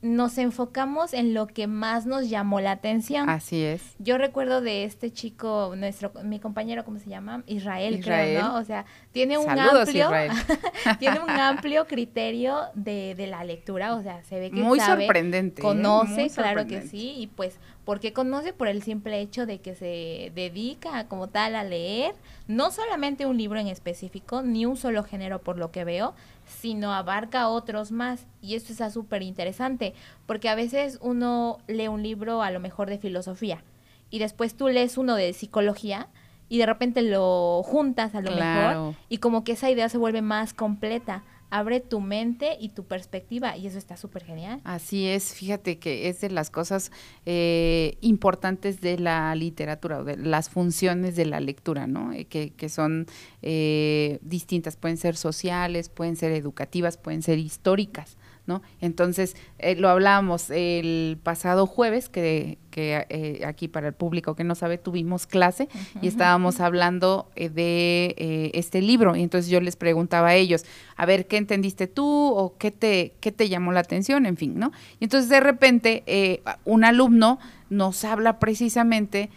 nos 0.02 0.38
enfocamos 0.38 1.14
en 1.14 1.34
lo 1.34 1.48
que 1.48 1.68
más 1.68 2.06
nos 2.06 2.30
llamó 2.30 2.62
la 2.62 2.72
atención. 2.72 3.30
Así 3.30 3.64
es. 3.64 3.82
Yo 4.00 4.18
recuerdo 4.18 4.62
de 4.62 4.86
este 4.86 5.12
chico, 5.12 5.74
nuestro, 5.76 6.12
mi 6.24 6.40
compañero, 6.40 6.86
¿cómo 6.86 7.00
se 7.00 7.10
llama? 7.10 7.44
Israel, 7.48 7.96
Israel. 8.00 8.38
creo, 8.38 8.48
¿no? 8.50 8.56
O 8.56 8.64
sea, 8.64 8.86
tiene 9.12 9.38
un 9.38 9.46
Saludos, 9.46 9.90
amplio, 9.90 10.10
tiene 11.00 11.20
un 11.20 11.30
amplio 11.30 11.86
criterio 11.86 12.60
de, 12.76 13.14
de 13.16 13.28
la 13.28 13.44
lectura, 13.44 13.96
o 13.96 14.02
sea, 14.02 14.24
se 14.24 14.40
ve 14.40 14.52
que 14.52 14.62
Muy 14.62 14.80
sabe, 14.80 15.06
sorprendente. 15.06 15.62
¿eh? 15.62 15.64
conoce, 15.64 16.22
Muy 16.22 16.30
claro 16.30 16.66
que 16.66 16.82
sí, 16.82 17.16
y 17.18 17.28
pues, 17.28 17.58
porque 17.84 18.14
conoce 18.14 18.54
por 18.54 18.68
el 18.68 18.84
simple 18.84 19.20
hecho 19.20 19.46
de 19.46 19.60
que 19.60 19.76
se 19.76 20.32
dedica 20.34 21.08
como 21.08 21.28
tal 21.28 21.56
a 21.56 21.64
leer, 21.64 22.14
no 22.48 22.72
solamente 22.72 23.26
un 23.26 23.38
libro 23.38 23.60
en 23.60 23.68
específico, 23.68 24.42
ni 24.44 24.66
un 24.66 24.78
solo 24.78 25.04
género 25.04 25.40
por 25.42 25.58
lo 25.58 25.72
que 25.72 25.84
veo, 25.84 26.14
sino 26.50 26.94
abarca 26.94 27.48
otros 27.48 27.92
más. 27.92 28.26
Y 28.42 28.56
esto 28.56 28.72
está 28.74 28.90
súper 28.90 29.22
interesante, 29.22 29.94
porque 30.26 30.50
a 30.50 30.56
veces 30.56 31.00
uno 31.02 31.60
lee 31.68 31.88
un 31.88 32.04
libro 32.04 32.42
a 32.42 32.52
lo 32.52 32.60
mejor 32.60 32.90
de 32.90 32.98
filosofía, 32.98 33.64
y 34.10 34.20
después 34.20 34.56
tú 34.56 34.68
lees 34.68 34.98
uno 34.98 35.16
de 35.16 35.34
psicología, 35.34 36.08
y 36.50 36.58
de 36.58 36.66
repente 36.66 37.02
lo 37.04 37.62
juntas 37.64 38.16
a 38.16 38.22
lo 38.22 38.32
Claro. 38.32 38.82
mejor, 38.86 38.96
y 39.08 39.20
como 39.20 39.44
que 39.44 39.52
esa 39.52 39.70
idea 39.70 39.88
se 39.88 40.00
vuelve 40.00 40.22
más 40.22 40.54
completa. 40.54 41.24
Abre 41.50 41.80
tu 41.80 42.00
mente 42.00 42.58
y 42.60 42.70
tu 42.70 42.86
perspectiva, 42.86 43.58
y 43.58 43.68
eso 43.68 43.78
está 43.78 43.98
súper 43.98 44.24
genial. 44.24 44.62
Así 44.64 45.08
es, 45.08 45.34
fíjate 45.34 45.80
que 45.80 46.08
es 46.10 46.22
de 46.22 46.30
las 46.30 46.50
cosas 46.50 46.92
eh, 47.26 47.98
importantes 48.02 48.82
de 48.82 49.00
la 49.00 49.34
literatura, 49.36 50.04
de 50.04 50.18
las 50.18 50.50
funciones 50.50 51.16
de 51.16 51.26
la 51.26 51.40
lectura, 51.40 51.88
¿no? 51.88 52.14
Eh, 52.14 52.26
que, 52.26 52.52
que 52.52 52.70
son 52.70 53.08
eh, 53.42 54.20
distintas, 54.22 54.78
pueden 54.78 54.98
ser 54.98 55.16
sociales, 55.16 55.90
pueden 55.90 56.16
ser 56.16 56.32
educativas, 56.32 56.98
pueden 56.98 57.22
ser 57.22 57.40
históricas, 57.40 58.18
¿no? 58.50 58.64
Entonces, 58.82 59.38
eh, 59.60 59.76
lo 59.76 59.90
hablábamos 59.90 60.50
el 60.50 61.20
pasado 61.22 61.68
jueves, 61.68 62.10
que, 62.10 62.58
que 62.72 63.06
eh, 63.10 63.46
aquí 63.46 63.68
para 63.68 63.88
el 63.88 63.94
público 63.94 64.34
que 64.36 64.44
no 64.44 64.56
sabe, 64.56 64.80
tuvimos 64.80 65.28
clase 65.28 65.70
y 66.02 66.08
estábamos 66.08 66.60
hablando 66.60 67.30
eh, 67.36 67.50
de 67.50 68.50
este 68.56 68.82
libro. 68.82 69.16
Y 69.16 69.22
entonces 69.22 69.52
yo 69.52 69.62
les 69.62 69.76
preguntaba 69.76 70.30
a 70.30 70.36
ellos, 70.36 70.66
a 70.98 71.06
ver, 71.06 71.28
¿qué 71.28 71.38
entendiste 71.38 71.86
tú 71.86 72.08
o 72.08 72.58
qué 72.58 72.72
te, 72.72 73.14
qué 73.20 73.32
te 73.32 73.50
llamó 73.50 73.72
la 73.72 73.82
atención? 73.82 74.26
En 74.26 74.36
fin, 74.36 74.58
¿no? 74.58 74.72
Y 75.00 75.04
entonces 75.04 75.30
de 75.30 75.40
repente 75.40 76.42
un 76.66 76.84
alumno 76.84 77.38
nos 77.70 78.04
habla 78.04 78.40
precisamente 78.40 79.30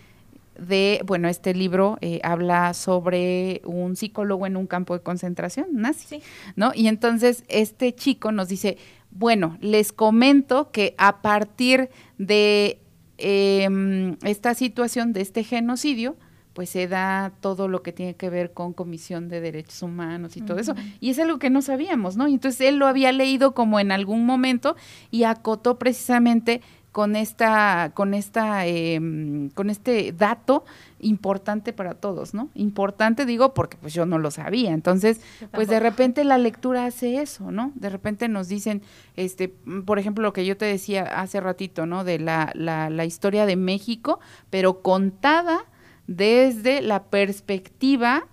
de, 0.59 1.01
bueno, 1.07 1.29
este 1.29 1.55
libro 1.55 1.99
eh, 2.01 2.21
habla 2.23 2.75
sobre 2.75 3.63
un 3.65 3.97
psicólogo 3.97 4.47
en 4.47 4.57
un 4.57 4.67
campo 4.67 4.95
de 4.95 5.03
concentración 5.03 5.67
nazi, 5.73 6.07
Sí. 6.07 6.23
¿no? 6.57 6.73
Y 6.75 6.89
entonces 6.89 7.45
este 7.49 7.95
chico 7.95 8.33
nos 8.33 8.49
dice, 8.49 8.77
bueno, 9.15 9.59
les 9.61 9.93
comento 9.93 10.71
que 10.71 10.95
a 10.99 11.23
partir 11.23 11.91
de 12.19 12.81
em, 13.19 14.17
esta 14.23 14.55
situación, 14.55 15.13
de 15.13 15.21
este 15.21 15.45
genocidio, 15.45 16.17
pues 16.53 16.71
se 16.71 16.87
da 16.87 17.33
todo 17.41 17.69
lo 17.69 17.83
que 17.83 17.93
tiene 17.93 18.15
que 18.15 18.29
ver 18.31 18.53
con 18.53 18.73
Comisión 18.73 19.29
de 19.29 19.41
Derechos 19.41 19.83
Humanos 19.83 20.37
y 20.37 20.43
todo 20.43 20.59
eso. 20.59 20.75
Y 21.01 21.11
es 21.11 21.19
algo 21.19 21.39
que 21.39 21.51
no 21.51 21.63
sabíamos, 21.63 22.17
¿no? 22.17 22.27
Entonces 22.27 22.61
él 22.63 22.77
lo 22.77 22.87
había 22.87 23.13
leído 23.13 23.55
como 23.55 23.81
en 23.81 23.91
algún 23.91 24.27
momento 24.27 24.77
y 25.11 25.25
acotó 25.25 25.79
precisamente 25.79 26.61
con 26.93 27.17
esta, 27.17 27.93
con 27.95 28.13
esta, 28.13 28.67
em, 28.67 29.49
con 29.51 29.71
este 29.71 30.13
dato 30.13 30.65
importante 31.03 31.73
para 31.73 31.95
todos, 31.95 32.33
¿no? 32.33 32.49
Importante 32.55 33.27
digo 33.27 33.53
porque 33.53 33.77
pues 33.77 33.93
yo 33.93 34.07
no 34.07 34.19
lo 34.19 34.31
sabía. 34.31 34.73
Entonces, 34.73 35.21
pues 35.53 35.69
de 35.69 35.81
repente 35.81 36.25
la 36.25 36.39
lectura 36.39 36.87
hace 36.87 37.21
eso, 37.21 37.51
¿no? 37.51 37.73
De 37.75 37.91
repente 37.91 38.29
nos 38.29 38.49
dicen, 38.49 38.83
este, 39.17 39.49
por 39.85 39.99
ejemplo, 39.99 40.23
lo 40.23 40.33
que 40.33 40.47
yo 40.47 40.57
te 40.57 40.65
decía 40.65 41.03
hace 41.03 41.41
ratito, 41.41 41.85
¿no? 41.85 42.05
De 42.05 42.19
la, 42.19 42.53
la, 42.55 42.89
la 42.89 43.05
historia 43.05 43.45
de 43.45 43.57
México, 43.57 44.21
pero 44.49 44.81
contada 44.81 45.67
desde 46.07 46.81
la 46.81 47.05
perspectiva, 47.05 48.27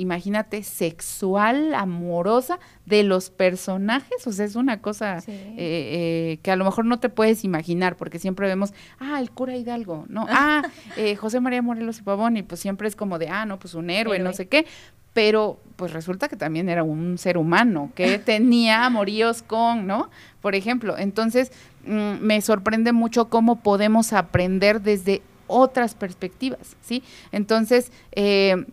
imagínate, 0.00 0.62
sexual, 0.62 1.74
amorosa 1.74 2.58
de 2.86 3.02
los 3.02 3.30
personajes. 3.30 4.26
O 4.26 4.32
sea, 4.32 4.44
es 4.44 4.56
una 4.56 4.80
cosa 4.80 5.20
Sí. 5.20 5.32
eh, 5.32 5.56
eh, 5.56 6.38
que 6.42 6.50
a 6.50 6.56
lo 6.56 6.64
mejor 6.64 6.84
no 6.86 6.98
te 7.00 7.08
puedes 7.08 7.44
imaginar, 7.44 7.96
porque 7.96 8.18
siempre 8.18 8.46
vemos, 8.46 8.72
ah, 8.98 9.20
el 9.20 9.30
cura 9.30 9.56
Hidalgo, 9.56 10.06
¿no? 10.08 10.26
Ah, 10.30 10.62
eh, 10.96 11.16
José 11.16 11.40
María 11.40 11.62
Morelos 11.62 11.98
y 11.98 12.02
Pavón, 12.02 12.36
y 12.36 12.42
pues 12.42 12.60
siempre 12.60 12.88
es 12.88 12.96
como 12.96 13.18
de, 13.18 13.28
ah, 13.28 13.44
no, 13.46 13.58
pues 13.58 13.74
un 13.74 13.90
héroe, 13.90 14.18
no 14.18 14.32
sé 14.32 14.48
qué. 14.48 14.66
Pero 15.12 15.58
pues 15.74 15.92
resulta 15.92 16.28
que 16.28 16.36
también 16.36 16.68
era 16.68 16.84
un 16.84 17.18
ser 17.18 17.36
humano 17.36 17.90
que 17.96 18.18
tenía 18.18 18.84
amoríos 18.86 19.42
con, 19.42 19.86
¿no? 19.86 20.08
Por 20.40 20.54
ejemplo, 20.54 20.96
entonces 20.96 21.50
mm, 21.84 22.18
me 22.20 22.40
sorprende 22.40 22.92
mucho 22.92 23.28
cómo 23.28 23.56
podemos 23.56 24.12
aprender 24.12 24.80
desde 24.82 25.22
otras 25.48 25.96
perspectivas, 25.96 26.76
¿sí? 26.80 27.02
Entonces, 27.32 27.90
eh, 28.12 28.66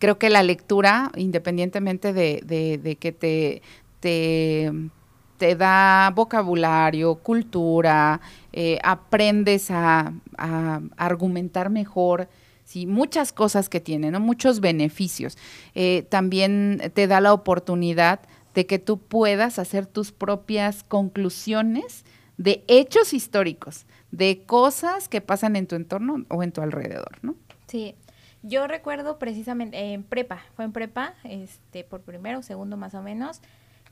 creo 0.00 0.18
que 0.18 0.28
la 0.30 0.42
lectura, 0.42 1.12
independientemente 1.14 2.12
de, 2.12 2.42
de- 2.44 2.78
de 2.78 2.96
que 2.96 3.12
te, 3.12 3.62
te, 4.00 5.54
da 5.56 6.10
vocabulario, 6.14 7.14
cultura, 7.16 8.20
eh, 8.52 8.78
aprendes 8.82 9.70
a, 9.70 10.12
a 10.36 10.80
argumentar 10.96 11.70
mejor, 11.70 12.28
sí, 12.64 12.86
muchas 12.86 13.32
cosas 13.32 13.68
que 13.68 13.80
tiene, 13.80 14.10
¿no? 14.10 14.20
Muchos 14.20 14.60
beneficios. 14.60 15.38
Eh, 15.74 16.04
también 16.08 16.82
te 16.94 17.06
da 17.06 17.20
la 17.20 17.32
oportunidad 17.32 18.20
de 18.54 18.66
que 18.66 18.78
tú 18.78 18.98
puedas 18.98 19.58
hacer 19.58 19.86
tus 19.86 20.12
propias 20.12 20.82
conclusiones 20.84 22.04
de 22.36 22.64
hechos 22.68 23.12
históricos, 23.12 23.86
de 24.10 24.42
cosas 24.46 25.08
que 25.08 25.20
pasan 25.20 25.56
en 25.56 25.66
tu 25.66 25.76
entorno 25.76 26.24
o 26.28 26.42
en 26.42 26.52
tu 26.52 26.60
alrededor, 26.62 27.18
¿no? 27.22 27.34
Sí, 27.66 27.94
Yo 28.42 28.66
recuerdo 28.66 29.18
precisamente 29.18 29.92
en 29.92 30.02
prepa, 30.02 30.42
fue 30.56 30.64
en 30.64 30.72
prepa, 30.72 31.14
este, 31.24 31.84
por 31.84 32.00
primero 32.00 32.42
segundo 32.42 32.76
más 32.76 32.94
o 32.94 33.02
menos, 33.02 33.40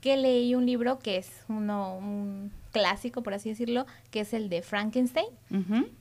que 0.00 0.16
leí 0.16 0.54
un 0.54 0.64
libro 0.64 0.98
que 0.98 1.16
es 1.16 1.44
uno, 1.48 1.96
un 1.96 2.52
clásico, 2.70 3.22
por 3.22 3.34
así 3.34 3.48
decirlo, 3.48 3.86
que 4.10 4.20
es 4.20 4.32
el 4.32 4.48
de 4.48 4.62
Frankenstein. 4.62 5.26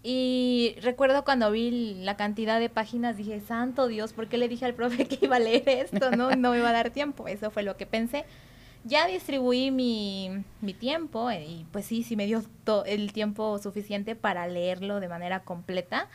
Y 0.04 0.76
recuerdo 0.82 1.26
cuando 1.26 1.50
vi 1.52 1.96
la 1.96 2.16
cantidad 2.16 2.60
de 2.60 2.70
páginas, 2.70 3.18
dije, 3.18 3.40
santo 3.42 3.88
Dios, 3.88 4.14
¿por 4.14 4.28
qué 4.28 4.38
le 4.38 4.48
dije 4.48 4.66
al 4.66 4.76
profe 4.76 5.08
que 5.08 5.26
iba 5.26 5.38
a 5.38 5.40
leer 5.40 5.68
esto? 5.68 6.12
No, 6.12 6.36
no 6.36 6.52
me 6.52 6.60
iba 6.60 6.70
a 6.70 6.74
dar 6.74 6.92
tiempo. 6.92 7.28
Eso 7.28 7.50
fue 7.50 7.64
lo 7.64 7.76
que 7.76 7.86
pensé. 7.86 8.26
Ya 8.84 9.08
distribuí 9.08 9.72
mi, 9.72 10.44
mi 10.62 10.74
tiempo 10.74 11.30
eh, 11.30 11.46
y 11.46 11.66
pues 11.72 11.86
sí, 11.86 12.04
sí 12.04 12.16
me 12.16 12.28
dio 12.28 12.44
el 12.86 13.12
tiempo 13.12 13.58
suficiente 13.58 14.16
para 14.16 14.48
leerlo 14.48 15.00
de 15.00 15.10
manera 15.10 15.42
completa. 15.42 16.08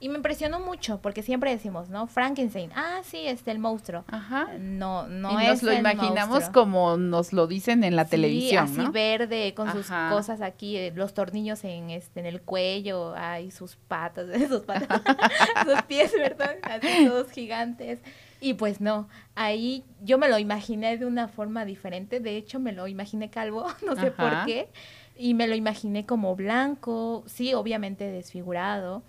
Y 0.00 0.08
me 0.08 0.16
impresionó 0.16 0.60
mucho, 0.60 1.00
porque 1.02 1.22
siempre 1.22 1.50
decimos, 1.50 1.88
¿no? 1.88 2.06
Frankenstein, 2.06 2.70
ah, 2.76 3.00
sí, 3.02 3.26
este, 3.26 3.50
el 3.50 3.58
monstruo. 3.58 4.04
Ajá. 4.06 4.48
No, 4.58 5.08
no 5.08 5.40
y 5.40 5.46
nos 5.46 5.62
lo 5.64 5.72
imaginamos 5.72 6.44
como 6.50 6.96
nos 6.96 7.32
lo 7.32 7.48
dicen 7.48 7.82
en 7.82 7.96
la 7.96 8.04
sí, 8.04 8.10
televisión, 8.12 8.64
así 8.64 8.90
verde, 8.92 9.54
con 9.54 9.72
sus 9.72 9.88
cosas 9.88 10.40
aquí, 10.40 10.76
eh, 10.76 10.92
los 10.94 11.14
tornillos 11.14 11.64
en, 11.64 11.90
este, 11.90 12.20
en 12.20 12.26
el 12.26 12.40
cuello, 12.42 13.14
ay, 13.16 13.50
sus 13.50 13.74
patas, 13.74 14.26
sus 14.48 14.60
patas, 14.60 15.02
sus 15.66 15.82
pies, 15.82 16.12
¿verdad? 16.16 16.56
Así 16.62 17.06
todos 17.06 17.30
gigantes. 17.32 17.98
Y 18.40 18.54
pues 18.54 18.80
no, 18.80 19.08
ahí 19.34 19.84
yo 20.00 20.16
me 20.18 20.28
lo 20.28 20.38
imaginé 20.38 20.96
de 20.96 21.06
una 21.06 21.26
forma 21.26 21.64
diferente, 21.64 22.20
de 22.20 22.36
hecho 22.36 22.60
me 22.60 22.72
lo 22.72 22.86
imaginé 22.86 23.30
calvo, 23.30 23.66
no 23.86 23.96
sé 23.96 24.12
por 24.12 24.44
qué, 24.44 24.68
y 25.16 25.34
me 25.34 25.48
lo 25.48 25.56
imaginé 25.56 26.06
como 26.06 26.36
blanco, 26.36 27.24
sí, 27.26 27.54
obviamente 27.54 28.04
desfigurado, 28.10 29.02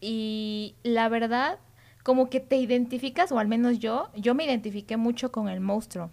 y 0.00 0.74
la 0.82 1.08
verdad, 1.08 1.58
como 2.02 2.30
que 2.30 2.40
te 2.40 2.56
identificas, 2.56 3.32
o 3.32 3.38
al 3.38 3.48
menos 3.48 3.78
yo, 3.78 4.10
yo 4.16 4.34
me 4.34 4.44
identifiqué 4.44 4.96
mucho 4.96 5.32
con 5.32 5.48
el 5.48 5.60
monstruo. 5.60 6.10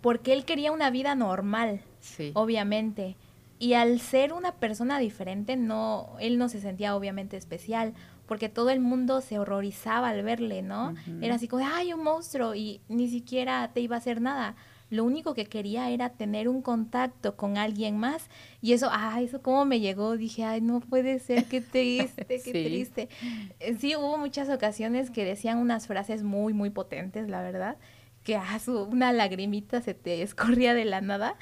Porque 0.00 0.32
él 0.32 0.44
quería 0.44 0.72
una 0.72 0.90
vida 0.90 1.14
normal, 1.14 1.80
obviamente. 2.34 3.16
Y 3.58 3.74
al 3.74 4.00
ser 4.00 4.32
una 4.32 4.52
persona 4.56 4.98
diferente, 4.98 5.56
no, 5.56 6.16
él 6.18 6.36
no 6.36 6.48
se 6.48 6.60
sentía 6.60 6.96
obviamente 6.96 7.36
especial, 7.36 7.94
porque 8.26 8.48
todo 8.48 8.70
el 8.70 8.80
mundo 8.80 9.20
se 9.20 9.38
horrorizaba 9.38 10.08
al 10.08 10.22
verle, 10.24 10.62
¿no? 10.62 10.94
Era 11.20 11.36
así 11.36 11.46
como, 11.46 11.64
ay, 11.64 11.92
un 11.92 12.02
monstruo, 12.02 12.54
y 12.56 12.80
ni 12.88 13.08
siquiera 13.08 13.70
te 13.72 13.80
iba 13.80 13.94
a 13.94 13.98
hacer 13.98 14.20
nada 14.20 14.56
lo 14.92 15.04
único 15.04 15.32
que 15.32 15.46
quería 15.46 15.88
era 15.88 16.10
tener 16.10 16.50
un 16.50 16.60
contacto 16.60 17.34
con 17.34 17.56
alguien 17.56 17.96
más. 17.96 18.28
Y 18.60 18.74
eso, 18.74 18.88
ah, 18.92 19.22
eso 19.22 19.40
como 19.40 19.64
me 19.64 19.80
llegó, 19.80 20.18
dije, 20.18 20.44
ay, 20.44 20.60
no 20.60 20.80
puede 20.80 21.18
ser, 21.18 21.46
qué 21.46 21.62
triste, 21.62 22.26
qué 22.26 22.38
triste. 22.52 23.08
Eh, 23.58 23.74
sí, 23.80 23.96
hubo 23.96 24.18
muchas 24.18 24.50
ocasiones 24.50 25.10
que 25.10 25.24
decían 25.24 25.56
unas 25.56 25.86
frases 25.86 26.22
muy, 26.22 26.52
muy 26.52 26.68
potentes, 26.68 27.30
la 27.30 27.40
verdad, 27.40 27.78
que 28.22 28.36
ah, 28.36 28.60
una 28.90 29.14
lagrimita 29.14 29.80
se 29.80 29.94
te 29.94 30.20
escorría 30.20 30.74
de 30.74 30.84
la 30.84 31.00
nada. 31.00 31.36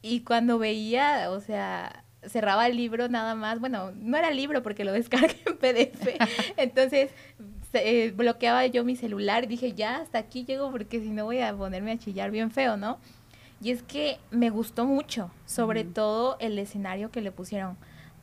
Y 0.00 0.20
cuando 0.20 0.60
veía, 0.60 1.32
o 1.32 1.40
sea, 1.40 2.04
cerraba 2.22 2.68
el 2.68 2.76
libro 2.76 3.08
nada 3.08 3.34
más, 3.34 3.58
bueno, 3.58 3.90
no 3.96 4.16
era 4.16 4.30
libro 4.30 4.62
porque 4.62 4.84
lo 4.84 4.92
descargué 4.92 5.40
en 5.46 5.56
PDF, 5.58 6.10
entonces 6.56 7.10
eh, 7.74 8.12
bloqueaba 8.12 8.66
yo 8.66 8.84
mi 8.84 8.96
celular 8.96 9.44
y 9.44 9.46
dije, 9.46 9.72
ya, 9.72 9.96
hasta 9.96 10.18
aquí 10.18 10.44
llego 10.44 10.70
porque 10.70 11.00
si 11.00 11.10
no 11.10 11.24
voy 11.24 11.40
a 11.40 11.54
ponerme 11.54 11.92
a 11.92 11.98
chillar 11.98 12.30
bien 12.30 12.50
feo, 12.50 12.76
¿no? 12.76 12.98
Y 13.60 13.70
es 13.70 13.82
que 13.82 14.18
me 14.30 14.50
gustó 14.50 14.84
mucho, 14.84 15.30
sobre 15.46 15.84
todo 15.84 16.36
el 16.40 16.58
escenario 16.58 17.10
que 17.10 17.20
le 17.20 17.32
pusieron. 17.32 17.76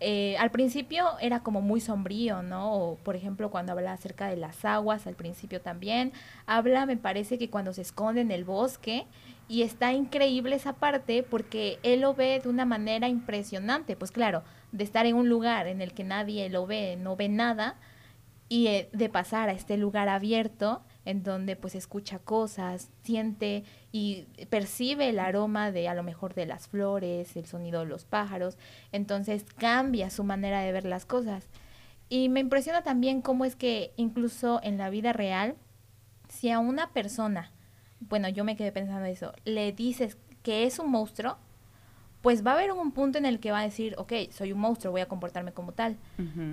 Eh, 0.03 0.35
al 0.39 0.49
principio 0.49 1.05
era 1.19 1.41
como 1.41 1.61
muy 1.61 1.79
sombrío, 1.79 2.41
¿no? 2.41 2.73
O, 2.73 2.95
por 2.95 3.15
ejemplo, 3.15 3.51
cuando 3.51 3.71
habla 3.71 3.93
acerca 3.93 4.27
de 4.27 4.35
las 4.35 4.65
aguas, 4.65 5.05
al 5.05 5.15
principio 5.15 5.61
también. 5.61 6.11
Habla, 6.47 6.87
me 6.87 6.97
parece 6.97 7.37
que 7.37 7.49
cuando 7.49 7.71
se 7.71 7.83
esconde 7.83 8.21
en 8.21 8.31
el 8.31 8.43
bosque, 8.43 9.05
y 9.47 9.63
está 9.63 9.91
increíble 9.91 10.55
esa 10.55 10.73
parte 10.73 11.23
porque 11.23 11.77
él 11.83 12.01
lo 12.01 12.13
ve 12.13 12.39
de 12.41 12.47
una 12.47 12.63
manera 12.65 13.09
impresionante. 13.09 13.97
Pues 13.97 14.09
claro, 14.09 14.43
de 14.71 14.83
estar 14.83 15.05
en 15.05 15.15
un 15.15 15.27
lugar 15.27 15.67
en 15.67 15.81
el 15.81 15.93
que 15.93 16.05
nadie 16.05 16.49
lo 16.49 16.65
ve, 16.65 16.97
no 16.97 17.17
ve 17.17 17.27
nada, 17.27 17.75
y 18.51 18.67
eh, 18.67 18.89
de 18.91 19.07
pasar 19.07 19.47
a 19.47 19.53
este 19.53 19.77
lugar 19.77 20.09
abierto 20.09 20.83
en 21.05 21.23
donde 21.23 21.55
pues 21.55 21.73
escucha 21.73 22.19
cosas, 22.19 22.89
siente 23.01 23.63
y 23.93 24.23
percibe 24.49 25.07
el 25.07 25.19
aroma 25.19 25.71
de 25.71 25.87
a 25.87 25.93
lo 25.93 26.03
mejor 26.03 26.33
de 26.33 26.45
las 26.45 26.67
flores, 26.67 27.37
el 27.37 27.45
sonido 27.45 27.79
de 27.79 27.85
los 27.85 28.03
pájaros, 28.03 28.57
entonces 28.91 29.45
cambia 29.55 30.09
su 30.09 30.25
manera 30.25 30.59
de 30.59 30.73
ver 30.73 30.83
las 30.83 31.05
cosas. 31.05 31.47
Y 32.09 32.27
me 32.27 32.41
impresiona 32.41 32.83
también 32.83 33.21
cómo 33.21 33.45
es 33.45 33.55
que 33.55 33.93
incluso 33.95 34.59
en 34.63 34.77
la 34.77 34.89
vida 34.89 35.13
real, 35.13 35.55
si 36.27 36.51
a 36.51 36.59
una 36.59 36.91
persona, 36.91 37.53
bueno, 38.01 38.27
yo 38.27 38.43
me 38.43 38.57
quedé 38.57 38.73
pensando 38.73 39.05
eso, 39.05 39.31
le 39.45 39.71
dices 39.71 40.17
que 40.43 40.65
es 40.65 40.77
un 40.77 40.91
monstruo, 40.91 41.37
pues 42.21 42.45
va 42.45 42.51
a 42.51 42.53
haber 42.55 42.71
un 42.71 42.91
punto 42.91 43.17
en 43.17 43.25
el 43.25 43.39
que 43.39 43.51
va 43.51 43.59
a 43.59 43.63
decir, 43.63 43.95
ok, 43.97 44.13
soy 44.31 44.51
un 44.51 44.59
monstruo, 44.59 44.91
voy 44.91 45.01
a 45.01 45.07
comportarme 45.07 45.53
como 45.53 45.71
tal. 45.71 45.97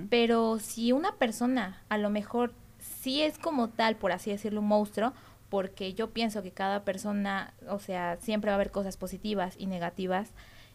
Pero 0.09 0.59
si 0.59 0.91
una 0.91 1.13
persona 1.13 1.83
a 1.89 1.97
lo 1.97 2.09
mejor 2.09 2.53
sí 3.01 3.21
es 3.21 3.37
como 3.37 3.69
tal, 3.69 3.95
por 3.95 4.11
así 4.11 4.31
decirlo, 4.31 4.61
un 4.61 4.67
monstruo, 4.67 5.13
porque 5.49 5.93
yo 5.93 6.11
pienso 6.11 6.41
que 6.41 6.51
cada 6.51 6.83
persona, 6.83 7.53
o 7.67 7.79
sea, 7.79 8.17
siempre 8.21 8.49
va 8.49 8.53
a 8.53 8.55
haber 8.55 8.71
cosas 8.71 8.97
positivas 8.97 9.55
y 9.57 9.67
negativas, 9.67 10.31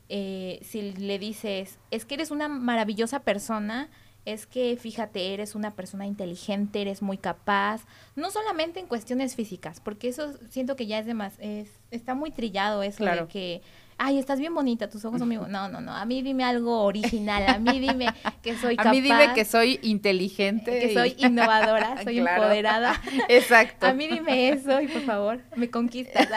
eh, 0.08 0.60
si 0.62 0.92
le 0.92 1.18
dices, 1.18 1.78
es 1.90 2.04
que 2.04 2.14
eres 2.14 2.30
una 2.30 2.48
maravillosa 2.48 3.20
persona, 3.20 3.88
es 4.24 4.46
que 4.46 4.76
fíjate, 4.76 5.34
eres 5.34 5.54
una 5.54 5.72
persona 5.72 6.06
inteligente, 6.06 6.80
eres 6.80 7.02
muy 7.02 7.18
capaz, 7.18 7.84
no 8.16 8.30
solamente 8.30 8.80
en 8.80 8.86
cuestiones 8.86 9.34
físicas, 9.34 9.80
porque 9.80 10.08
eso 10.08 10.32
siento 10.50 10.76
que 10.76 10.86
ya 10.86 10.98
es 10.98 11.06
demás, 11.06 11.34
es, 11.40 11.70
está 11.90 12.14
muy 12.14 12.30
trillado 12.30 12.82
eso 12.82 13.04
de 13.04 13.26
que 13.28 13.62
ay, 13.98 14.18
estás 14.18 14.38
bien 14.38 14.54
bonita, 14.54 14.88
tus 14.88 15.04
ojos 15.04 15.18
son 15.18 15.28
muy 15.28 15.36
No, 15.36 15.68
no, 15.68 15.80
no, 15.80 15.92
a 15.92 16.04
mí 16.04 16.22
dime 16.22 16.44
algo 16.44 16.82
original, 16.82 17.44
a 17.48 17.58
mí 17.58 17.78
dime 17.78 18.06
que 18.42 18.56
soy 18.58 18.76
capaz. 18.76 18.90
A 18.90 18.92
mí 18.92 19.00
dime 19.00 19.32
que 19.34 19.44
soy 19.44 19.78
inteligente. 19.82 20.78
Que 20.80 20.94
soy 20.94 21.14
innovadora, 21.18 22.02
soy 22.02 22.18
empoderada. 22.18 23.00
Exacto. 23.28 23.86
A 23.86 23.92
mí 23.92 24.06
dime 24.06 24.50
eso 24.50 24.80
y 24.80 24.88
por 24.88 25.02
favor, 25.02 25.40
me 25.56 25.70
conquistas. 25.70 26.28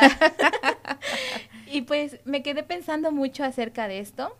y 1.72 1.82
pues 1.82 2.20
me 2.26 2.44
quedé 2.44 2.64
pensando 2.64 3.12
mucho 3.12 3.44
acerca 3.44 3.88
de 3.88 4.00
esto 4.00 4.36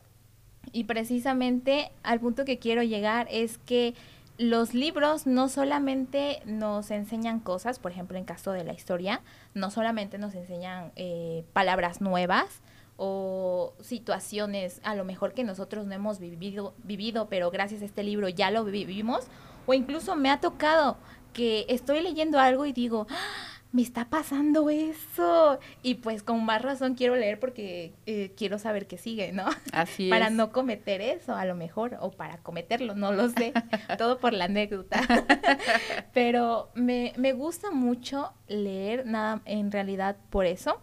y 0.72 0.84
precisamente 0.84 1.92
al 2.04 2.20
punto 2.20 2.46
que 2.46 2.60
quiero 2.60 2.84
llegar 2.84 3.28
es 3.32 3.58
que 3.58 3.96
los 4.38 4.74
libros 4.74 5.26
no 5.26 5.50
solamente 5.50 6.42
nos 6.46 6.92
enseñan 6.92 7.40
cosas, 7.40 7.80
por 7.80 7.92
ejemplo 7.92 8.18
en 8.18 8.26
caso 8.26 8.52
de 8.52 8.64
la 8.64 8.74
historia, 8.74 9.22
no 9.54 9.72
solamente 9.72 10.18
nos 10.18 10.36
enseñan 10.36 10.92
eh, 10.96 11.44
palabras 11.54 12.02
nuevas, 12.02 12.62
o 12.98 13.74
situaciones 13.80 14.82
a 14.84 14.96
lo 14.96 15.06
mejor 15.06 15.34
que 15.34 15.44
nosotros 15.44 15.86
no 15.86 15.94
hemos 15.94 16.20
vivido, 16.20 16.74
vivido, 16.84 17.30
pero 17.30 17.52
gracias 17.52 17.82
a 17.82 17.86
este 17.86 18.04
libro 18.04 18.28
ya 18.28 18.52
lo 18.52 18.64
vivimos, 18.66 19.28
o 19.66 19.74
incluso 19.74 20.16
me 20.16 20.30
ha 20.30 20.40
tocado 20.40 20.98
que 21.34 21.66
estoy 21.70 22.02
leyendo 22.02 22.40
algo 22.40 22.66
y 22.66 22.74
digo, 22.74 23.06
¡Ah! 23.10 23.58
me 23.72 23.82
está 23.82 24.10
pasando 24.10 24.70
eso. 24.70 25.60
Y 25.84 25.96
pues 25.96 26.24
con 26.24 26.44
más 26.44 26.62
razón 26.62 26.96
quiero 26.96 27.16
leer 27.16 27.40
porque 27.40 27.94
eh, 28.06 28.34
quiero 28.36 28.60
saber 28.60 28.88
qué 28.88 28.98
sigue, 28.98 29.32
¿no? 29.32 29.46
Así 29.72 30.10
para 30.10 30.30
no 30.30 30.52
cometer 30.52 31.02
eso, 31.02 31.36
a 31.36 31.46
lo 31.46 31.56
mejor, 31.56 31.98
o 32.00 32.12
para 32.12 32.38
cometerlo, 32.38 32.96
no 32.96 33.12
lo 33.12 33.30
sé. 33.30 33.54
Todo 33.98 34.18
por 34.20 34.34
la 34.34 34.46
anécdota. 34.46 35.02
Pero 36.14 36.72
me, 36.74 37.14
me 37.18 37.34
gusta 37.34 37.72
mucho 37.72 38.34
leer, 38.48 39.06
nada, 39.06 39.42
en 39.46 39.72
realidad 39.72 40.18
por 40.30 40.46
eso 40.46 40.82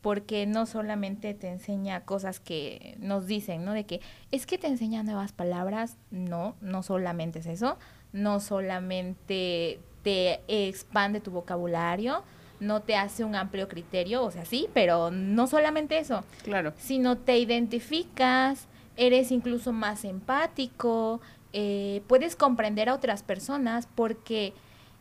porque 0.00 0.46
no 0.46 0.66
solamente 0.66 1.34
te 1.34 1.48
enseña 1.48 2.04
cosas 2.04 2.40
que 2.40 2.96
nos 3.00 3.26
dicen, 3.26 3.64
¿no? 3.64 3.72
De 3.72 3.84
que 3.84 4.00
es 4.30 4.46
que 4.46 4.58
te 4.58 4.66
enseña 4.66 5.02
nuevas 5.02 5.32
palabras, 5.32 5.96
no, 6.10 6.56
no 6.60 6.82
solamente 6.82 7.40
es 7.40 7.46
eso, 7.46 7.78
no 8.12 8.40
solamente 8.40 9.80
te 10.02 10.40
expande 10.48 11.20
tu 11.20 11.30
vocabulario, 11.30 12.22
no 12.60 12.82
te 12.82 12.96
hace 12.96 13.24
un 13.24 13.34
amplio 13.34 13.68
criterio, 13.68 14.22
o 14.22 14.30
sea, 14.30 14.44
sí, 14.44 14.68
pero 14.74 15.10
no 15.10 15.46
solamente 15.46 15.98
eso. 15.98 16.24
Claro. 16.42 16.72
Sino 16.78 17.16
te 17.16 17.38
identificas, 17.38 18.66
eres 18.96 19.32
incluso 19.32 19.72
más 19.72 20.04
empático, 20.04 21.20
eh, 21.52 22.02
puedes 22.06 22.36
comprender 22.36 22.88
a 22.88 22.94
otras 22.94 23.22
personas 23.22 23.88
porque 23.94 24.52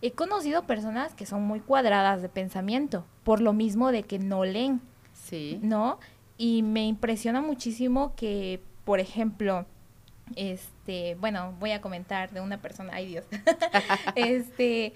he 0.02 0.12
conocido 0.12 0.64
personas 0.64 1.14
que 1.14 1.26
son 1.26 1.44
muy 1.44 1.60
cuadradas 1.60 2.22
de 2.22 2.30
pensamiento, 2.30 3.06
por 3.24 3.42
lo 3.42 3.54
mismo 3.54 3.92
de 3.92 4.04
que 4.04 4.20
no 4.20 4.46
leen. 4.46 4.82
Sí. 5.30 5.60
¿No? 5.62 6.00
Y 6.38 6.64
me 6.64 6.86
impresiona 6.88 7.42
muchísimo 7.42 8.14
que, 8.16 8.62
por 8.86 9.00
ejemplo, 9.00 9.66
este, 10.36 11.16
bueno, 11.16 11.54
voy 11.60 11.72
a 11.72 11.82
comentar 11.82 12.32
de 12.32 12.42
una 12.42 12.62
persona, 12.62 12.94
ay 12.94 13.08
Dios, 13.08 13.26
este, 14.16 14.94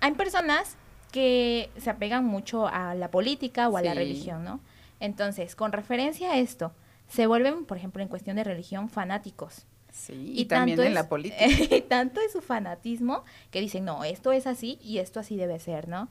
hay 0.00 0.12
personas 0.12 0.76
que 1.12 1.70
se 1.76 1.90
apegan 1.90 2.24
mucho 2.24 2.66
a 2.66 2.94
la 2.94 3.10
política 3.10 3.68
o 3.68 3.76
a 3.76 3.82
la 3.82 3.94
religión, 3.94 4.44
¿no? 4.44 4.60
Entonces, 4.98 5.54
con 5.54 5.72
referencia 5.72 6.32
a 6.32 6.38
esto, 6.38 6.72
se 7.08 7.26
vuelven, 7.26 7.66
por 7.66 7.76
ejemplo, 7.76 8.02
en 8.02 8.08
cuestión 8.08 8.36
de 8.36 8.44
religión, 8.44 8.88
fanáticos. 8.88 9.66
Sí, 9.92 10.32
y, 10.34 10.46
también 10.46 10.80
en 10.80 10.94
la 10.94 11.08
política. 11.08 11.44
y 11.76 11.82
tanto 11.82 12.20
es 12.22 12.32
su 12.32 12.40
fanatismo 12.40 13.24
que 13.50 13.60
dicen, 13.60 13.84
no, 13.84 14.04
esto 14.04 14.32
es 14.32 14.46
así 14.46 14.78
y 14.82 14.98
esto 14.98 15.20
así 15.20 15.36
debe 15.36 15.58
ser, 15.60 15.86
¿no? 15.86 16.08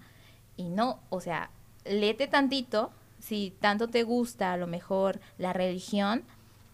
Y 0.55 0.69
no, 0.69 0.99
o 1.09 1.19
sea, 1.19 1.49
léete 1.83 2.27
tantito, 2.27 2.91
si 3.21 3.53
tanto 3.59 3.87
te 3.87 4.03
gusta 4.03 4.53
a 4.53 4.57
lo 4.57 4.67
mejor 4.67 5.19
la 5.37 5.53
religión, 5.53 6.23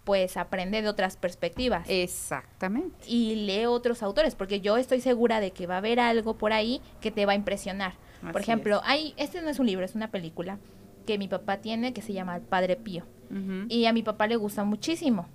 pues 0.04 0.38
aprende 0.38 0.82
de 0.82 0.88
otras 0.88 1.18
perspectivas. 1.18 1.86
Exactamente. 1.90 2.96
Y 3.08 3.46
lee 3.46 3.66
otros 3.66 4.02
autores, 4.02 4.36
porque 4.36 4.62
yo 4.62 4.78
estoy 4.78 5.02
segura 5.02 5.42
de 5.42 5.52
que 5.52 5.68
va 5.68 5.76
a 5.76 5.80
haber 5.80 6.00
algo 6.00 6.38
por 6.38 6.54
ahí 6.54 6.82
que 7.02 7.12
te 7.12 7.26
va 7.26 7.34
a 7.34 7.36
impresionar. 7.36 7.94
por 8.32 8.42
ejemplo, 8.42 8.82
hay, 8.86 9.14
este 9.18 9.42
no 9.42 9.50
es 9.50 9.60
un 9.60 9.68
libro, 9.68 9.86
es 9.86 9.96
una 9.96 10.10
película 10.10 10.60
que 11.06 11.18
mi 11.18 11.28
papá 11.28 11.58
tiene 11.58 11.94
que 11.94 12.02
se 12.02 12.14
llama 12.14 12.36
El 12.36 12.42
Padre 12.42 12.78
Pío. 12.78 13.06
Y 13.68 13.86
a 13.86 13.92
mi 13.92 14.04
papá 14.04 14.26
le 14.28 14.38
gusta 14.38 14.64
muchísimo. 14.64 15.28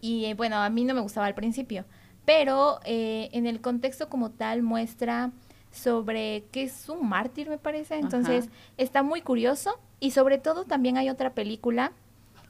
Y 0.00 0.24
eh, 0.24 0.34
bueno, 0.34 0.56
a 0.56 0.70
mí 0.70 0.84
no 0.84 0.94
me 0.94 1.02
gustaba 1.02 1.26
al 1.26 1.34
principio. 1.34 1.84
Pero 2.24 2.80
eh, 2.86 3.28
en 3.32 3.46
el 3.46 3.60
contexto 3.60 4.08
como 4.08 4.30
tal 4.30 4.62
muestra 4.62 5.32
sobre 5.74 6.44
que 6.52 6.62
es 6.62 6.88
un 6.88 7.08
mártir, 7.08 7.48
me 7.48 7.58
parece. 7.58 7.98
Entonces, 7.98 8.48
está 8.76 9.02
muy 9.02 9.20
curioso. 9.20 9.78
Y 10.00 10.12
sobre 10.12 10.38
todo 10.38 10.64
también 10.64 10.96
hay 10.96 11.10
otra 11.10 11.34
película 11.34 11.92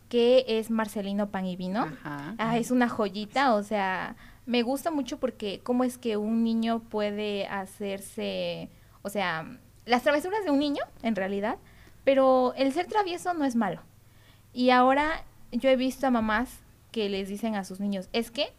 que 0.09 0.45
es 0.47 0.71
Marcelino 0.71 1.31
Pan 1.31 1.47
y 1.47 1.57
Vino. 1.57 1.89
Ah, 2.05 2.57
es 2.59 2.71
una 2.71 2.89
joyita, 2.89 3.55
o 3.55 3.63
sea, 3.63 4.17
me 4.47 4.63
gusta 4.63 4.91
mucho 4.91 5.19
porque 5.19 5.61
cómo 5.63 5.85
es 5.85 5.99
que 5.99 6.17
un 6.17 6.45
niño 6.45 6.81
puede 6.81 7.47
hacerse, 7.47 8.69
o 9.03 9.09
sea, 9.09 9.59
las 9.87 10.03
travesuras 10.03 10.45
de 10.45 10.51
un 10.51 10.59
niño, 10.59 10.85
en 11.03 11.17
realidad, 11.17 11.59
pero 12.05 12.55
el 12.57 12.73
ser 12.73 12.87
travieso 12.87 13.35
no 13.35 13.45
es 13.45 13.57
malo. 13.57 13.81
Y 14.53 14.71
ahora 14.71 15.25
yo 15.51 15.71
he 15.71 15.77
visto 15.77 16.07
a 16.07 16.11
mamás 16.11 16.61
que 16.93 17.09
les 17.09 17.29
dicen 17.29 17.57
a 17.57 17.65
sus 17.65 17.81
niños, 17.81 18.09
es 18.13 18.31
que 18.31 18.53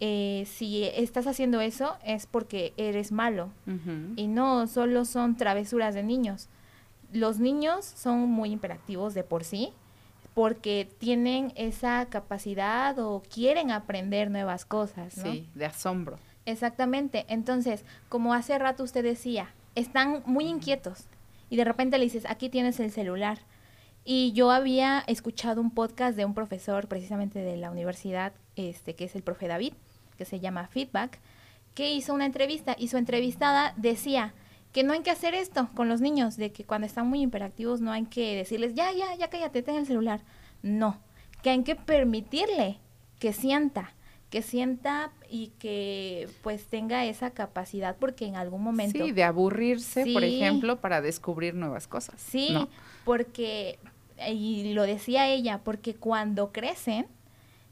eh, 0.00 0.46
si 0.46 0.84
estás 0.84 1.26
haciendo 1.26 1.60
eso 1.60 1.96
es 2.04 2.26
porque 2.26 2.72
eres 2.76 3.12
malo. 3.12 3.50
Y 4.16 4.26
no, 4.26 4.66
solo 4.66 5.04
son 5.04 5.36
travesuras 5.36 5.94
de 5.94 6.02
niños. 6.02 6.48
Los 7.12 7.38
niños 7.38 7.84
son 7.84 8.20
muy 8.30 8.50
imperativos 8.50 9.14
de 9.14 9.24
por 9.24 9.44
sí 9.44 9.72
porque 10.34 10.88
tienen 10.98 11.52
esa 11.56 12.06
capacidad 12.06 12.98
o 12.98 13.22
quieren 13.32 13.70
aprender 13.70 14.30
nuevas 14.30 14.64
cosas, 14.64 15.16
¿no? 15.18 15.32
Sí, 15.32 15.48
de 15.54 15.66
asombro. 15.66 16.18
Exactamente. 16.46 17.26
Entonces, 17.28 17.84
como 18.08 18.32
hace 18.32 18.58
rato 18.58 18.84
usted 18.84 19.04
decía, 19.04 19.52
están 19.74 20.22
muy 20.24 20.46
inquietos 20.46 21.04
y 21.50 21.56
de 21.56 21.64
repente 21.64 21.98
le 21.98 22.04
dices, 22.04 22.24
aquí 22.28 22.48
tienes 22.48 22.80
el 22.80 22.90
celular. 22.90 23.38
Y 24.04 24.32
yo 24.32 24.50
había 24.50 25.00
escuchado 25.00 25.60
un 25.60 25.72
podcast 25.72 26.16
de 26.16 26.24
un 26.24 26.32
profesor 26.32 26.88
precisamente 26.88 27.40
de 27.40 27.56
la 27.56 27.70
universidad, 27.70 28.32
este, 28.56 28.94
que 28.94 29.04
es 29.04 29.14
el 29.14 29.22
profe 29.22 29.46
David, 29.46 29.74
que 30.20 30.26
se 30.26 30.38
llama 30.38 30.66
Feedback, 30.66 31.18
que 31.72 31.94
hizo 31.94 32.12
una 32.12 32.26
entrevista 32.26 32.76
y 32.78 32.88
su 32.88 32.98
entrevistada 32.98 33.72
decía, 33.78 34.34
que 34.70 34.82
no 34.82 34.92
hay 34.92 35.00
que 35.00 35.10
hacer 35.10 35.32
esto 35.32 35.70
con 35.74 35.88
los 35.88 36.02
niños, 36.02 36.36
de 36.36 36.52
que 36.52 36.64
cuando 36.64 36.86
están 36.86 37.08
muy 37.08 37.22
hiperactivos 37.22 37.80
no 37.80 37.90
hay 37.90 38.04
que 38.04 38.36
decirles, 38.36 38.74
ya, 38.74 38.92
ya, 38.92 39.14
ya 39.14 39.30
cállate, 39.30 39.62
ten 39.62 39.76
el 39.76 39.86
celular. 39.86 40.20
No, 40.62 41.00
que 41.42 41.48
hay 41.48 41.62
que 41.62 41.74
permitirle 41.74 42.80
que 43.18 43.32
sienta, 43.32 43.94
que 44.28 44.42
sienta 44.42 45.10
y 45.30 45.52
que 45.58 46.28
pues 46.42 46.66
tenga 46.66 47.06
esa 47.06 47.30
capacidad 47.30 47.96
porque 47.98 48.26
en 48.26 48.36
algún 48.36 48.62
momento... 48.62 49.02
Sí, 49.02 49.12
de 49.12 49.24
aburrirse, 49.24 50.04
por 50.12 50.22
ejemplo, 50.22 50.82
para 50.82 51.00
descubrir 51.00 51.54
nuevas 51.54 51.88
cosas. 51.88 52.20
Sí, 52.20 52.58
porque, 53.06 53.78
y 54.28 54.74
lo 54.74 54.82
decía 54.82 55.28
ella, 55.28 55.62
porque 55.64 55.94
cuando 55.94 56.52
crecen, 56.52 57.06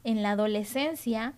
en 0.03 0.23
la 0.23 0.31
adolescencia, 0.31 1.35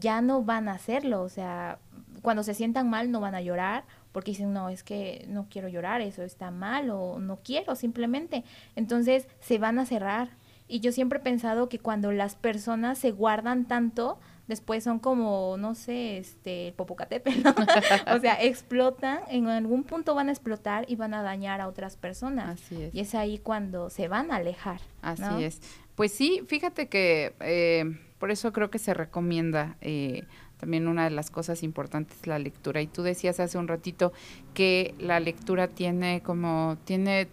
ya 0.00 0.20
no 0.20 0.42
van 0.42 0.68
a 0.68 0.72
hacerlo, 0.72 1.22
o 1.22 1.28
sea, 1.28 1.78
cuando 2.22 2.42
se 2.42 2.54
sientan 2.54 2.88
mal 2.88 3.10
no 3.10 3.20
van 3.20 3.34
a 3.34 3.40
llorar 3.40 3.84
porque 4.12 4.32
dicen, 4.32 4.52
no, 4.52 4.68
es 4.68 4.82
que 4.82 5.24
no 5.28 5.46
quiero 5.50 5.68
llorar, 5.68 6.00
eso 6.02 6.22
está 6.22 6.50
mal 6.50 6.90
o 6.90 7.18
no 7.18 7.38
quiero 7.42 7.74
simplemente. 7.74 8.44
Entonces 8.76 9.26
se 9.40 9.58
van 9.58 9.78
a 9.78 9.86
cerrar. 9.86 10.30
Y 10.68 10.80
yo 10.80 10.92
siempre 10.92 11.18
he 11.18 11.22
pensado 11.22 11.68
que 11.68 11.78
cuando 11.78 12.12
las 12.12 12.34
personas 12.34 12.98
se 12.98 13.10
guardan 13.10 13.66
tanto, 13.66 14.18
después 14.48 14.84
son 14.84 14.98
como, 14.98 15.56
no 15.58 15.74
sé, 15.74 16.18
este, 16.18 16.72
Popocatépetl, 16.76 17.42
¿no? 17.42 17.54
o 18.14 18.20
sea, 18.20 18.42
explotan, 18.42 19.20
en 19.28 19.48
algún 19.48 19.84
punto 19.84 20.14
van 20.14 20.28
a 20.28 20.32
explotar 20.32 20.84
y 20.88 20.96
van 20.96 21.14
a 21.14 21.22
dañar 21.22 21.60
a 21.60 21.68
otras 21.68 21.96
personas. 21.96 22.60
Así 22.60 22.82
es. 22.82 22.94
Y 22.94 23.00
es 23.00 23.14
ahí 23.14 23.38
cuando 23.38 23.90
se 23.90 24.08
van 24.08 24.30
a 24.30 24.36
alejar. 24.36 24.80
Así 25.00 25.44
es. 25.44 25.60
Pues 25.94 26.12
sí, 26.12 26.42
fíjate 26.46 26.88
que 26.88 27.34
eh, 27.40 27.98
por 28.22 28.30
eso 28.30 28.52
creo 28.52 28.70
que 28.70 28.78
se 28.78 28.94
recomienda 28.94 29.74
eh, 29.80 30.22
también 30.56 30.86
una 30.86 31.02
de 31.02 31.10
las 31.10 31.28
cosas 31.32 31.64
importantes 31.64 32.18
es 32.20 32.28
la 32.28 32.38
lectura. 32.38 32.80
Y 32.80 32.86
tú 32.86 33.02
decías 33.02 33.40
hace 33.40 33.58
un 33.58 33.66
ratito 33.66 34.12
que 34.54 34.94
la 35.00 35.18
lectura 35.18 35.66
tiene 35.66 36.22
como, 36.22 36.78
tiene 36.84 37.26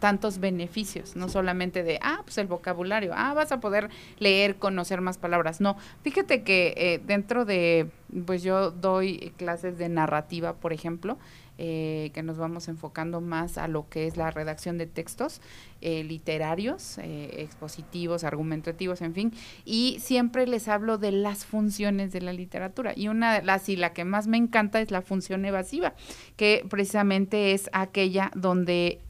tantos 0.00 0.40
beneficios, 0.40 1.16
no 1.16 1.30
solamente 1.30 1.82
de, 1.82 1.98
ah, 2.02 2.20
pues 2.24 2.36
el 2.36 2.46
vocabulario, 2.46 3.12
ah, 3.16 3.32
vas 3.32 3.52
a 3.52 3.60
poder 3.60 3.88
leer, 4.18 4.56
conocer 4.56 5.00
más 5.00 5.16
palabras. 5.16 5.62
No, 5.62 5.78
fíjate 6.02 6.42
que 6.42 6.74
eh, 6.76 7.00
dentro 7.02 7.46
de, 7.46 7.88
pues 8.26 8.42
yo 8.42 8.70
doy 8.70 9.32
clases 9.38 9.78
de 9.78 9.88
narrativa, 9.88 10.52
por 10.52 10.74
ejemplo, 10.74 11.16
eh, 11.58 12.10
que 12.14 12.22
nos 12.22 12.36
vamos 12.36 12.68
enfocando 12.68 13.20
más 13.20 13.58
a 13.58 13.68
lo 13.68 13.88
que 13.88 14.06
es 14.06 14.16
la 14.16 14.30
redacción 14.30 14.76
de 14.76 14.86
textos 14.86 15.40
eh, 15.80 16.02
literarios, 16.02 16.98
eh, 16.98 17.42
expositivos, 17.42 18.24
argumentativos, 18.24 19.02
en 19.02 19.14
fin, 19.14 19.32
y 19.64 19.98
siempre 20.00 20.46
les 20.46 20.66
hablo 20.66 20.98
de 20.98 21.12
las 21.12 21.44
funciones 21.44 22.10
de 22.10 22.22
la 22.22 22.32
literatura. 22.32 22.92
Y 22.96 23.08
una 23.08 23.34
de 23.34 23.42
las, 23.44 23.68
y 23.68 23.76
la 23.76 23.92
que 23.92 24.04
más 24.04 24.26
me 24.26 24.36
encanta 24.36 24.80
es 24.80 24.90
la 24.90 25.02
función 25.02 25.44
evasiva, 25.44 25.94
que 26.36 26.64
precisamente 26.68 27.52
es 27.52 27.68
aquella 27.72 28.30
donde 28.34 29.00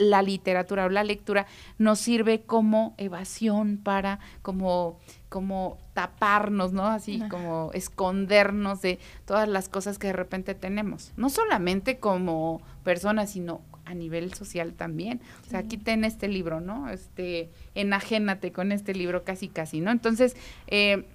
la 0.00 0.22
literatura 0.22 0.86
o 0.86 0.88
la 0.88 1.04
lectura 1.04 1.46
nos 1.78 2.00
sirve 2.00 2.40
como 2.40 2.94
evasión 2.96 3.76
para, 3.76 4.18
como, 4.42 4.98
como 5.28 5.78
taparnos, 5.92 6.72
¿no? 6.72 6.86
Así 6.86 7.22
como 7.28 7.70
escondernos 7.74 8.80
de 8.80 8.98
todas 9.26 9.48
las 9.48 9.68
cosas 9.68 9.98
que 9.98 10.08
de 10.08 10.14
repente 10.14 10.54
tenemos. 10.54 11.12
No 11.16 11.28
solamente 11.28 11.98
como 11.98 12.62
personas, 12.82 13.30
sino 13.30 13.60
a 13.84 13.94
nivel 13.94 14.32
social 14.34 14.72
también. 14.72 15.20
O 15.46 15.50
sea, 15.50 15.60
aquí 15.60 15.76
ten 15.76 16.04
este 16.04 16.28
libro, 16.28 16.60
¿no? 16.60 16.88
Este, 16.88 17.50
enajénate 17.74 18.52
con 18.52 18.72
este 18.72 18.94
libro 18.94 19.24
casi 19.24 19.48
casi, 19.48 19.80
¿no? 19.80 19.90
Entonces, 19.90 20.36
eh, 20.68 21.06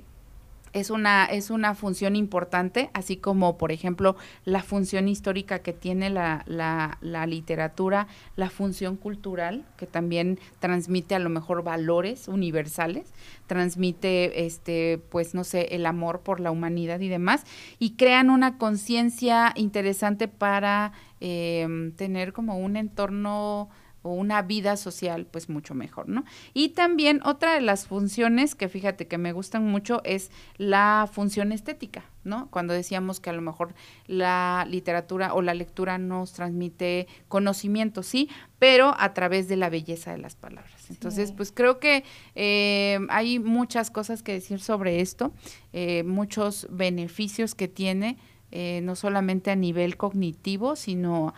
es 0.76 0.90
una, 0.90 1.24
es 1.24 1.52
una 1.52 1.74
función 1.74 2.18
importante, 2.18 2.90
así 2.94 3.16
como, 3.16 3.58
por 3.58 3.72
ejemplo, 3.72 4.18
la 4.44 4.62
función 4.62 5.08
histórica 5.08 5.60
que 5.60 5.72
tiene 5.72 6.10
la, 6.10 6.44
la, 6.48 6.98
la, 7.00 7.26
literatura, 7.26 8.08
la 8.36 8.50
función 8.50 8.98
cultural, 8.98 9.64
que 9.78 9.88
también 9.88 10.38
transmite 10.60 11.16
a 11.16 11.20
lo 11.20 11.30
mejor 11.30 11.64
valores 11.64 12.28
universales, 12.28 13.14
transmite, 13.48 14.46
este, 14.46 15.00
pues, 15.10 15.34
no 15.34 15.46
sé, 15.46 15.70
el 15.72 15.86
amor 15.86 16.20
por 16.20 16.42
la 16.42 16.52
humanidad 16.52 17.00
y 17.00 17.08
demás, 17.08 17.46
y 17.80 17.92
crean 17.92 18.30
una 18.30 18.58
conciencia 18.58 19.54
interesante 19.56 20.28
para 20.28 20.92
eh, 21.22 21.94
tener 21.96 22.34
como 22.34 22.58
un 22.58 22.76
entorno 22.76 23.70
o 24.06 24.10
una 24.10 24.44
vida 24.44 24.78
social 24.78 25.26
pues 25.26 25.50
mucho 25.50 25.74
mejor, 25.74 26.08
¿no? 26.08 26.26
Y 26.54 26.70
también 26.70 27.22
otra 27.26 27.56
de 27.56 27.62
las 27.62 27.88
funciones 27.88 28.54
que 28.54 28.70
fíjate 28.70 29.08
que 29.08 29.18
me 29.18 29.34
gustan 29.34 29.66
mucho 29.66 30.02
es 30.04 30.30
la 30.58 31.10
función 31.12 31.52
estética, 31.52 32.06
¿no? 32.24 32.48
Cuando 32.52 32.76
decíamos 32.76 33.20
que 33.20 33.32
a 33.32 33.34
lo 33.34 33.42
mejor 33.42 33.74
la 34.06 34.68
literatura 34.70 35.34
o 35.34 35.42
la 35.42 35.56
lectura 35.56 35.98
nos 35.98 36.34
transmite 36.34 37.08
conocimiento, 37.28 38.04
sí, 38.04 38.30
pero 38.60 38.94
a 39.00 39.16
través 39.16 39.48
de 39.48 39.56
la 39.56 39.72
belleza 39.72 40.12
de 40.12 40.20
las 40.20 40.36
palabras. 40.36 40.92
Entonces, 40.92 41.32
pues 41.32 41.52
creo 41.52 41.80
que 41.80 42.04
eh, 42.36 43.00
hay 43.10 43.40
muchas 43.40 43.90
cosas 43.90 44.22
que 44.22 44.34
decir 44.34 44.60
sobre 44.60 45.02
esto, 45.02 45.34
eh, 45.74 46.04
muchos 46.04 46.68
beneficios 46.70 47.56
que 47.56 47.68
tiene 47.68 48.18
eh, 48.52 48.82
no 48.84 48.96
solamente 48.96 49.52
a 49.52 49.56
nivel 49.56 49.98
cognitivo, 49.98 50.76
sino 50.76 51.34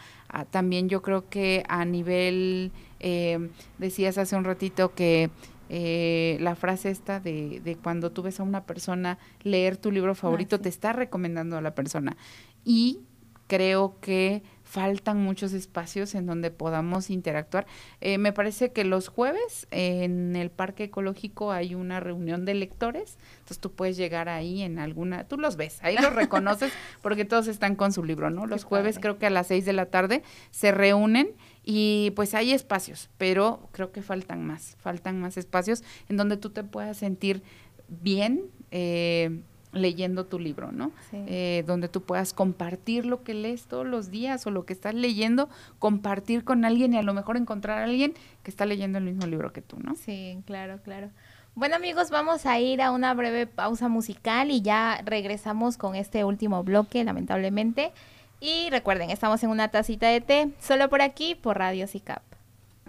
también 0.51 0.89
yo 0.89 1.01
creo 1.01 1.29
que 1.29 1.63
a 1.67 1.85
nivel, 1.85 2.71
eh, 2.99 3.49
decías 3.77 4.17
hace 4.17 4.35
un 4.35 4.43
ratito 4.43 4.93
que 4.93 5.29
eh, 5.69 6.37
la 6.39 6.55
frase 6.55 6.89
esta 6.89 7.19
de, 7.19 7.59
de, 7.63 7.75
cuando 7.75 8.11
tú 8.11 8.23
ves 8.23 8.39
a 8.39 8.43
una 8.43 8.65
persona 8.65 9.17
leer 9.43 9.77
tu 9.77 9.91
libro 9.91 10.15
favorito, 10.15 10.57
ah, 10.57 10.61
te 10.61 10.69
está 10.69 10.93
recomendando 10.93 11.57
a 11.57 11.61
la 11.61 11.75
persona. 11.75 12.15
Y 12.63 12.99
creo 13.47 13.97
que 13.99 14.43
faltan 14.67 15.23
muchos 15.23 15.53
espacios 15.53 16.13
en 16.13 16.25
donde 16.25 16.51
podamos 16.51 17.09
interactuar. 17.09 17.65
Eh, 18.01 18.17
me 18.17 18.33
parece 18.33 18.73
que 18.73 18.83
los 18.83 19.07
jueves 19.07 19.65
en 19.71 20.35
el 20.35 20.51
Parque 20.51 20.85
Ecológico 20.85 21.53
hay 21.53 21.73
una 21.73 22.01
reunión 22.01 22.43
de 22.43 22.53
lectores, 22.53 23.17
entonces 23.35 23.59
tú 23.59 23.71
puedes 23.71 23.95
llegar 23.95 24.27
ahí 24.27 24.61
en 24.61 24.77
alguna, 24.77 25.23
tú 25.23 25.37
los 25.37 25.55
ves, 25.55 25.79
ahí 25.83 25.95
los 25.95 26.13
reconoces 26.13 26.73
porque 27.01 27.23
todos 27.23 27.47
están 27.47 27.75
con 27.75 27.93
su 27.93 28.03
libro, 28.03 28.29
¿no? 28.29 28.45
Los 28.45 28.65
jueves 28.65 28.99
creo 28.99 29.17
que 29.17 29.27
a 29.27 29.29
las 29.29 29.47
seis 29.47 29.65
de 29.65 29.71
la 29.71 29.85
tarde 29.85 30.21
se 30.51 30.73
reúnen 30.73 31.29
y 31.63 32.11
pues 32.17 32.33
hay 32.33 32.51
espacios, 32.51 33.09
pero 33.17 33.69
creo 33.71 33.93
que 33.93 34.01
faltan 34.01 34.45
más, 34.45 34.75
faltan 34.79 35.21
más 35.21 35.37
espacios 35.37 35.81
en 36.09 36.17
donde 36.17 36.35
tú 36.35 36.49
te 36.49 36.65
puedas 36.65 36.97
sentir 36.97 37.41
bien, 37.87 38.51
eh, 38.71 39.43
leyendo 39.73 40.25
tu 40.25 40.39
libro, 40.39 40.71
¿no? 40.71 40.91
Eh, 41.11 41.63
donde 41.67 41.87
tú 41.87 42.01
puedas 42.01 42.33
compartir 42.33 43.05
lo 43.05 43.23
que 43.23 43.33
lees 43.33 43.65
todos 43.65 43.85
los 43.85 44.09
días 44.09 44.45
o 44.47 44.51
lo 44.51 44.65
que 44.65 44.73
estás 44.73 44.93
leyendo, 44.93 45.49
compartir 45.79 46.43
con 46.43 46.65
alguien 46.65 46.93
y 46.93 46.97
a 46.97 47.03
lo 47.03 47.13
mejor 47.13 47.37
encontrar 47.37 47.79
a 47.79 47.83
alguien 47.83 48.13
que 48.43 48.51
está 48.51 48.65
leyendo 48.65 48.97
el 48.97 49.03
mismo 49.03 49.25
libro 49.25 49.53
que 49.53 49.61
tú, 49.61 49.77
¿no? 49.79 49.95
Sí, 49.95 50.39
claro, 50.45 50.79
claro. 50.83 51.09
Bueno 51.55 51.75
amigos, 51.75 52.11
vamos 52.11 52.45
a 52.45 52.59
ir 52.59 52.83
a 52.83 52.91
una 52.91 53.13
breve 53.15 53.47
pausa 53.47 53.87
musical 53.87 54.51
y 54.51 54.61
ya 54.61 55.01
regresamos 55.03 55.77
con 55.77 55.95
este 55.95 56.23
último 56.23 56.63
bloque, 56.63 57.03
lamentablemente. 57.03 57.91
Y 58.39 58.69
recuerden, 58.69 59.09
estamos 59.09 59.41
en 59.43 59.49
una 59.49 59.69
tacita 59.69 60.07
de 60.07 60.21
té, 60.21 60.49
solo 60.59 60.87
por 60.89 61.01
aquí, 61.01 61.33
por 61.33 61.57
Radio 61.57 61.87
CICAP. 61.87 62.21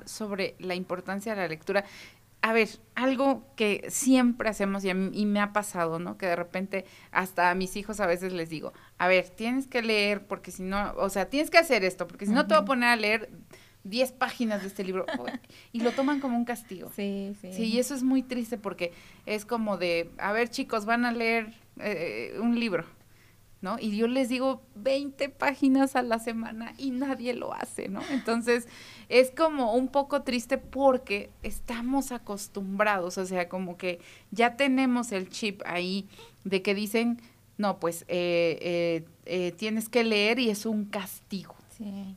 Sobre 0.05 0.55
la 0.59 0.74
importancia 0.74 1.35
de 1.35 1.41
la 1.41 1.49
lectura 1.49 1.85
a 2.41 2.53
ver, 2.53 2.68
algo 2.95 3.45
que 3.57 3.86
siempre 3.89 4.49
hacemos 4.49 4.84
y, 4.84 4.95
me 4.95 5.41
ha 5.41 5.53
pasado, 5.53 5.99
¿no? 5.99 6.16
Que 6.16 6.26
de 6.26 6.36
repente 6.36 6.84
hasta 7.11 7.51
a 7.51 7.55
mis 7.55 7.76
hijos 7.76 8.01
a 8.01 8.07
veces 8.07 8.32
les 8.32 8.49
digo, 8.49 8.72
a 8.99 9.09
ver, 9.09 9.28
tienes 9.28 9.66
que 9.66 9.82
leer 9.82 10.26
porque 10.26 10.51
si 10.51 10.62
no, 10.62 10.93
o 10.97 11.11
sea, 11.11 11.28
tienes 11.28 11.51
que 11.51 11.59
hacer 11.59 11.84
esto, 11.84 12.07
porque 12.07 12.26
si 12.26 12.32
no 12.32 12.47
te 12.47 12.55
voy 12.55 12.62
a 12.62 12.66
poner 12.66 12.89
a 12.91 12.97
leer 12.97 13.30
10 13.84 14.12
páginas 14.12 14.62
de 14.62 14.68
este 14.68 14.84
libro 14.84 15.05
y 15.72 15.80
lo 15.80 15.93
toman 15.93 16.20
como 16.20 16.36
un 16.36 16.45
castigo. 16.45 16.91
Sí, 16.95 17.34
sí. 17.41 17.53
Sí, 17.53 17.64
y 17.64 17.78
eso 17.78 17.95
es 17.95 18.03
muy 18.03 18.22
triste 18.22 18.57
porque 18.57 18.93
es 19.26 19.45
como 19.45 19.76
de, 19.76 20.11
a 20.18 20.32
ver 20.32 20.49
chicos, 20.49 20.84
van 20.84 21.05
a 21.05 21.12
leer 21.12 21.53
eh, 21.80 22.36
un 22.41 22.59
libro 22.59 22.84
¿no? 23.61 23.79
Y 23.79 23.97
yo 23.97 24.07
les 24.07 24.29
digo 24.29 24.63
20 24.77 25.29
páginas 25.31 25.97
a 25.97 26.03
la 26.03 26.19
semana 26.19 26.75
y 26.79 26.91
nadie 26.91 27.35
lo 27.35 27.53
hace, 27.53 27.89
¿no? 27.89 28.01
Entonces, 28.11 28.69
es 29.09 29.31
como 29.31 29.75
un 29.75 29.89
poco 29.89 30.23
triste 30.23 30.59
porque 30.59 31.31
estamos 31.43 32.13
acostumbrados, 32.13 33.19
o 33.19 33.27
sea, 33.27 33.49
como 33.49 33.77
que 33.77 34.01
ya 34.31 34.57
tenemos 34.57 35.13
el 35.13 35.29
chip 35.29 35.63
ahí 35.67 36.09
de 36.45 36.63
que 36.63 36.75
dicen, 36.75 37.21
no, 37.57 37.81
pues 37.81 38.03
eh, 38.03 38.59
eh, 38.61 39.05
eh, 39.27 39.53
tienes 39.53 39.89
que 39.89 40.05
leer 40.05 40.39
y 40.39 40.51
es 40.51 40.65
un 40.65 40.85
castigo. 40.85 41.57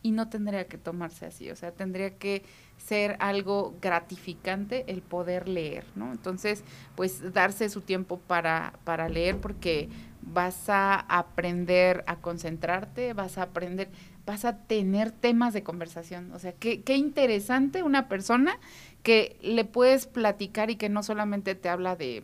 Y 0.02 0.10
no 0.10 0.28
tendría 0.28 0.66
que 0.66 0.80
tomarse 0.80 1.28
así, 1.28 1.52
o 1.52 1.56
sea, 1.56 1.72
tendría 1.72 2.18
que 2.18 2.42
ser 2.78 3.16
algo 3.20 3.76
gratificante 3.80 4.86
el 4.88 5.04
poder 5.04 5.48
leer, 5.48 5.86
¿no? 5.94 6.12
Entonces, 6.12 6.64
pues 6.96 7.32
darse 7.32 7.70
su 7.70 7.82
tiempo 7.82 8.18
para, 8.18 8.74
para 8.86 9.08
leer 9.08 9.38
porque 9.38 9.88
vas 10.22 10.70
a 10.70 10.96
aprender 10.96 12.04
a 12.08 12.18
concentrarte, 12.18 13.14
vas 13.14 13.38
a 13.38 13.44
aprender, 13.44 13.90
vas 14.26 14.46
a 14.46 14.58
tener 14.58 15.12
temas 15.12 15.54
de 15.54 15.64
conversación. 15.64 16.32
O 16.34 16.40
sea, 16.40 16.54
qué, 16.54 16.82
qué 16.82 16.96
interesante 16.96 17.84
una 17.84 18.08
persona 18.08 18.58
que 19.04 19.38
le 19.42 19.66
puedes 19.66 20.08
platicar 20.08 20.70
y 20.70 20.76
que 20.76 20.90
no 20.90 21.04
solamente 21.04 21.56
te 21.56 21.70
habla 21.70 21.96
de 21.96 22.24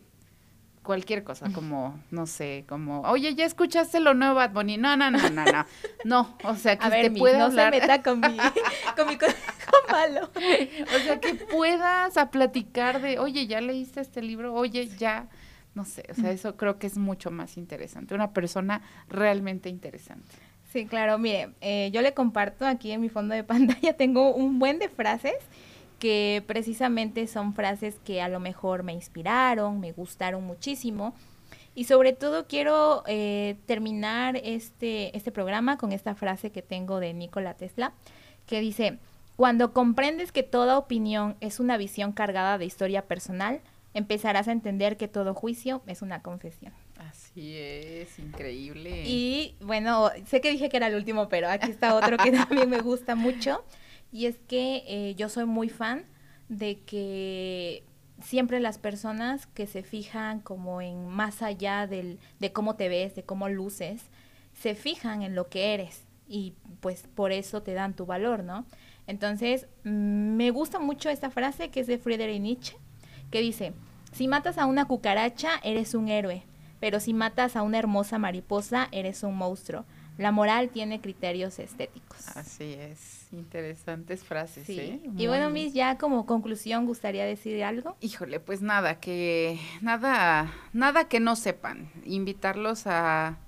cualquier 0.82 1.22
cosa, 1.22 1.52
como, 1.52 2.00
no 2.10 2.26
sé, 2.26 2.64
como, 2.66 3.02
oye, 3.02 3.34
¿ya 3.34 3.44
escuchaste 3.44 4.00
lo 4.00 4.14
nuevo 4.14 4.36
Bad 4.36 4.52
Bunny? 4.52 4.78
No, 4.78 4.96
no, 4.96 5.10
no, 5.10 5.18
no, 5.28 5.44
no, 5.44 5.66
no, 6.04 6.36
o 6.44 6.54
sea, 6.54 6.78
que 6.78 6.88
te 6.88 7.10
pueda 7.10 7.44
hablar. 7.44 7.74
No 7.74 7.74
se 7.74 7.80
meta 7.82 8.02
con 8.02 8.20
mi, 8.20 8.38
con 8.96 9.06
mi 9.06 9.18
malo. 9.90 10.30
O 10.94 10.98
sea, 11.00 11.20
que 11.20 11.34
puedas 11.34 12.16
a 12.16 12.30
platicar 12.30 13.02
de, 13.02 13.18
oye, 13.18 13.46
¿ya 13.46 13.60
leíste 13.60 14.00
este 14.00 14.22
libro? 14.22 14.54
Oye, 14.54 14.88
ya 14.96 15.28
no 15.78 15.84
sé, 15.84 16.02
o 16.10 16.14
sea, 16.14 16.32
eso 16.32 16.56
creo 16.56 16.80
que 16.80 16.88
es 16.88 16.98
mucho 16.98 17.30
más 17.30 17.56
interesante, 17.56 18.12
una 18.12 18.32
persona 18.32 18.82
realmente 19.08 19.68
interesante. 19.68 20.34
Sí, 20.72 20.86
claro, 20.86 21.18
mire, 21.18 21.50
eh, 21.60 21.90
yo 21.92 22.02
le 22.02 22.14
comparto 22.14 22.66
aquí 22.66 22.90
en 22.90 23.00
mi 23.00 23.08
fondo 23.08 23.32
de 23.32 23.44
pantalla, 23.54 23.96
tengo 23.96 24.34
un 24.34 24.58
buen 24.58 24.80
de 24.80 24.88
frases 24.88 25.36
que 26.00 26.42
precisamente 26.48 27.28
son 27.28 27.54
frases 27.54 28.00
que 28.04 28.20
a 28.20 28.28
lo 28.28 28.40
mejor 28.40 28.82
me 28.82 28.92
inspiraron, 28.92 29.78
me 29.78 29.92
gustaron 29.92 30.42
muchísimo. 30.42 31.14
Y 31.76 31.84
sobre 31.84 32.12
todo 32.12 32.48
quiero 32.48 33.04
eh, 33.06 33.56
terminar 33.66 34.36
este, 34.42 35.16
este 35.16 35.30
programa 35.30 35.78
con 35.78 35.92
esta 35.92 36.16
frase 36.16 36.50
que 36.50 36.60
tengo 36.60 36.98
de 36.98 37.14
Nikola 37.14 37.54
Tesla, 37.54 37.92
que 38.46 38.60
dice, 38.60 38.98
cuando 39.36 39.72
comprendes 39.72 40.32
que 40.32 40.42
toda 40.42 40.76
opinión 40.76 41.36
es 41.40 41.60
una 41.60 41.76
visión 41.76 42.10
cargada 42.10 42.58
de 42.58 42.64
historia 42.64 43.02
personal, 43.02 43.60
empezarás 43.98 44.48
a 44.48 44.52
entender 44.52 44.96
que 44.96 45.08
todo 45.08 45.34
juicio 45.34 45.82
es 45.86 46.02
una 46.02 46.22
confesión. 46.22 46.72
Así 46.98 47.56
es, 47.56 48.18
increíble. 48.18 49.02
Y 49.06 49.56
bueno, 49.60 50.10
sé 50.26 50.40
que 50.40 50.50
dije 50.50 50.68
que 50.68 50.76
era 50.76 50.86
el 50.86 50.94
último, 50.94 51.28
pero 51.28 51.48
aquí 51.48 51.70
está 51.70 51.94
otro 51.94 52.16
que 52.16 52.30
también 52.32 52.70
me 52.70 52.80
gusta 52.80 53.14
mucho. 53.14 53.64
Y 54.12 54.26
es 54.26 54.36
que 54.48 54.84
eh, 54.86 55.14
yo 55.16 55.28
soy 55.28 55.44
muy 55.44 55.68
fan 55.68 56.04
de 56.48 56.80
que 56.80 57.82
siempre 58.22 58.60
las 58.60 58.78
personas 58.78 59.46
que 59.46 59.66
se 59.66 59.82
fijan 59.82 60.40
como 60.40 60.80
en 60.80 61.08
más 61.08 61.42
allá 61.42 61.86
del, 61.86 62.18
de 62.38 62.52
cómo 62.52 62.76
te 62.76 62.88
ves, 62.88 63.14
de 63.14 63.22
cómo 63.22 63.48
luces, 63.48 64.02
se 64.54 64.74
fijan 64.74 65.22
en 65.22 65.34
lo 65.34 65.48
que 65.48 65.74
eres 65.74 66.04
y 66.28 66.54
pues 66.80 67.04
por 67.14 67.32
eso 67.32 67.62
te 67.62 67.74
dan 67.74 67.94
tu 67.94 68.06
valor, 68.06 68.44
¿no? 68.44 68.64
Entonces, 69.06 69.66
mm, 69.84 70.36
me 70.36 70.50
gusta 70.50 70.78
mucho 70.78 71.08
esta 71.10 71.30
frase 71.30 71.70
que 71.70 71.80
es 71.80 71.86
de 71.86 71.98
Friedrich 71.98 72.40
Nietzsche, 72.40 72.76
que 73.30 73.40
dice, 73.40 73.72
si 74.12 74.28
matas 74.28 74.58
a 74.58 74.66
una 74.66 74.86
cucaracha, 74.86 75.50
eres 75.62 75.94
un 75.94 76.08
héroe, 76.08 76.44
pero 76.80 77.00
si 77.00 77.14
matas 77.14 77.56
a 77.56 77.62
una 77.62 77.78
hermosa 77.78 78.18
mariposa, 78.18 78.88
eres 78.92 79.22
un 79.22 79.36
monstruo. 79.36 79.84
La 80.16 80.32
moral 80.32 80.70
tiene 80.70 81.00
criterios 81.00 81.60
estéticos. 81.60 82.36
Así 82.36 82.74
es, 82.74 83.28
interesantes 83.32 84.24
frases. 84.24 84.66
Sí. 84.66 84.80
¿eh? 84.80 85.00
Y 85.16 85.28
bueno, 85.28 85.48
Miss, 85.48 85.74
ya 85.74 85.96
como 85.96 86.26
conclusión, 86.26 86.86
¿gustaría 86.86 87.24
decir 87.24 87.62
algo? 87.62 87.96
Híjole, 88.00 88.40
pues 88.40 88.60
nada, 88.60 88.98
que 88.98 89.60
nada, 89.80 90.52
nada 90.72 91.08
que 91.08 91.20
no 91.20 91.36
sepan. 91.36 91.88
Invitarlos 92.04 92.88
a, 92.88 93.38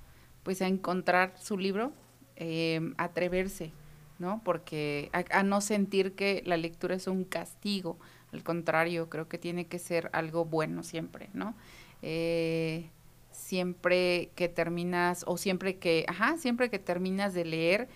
pues 0.44 0.62
a 0.62 0.68
encontrar 0.68 1.34
su 1.40 1.58
libro, 1.58 1.92
eh, 2.36 2.92
atreverse, 2.98 3.72
¿no? 4.20 4.40
Porque 4.44 5.10
a 5.12 5.42
no 5.42 5.60
sentir 5.60 6.14
que 6.14 6.44
la 6.46 6.56
lectura 6.56 6.94
es 6.94 7.08
un 7.08 7.24
castigo, 7.24 7.98
al 8.32 8.42
contrario, 8.42 9.08
creo 9.08 9.28
que 9.28 9.38
tiene 9.38 9.66
que 9.66 9.78
ser 9.78 10.10
algo 10.12 10.44
bueno 10.44 10.82
siempre, 10.82 11.30
¿no? 11.32 11.54
Eh, 12.02 12.90
siempre 13.30 14.30
que 14.34 14.48
terminas, 14.48 15.24
o 15.26 15.36
siempre 15.36 15.78
que, 15.78 16.04
ajá, 16.08 16.36
siempre 16.38 16.70
que 16.70 16.78
terminas 16.78 17.34
de 17.34 17.44
leer 17.44 17.88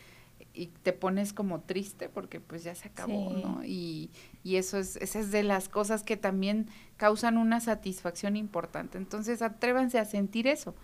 y 0.53 0.69
te 0.69 0.93
pones 0.93 1.33
como 1.33 1.61
triste 1.61 2.09
porque 2.09 2.41
pues 2.41 2.63
ya 2.63 2.75
se 2.75 2.89
acabó, 2.89 3.33
¿no? 3.33 3.65
Y, 3.65 4.11
y 4.43 4.57
eso 4.57 4.79
es, 4.79 4.97
esa 4.97 5.19
es 5.19 5.31
de 5.33 5.43
las 5.43 5.69
cosas 5.69 6.03
que 6.03 6.17
también 6.17 6.69
causan 6.97 7.39
una 7.39 7.61
satisfacción 7.61 8.37
importante. 8.37 8.99
Entonces, 8.99 9.43
atrévanse 9.43 9.99
a 9.99 10.05
sentir 10.05 10.47
eso, 10.47 10.75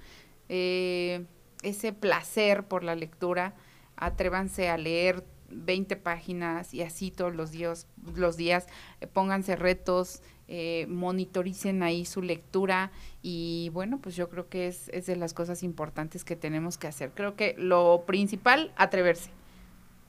eh, 0.48 1.24
ese 1.62 1.92
placer 1.92 2.64
por 2.64 2.82
la 2.82 2.96
lectura, 2.96 3.54
atrévanse 3.96 4.68
a 4.68 4.76
leer 4.76 5.24
20 5.50 5.96
páginas 5.96 6.74
y 6.74 6.82
así 6.82 7.10
todos 7.10 7.34
los 7.34 7.50
días, 7.50 7.86
los 8.14 8.36
días 8.36 8.66
eh, 9.00 9.06
pónganse 9.06 9.56
retos, 9.56 10.22
eh, 10.48 10.86
monitoricen 10.88 11.82
ahí 11.82 12.04
su 12.04 12.22
lectura 12.22 12.90
y 13.22 13.70
bueno, 13.72 13.98
pues 13.98 14.16
yo 14.16 14.28
creo 14.28 14.48
que 14.48 14.66
es, 14.66 14.88
es 14.88 15.06
de 15.06 15.16
las 15.16 15.34
cosas 15.34 15.62
importantes 15.62 16.24
que 16.24 16.36
tenemos 16.36 16.78
que 16.78 16.88
hacer. 16.88 17.12
Creo 17.14 17.36
que 17.36 17.54
lo 17.58 18.04
principal, 18.06 18.72
atreverse 18.76 19.30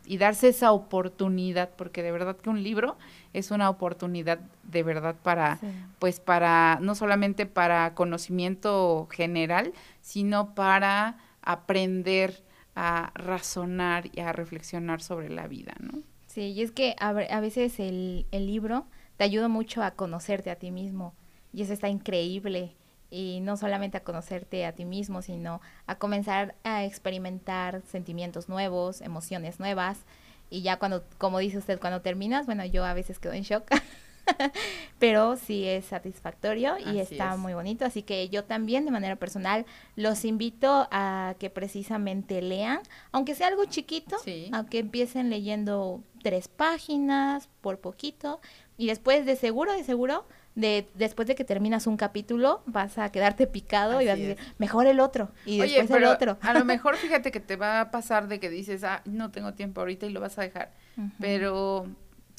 y 0.06 0.18
darse 0.18 0.50
esa 0.50 0.72
oportunidad, 0.72 1.70
porque 1.76 2.04
de 2.04 2.12
verdad 2.12 2.36
que 2.36 2.50
un 2.50 2.64
libro 2.64 2.98
es 3.34 3.52
una 3.52 3.70
oportunidad 3.70 4.40
de 4.64 4.84
verdad 4.84 5.16
para, 5.22 5.60
pues 6.00 6.20
para, 6.20 6.80
no 6.82 6.96
solamente 6.96 7.46
para 7.46 7.94
conocimiento 7.94 9.08
general, 9.12 9.74
sino 10.02 10.56
para 10.56 11.18
aprender 11.42 12.44
a 12.76 13.12
razonar 13.16 14.10
y 14.14 14.22
a 14.22 14.32
reflexionar 14.32 15.02
sobre 15.02 15.30
la 15.30 15.48
vida, 15.48 15.76
¿no? 15.80 16.00
Sí, 16.28 16.52
y 16.52 16.62
es 16.62 16.72
que 16.72 16.96
a, 17.00 17.12
veces 17.12 17.80
el, 17.80 18.26
el, 18.32 18.48
libro 18.48 18.86
te 19.18 19.26
ayuda 19.26 19.50
mucho 19.50 19.84
a 19.84 19.92
conocerte 19.92 20.50
a 20.50 20.56
ti 20.56 20.72
mismo 20.72 21.14
y 21.52 21.62
eso 21.62 21.74
está 21.74 21.90
increíble 21.90 22.74
y 23.10 23.40
no 23.42 23.58
solamente 23.58 23.98
a 23.98 24.04
conocerte 24.04 24.66
a 24.66 24.72
ti 24.72 24.86
mismo, 24.86 25.22
sino 25.22 25.60
a 25.88 25.96
comenzar 25.96 26.56
a 26.64 26.86
experimentar 26.86 27.82
sentimientos 27.86 28.48
nuevos, 28.48 29.02
emociones 29.02 29.60
nuevas 29.60 30.06
y 30.50 30.62
ya 30.62 30.80
cuando, 30.80 31.04
como 31.18 31.40
dice 31.40 31.58
usted, 31.58 31.80
cuando 31.80 32.02
terminas, 32.02 32.46
bueno, 32.46 32.66
yo 32.66 32.86
a 32.86 32.94
veces 32.94 33.20
quedo 33.20 33.34
en 33.34 33.44
shock 33.44 33.66
pero 35.00 35.36
sí 35.36 35.68
es 35.68 35.86
satisfactorio 35.86 36.76
y 36.78 37.00
está 37.00 37.38
muy 37.38 37.54
bonito. 37.54 37.86
Así 37.86 38.04
que 38.04 38.30
yo 38.30 38.44
también 38.44 38.86
de 38.86 38.92
manera 38.92 39.16
personal 39.16 39.66
los 39.96 40.26
invito 40.26 40.88
a 40.92 41.36
que 41.40 41.50
precisamente 41.50 42.42
lean, 42.42 42.82
aunque 43.12 43.36
sea 43.36 43.48
algo 43.48 43.66
chiquito, 43.66 44.18
a 44.52 44.66
que 44.66 44.80
empiecen 44.80 45.30
leyendo 45.30 46.04
tres 46.22 46.48
páginas 46.48 47.50
por 47.62 47.80
poquito 47.80 48.40
y 48.78 48.88
después 48.88 49.26
de 49.26 49.36
seguro, 49.36 49.74
de 49.74 49.84
seguro, 49.84 50.26
de 50.56 50.88
después 50.96 51.28
de 51.28 51.36
que 51.36 51.44
terminas 51.44 51.88
un 51.88 51.98
capítulo 51.98 52.62
vas 52.66 52.98
a 52.98 53.12
quedarte 53.12 53.48
picado 53.48 54.02
y 54.02 54.08
vas 54.08 54.16
a 54.16 54.18
decir 54.18 54.38
mejor 54.58 54.86
el 54.86 55.00
otro 55.00 55.32
y 55.46 55.60
después 55.60 55.90
el 55.92 56.06
otro. 56.06 56.38
a 56.42 56.54
lo 56.54 56.66
mejor 56.66 56.98
fíjate 56.98 57.32
que 57.32 57.40
te 57.40 57.56
va 57.56 57.80
a 57.80 57.92
pasar 57.92 58.28
de 58.28 58.40
que 58.40 58.50
dices 58.50 58.84
ah 58.84 59.02
no 59.06 59.32
tengo 59.32 59.54
tiempo 59.54 59.80
ahorita 59.82 60.06
y 60.08 60.10
lo 60.10 60.20
vas 60.20 60.38
a 60.38 60.42
dejar. 60.42 60.72
Pero 61.20 61.88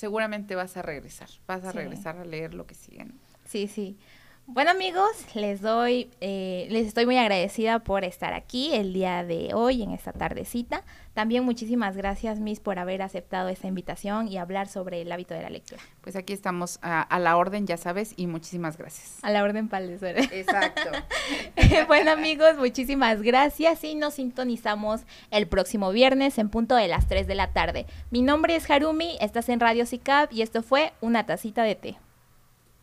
seguramente 0.03 0.57
vas 0.57 0.76
a 0.76 0.82
regresar, 0.82 1.28
vas 1.46 1.62
a 1.64 1.70
regresar 1.70 2.16
a 2.16 2.24
leer 2.24 2.55
lo 2.55 2.66
que 2.66 2.74
siguen. 2.74 3.20
Sí, 3.44 3.68
sí. 3.68 4.00
Bueno 4.47 4.72
amigos, 4.72 5.09
les 5.34 5.61
doy, 5.61 6.11
eh, 6.20 6.66
les 6.68 6.88
estoy 6.88 7.07
muy 7.07 7.16
agradecida 7.16 7.78
por 7.78 8.05
estar 8.05 8.34
aquí 8.34 8.74
el 8.74 8.93
día 8.93 9.22
de 9.22 9.55
hoy 9.55 9.82
en 9.82 9.93
esta 9.93 10.12
tardecita. 10.12 10.82
También 11.14 11.45
muchísimas 11.45 11.97
gracias 11.97 12.40
Miss 12.40 12.59
por 12.59 12.80
haber 12.80 13.03
aceptado 13.03 13.49
esta 13.49 13.68
invitación 13.68 14.26
y 14.26 14.38
hablar 14.38 14.66
sobre 14.66 15.01
el 15.01 15.12
hábito 15.12 15.32
de 15.34 15.43
la 15.43 15.49
lectura. 15.49 15.80
Pues 16.01 16.16
aquí 16.16 16.32
estamos 16.32 16.80
a, 16.82 17.18
la 17.20 17.36
orden, 17.36 17.68
ya 17.68 17.76
sabes, 17.76 18.14
y 18.16 18.26
muchísimas 18.26 18.76
gracias. 18.76 19.18
A 19.22 19.30
la 19.30 19.45
orden 19.45 19.68
para 19.68 19.84
Exacto. 19.84 20.90
bueno 21.86 22.11
amigos, 22.11 22.59
muchísimas 22.59 23.22
gracias 23.22 23.84
y 23.84 23.95
nos 23.95 24.14
sintonizamos 24.14 25.03
el 25.30 25.47
próximo 25.47 25.93
viernes 25.93 26.36
en 26.38 26.49
punto 26.49 26.74
de 26.74 26.88
las 26.88 27.07
3 27.07 27.28
de 27.28 27.34
la 27.36 27.53
tarde. 27.53 27.86
Mi 28.11 28.22
nombre 28.22 28.57
es 28.57 28.68
Harumi, 28.68 29.16
estás 29.20 29.49
en 29.49 29.61
Radio 29.61 29.86
CICAP 29.86 30.32
y 30.32 30.43
esto 30.43 30.64
fue 30.64 30.93
Una 31.01 31.26
Tacita 31.26 31.62
de 31.62 31.76
Té. 31.76 31.97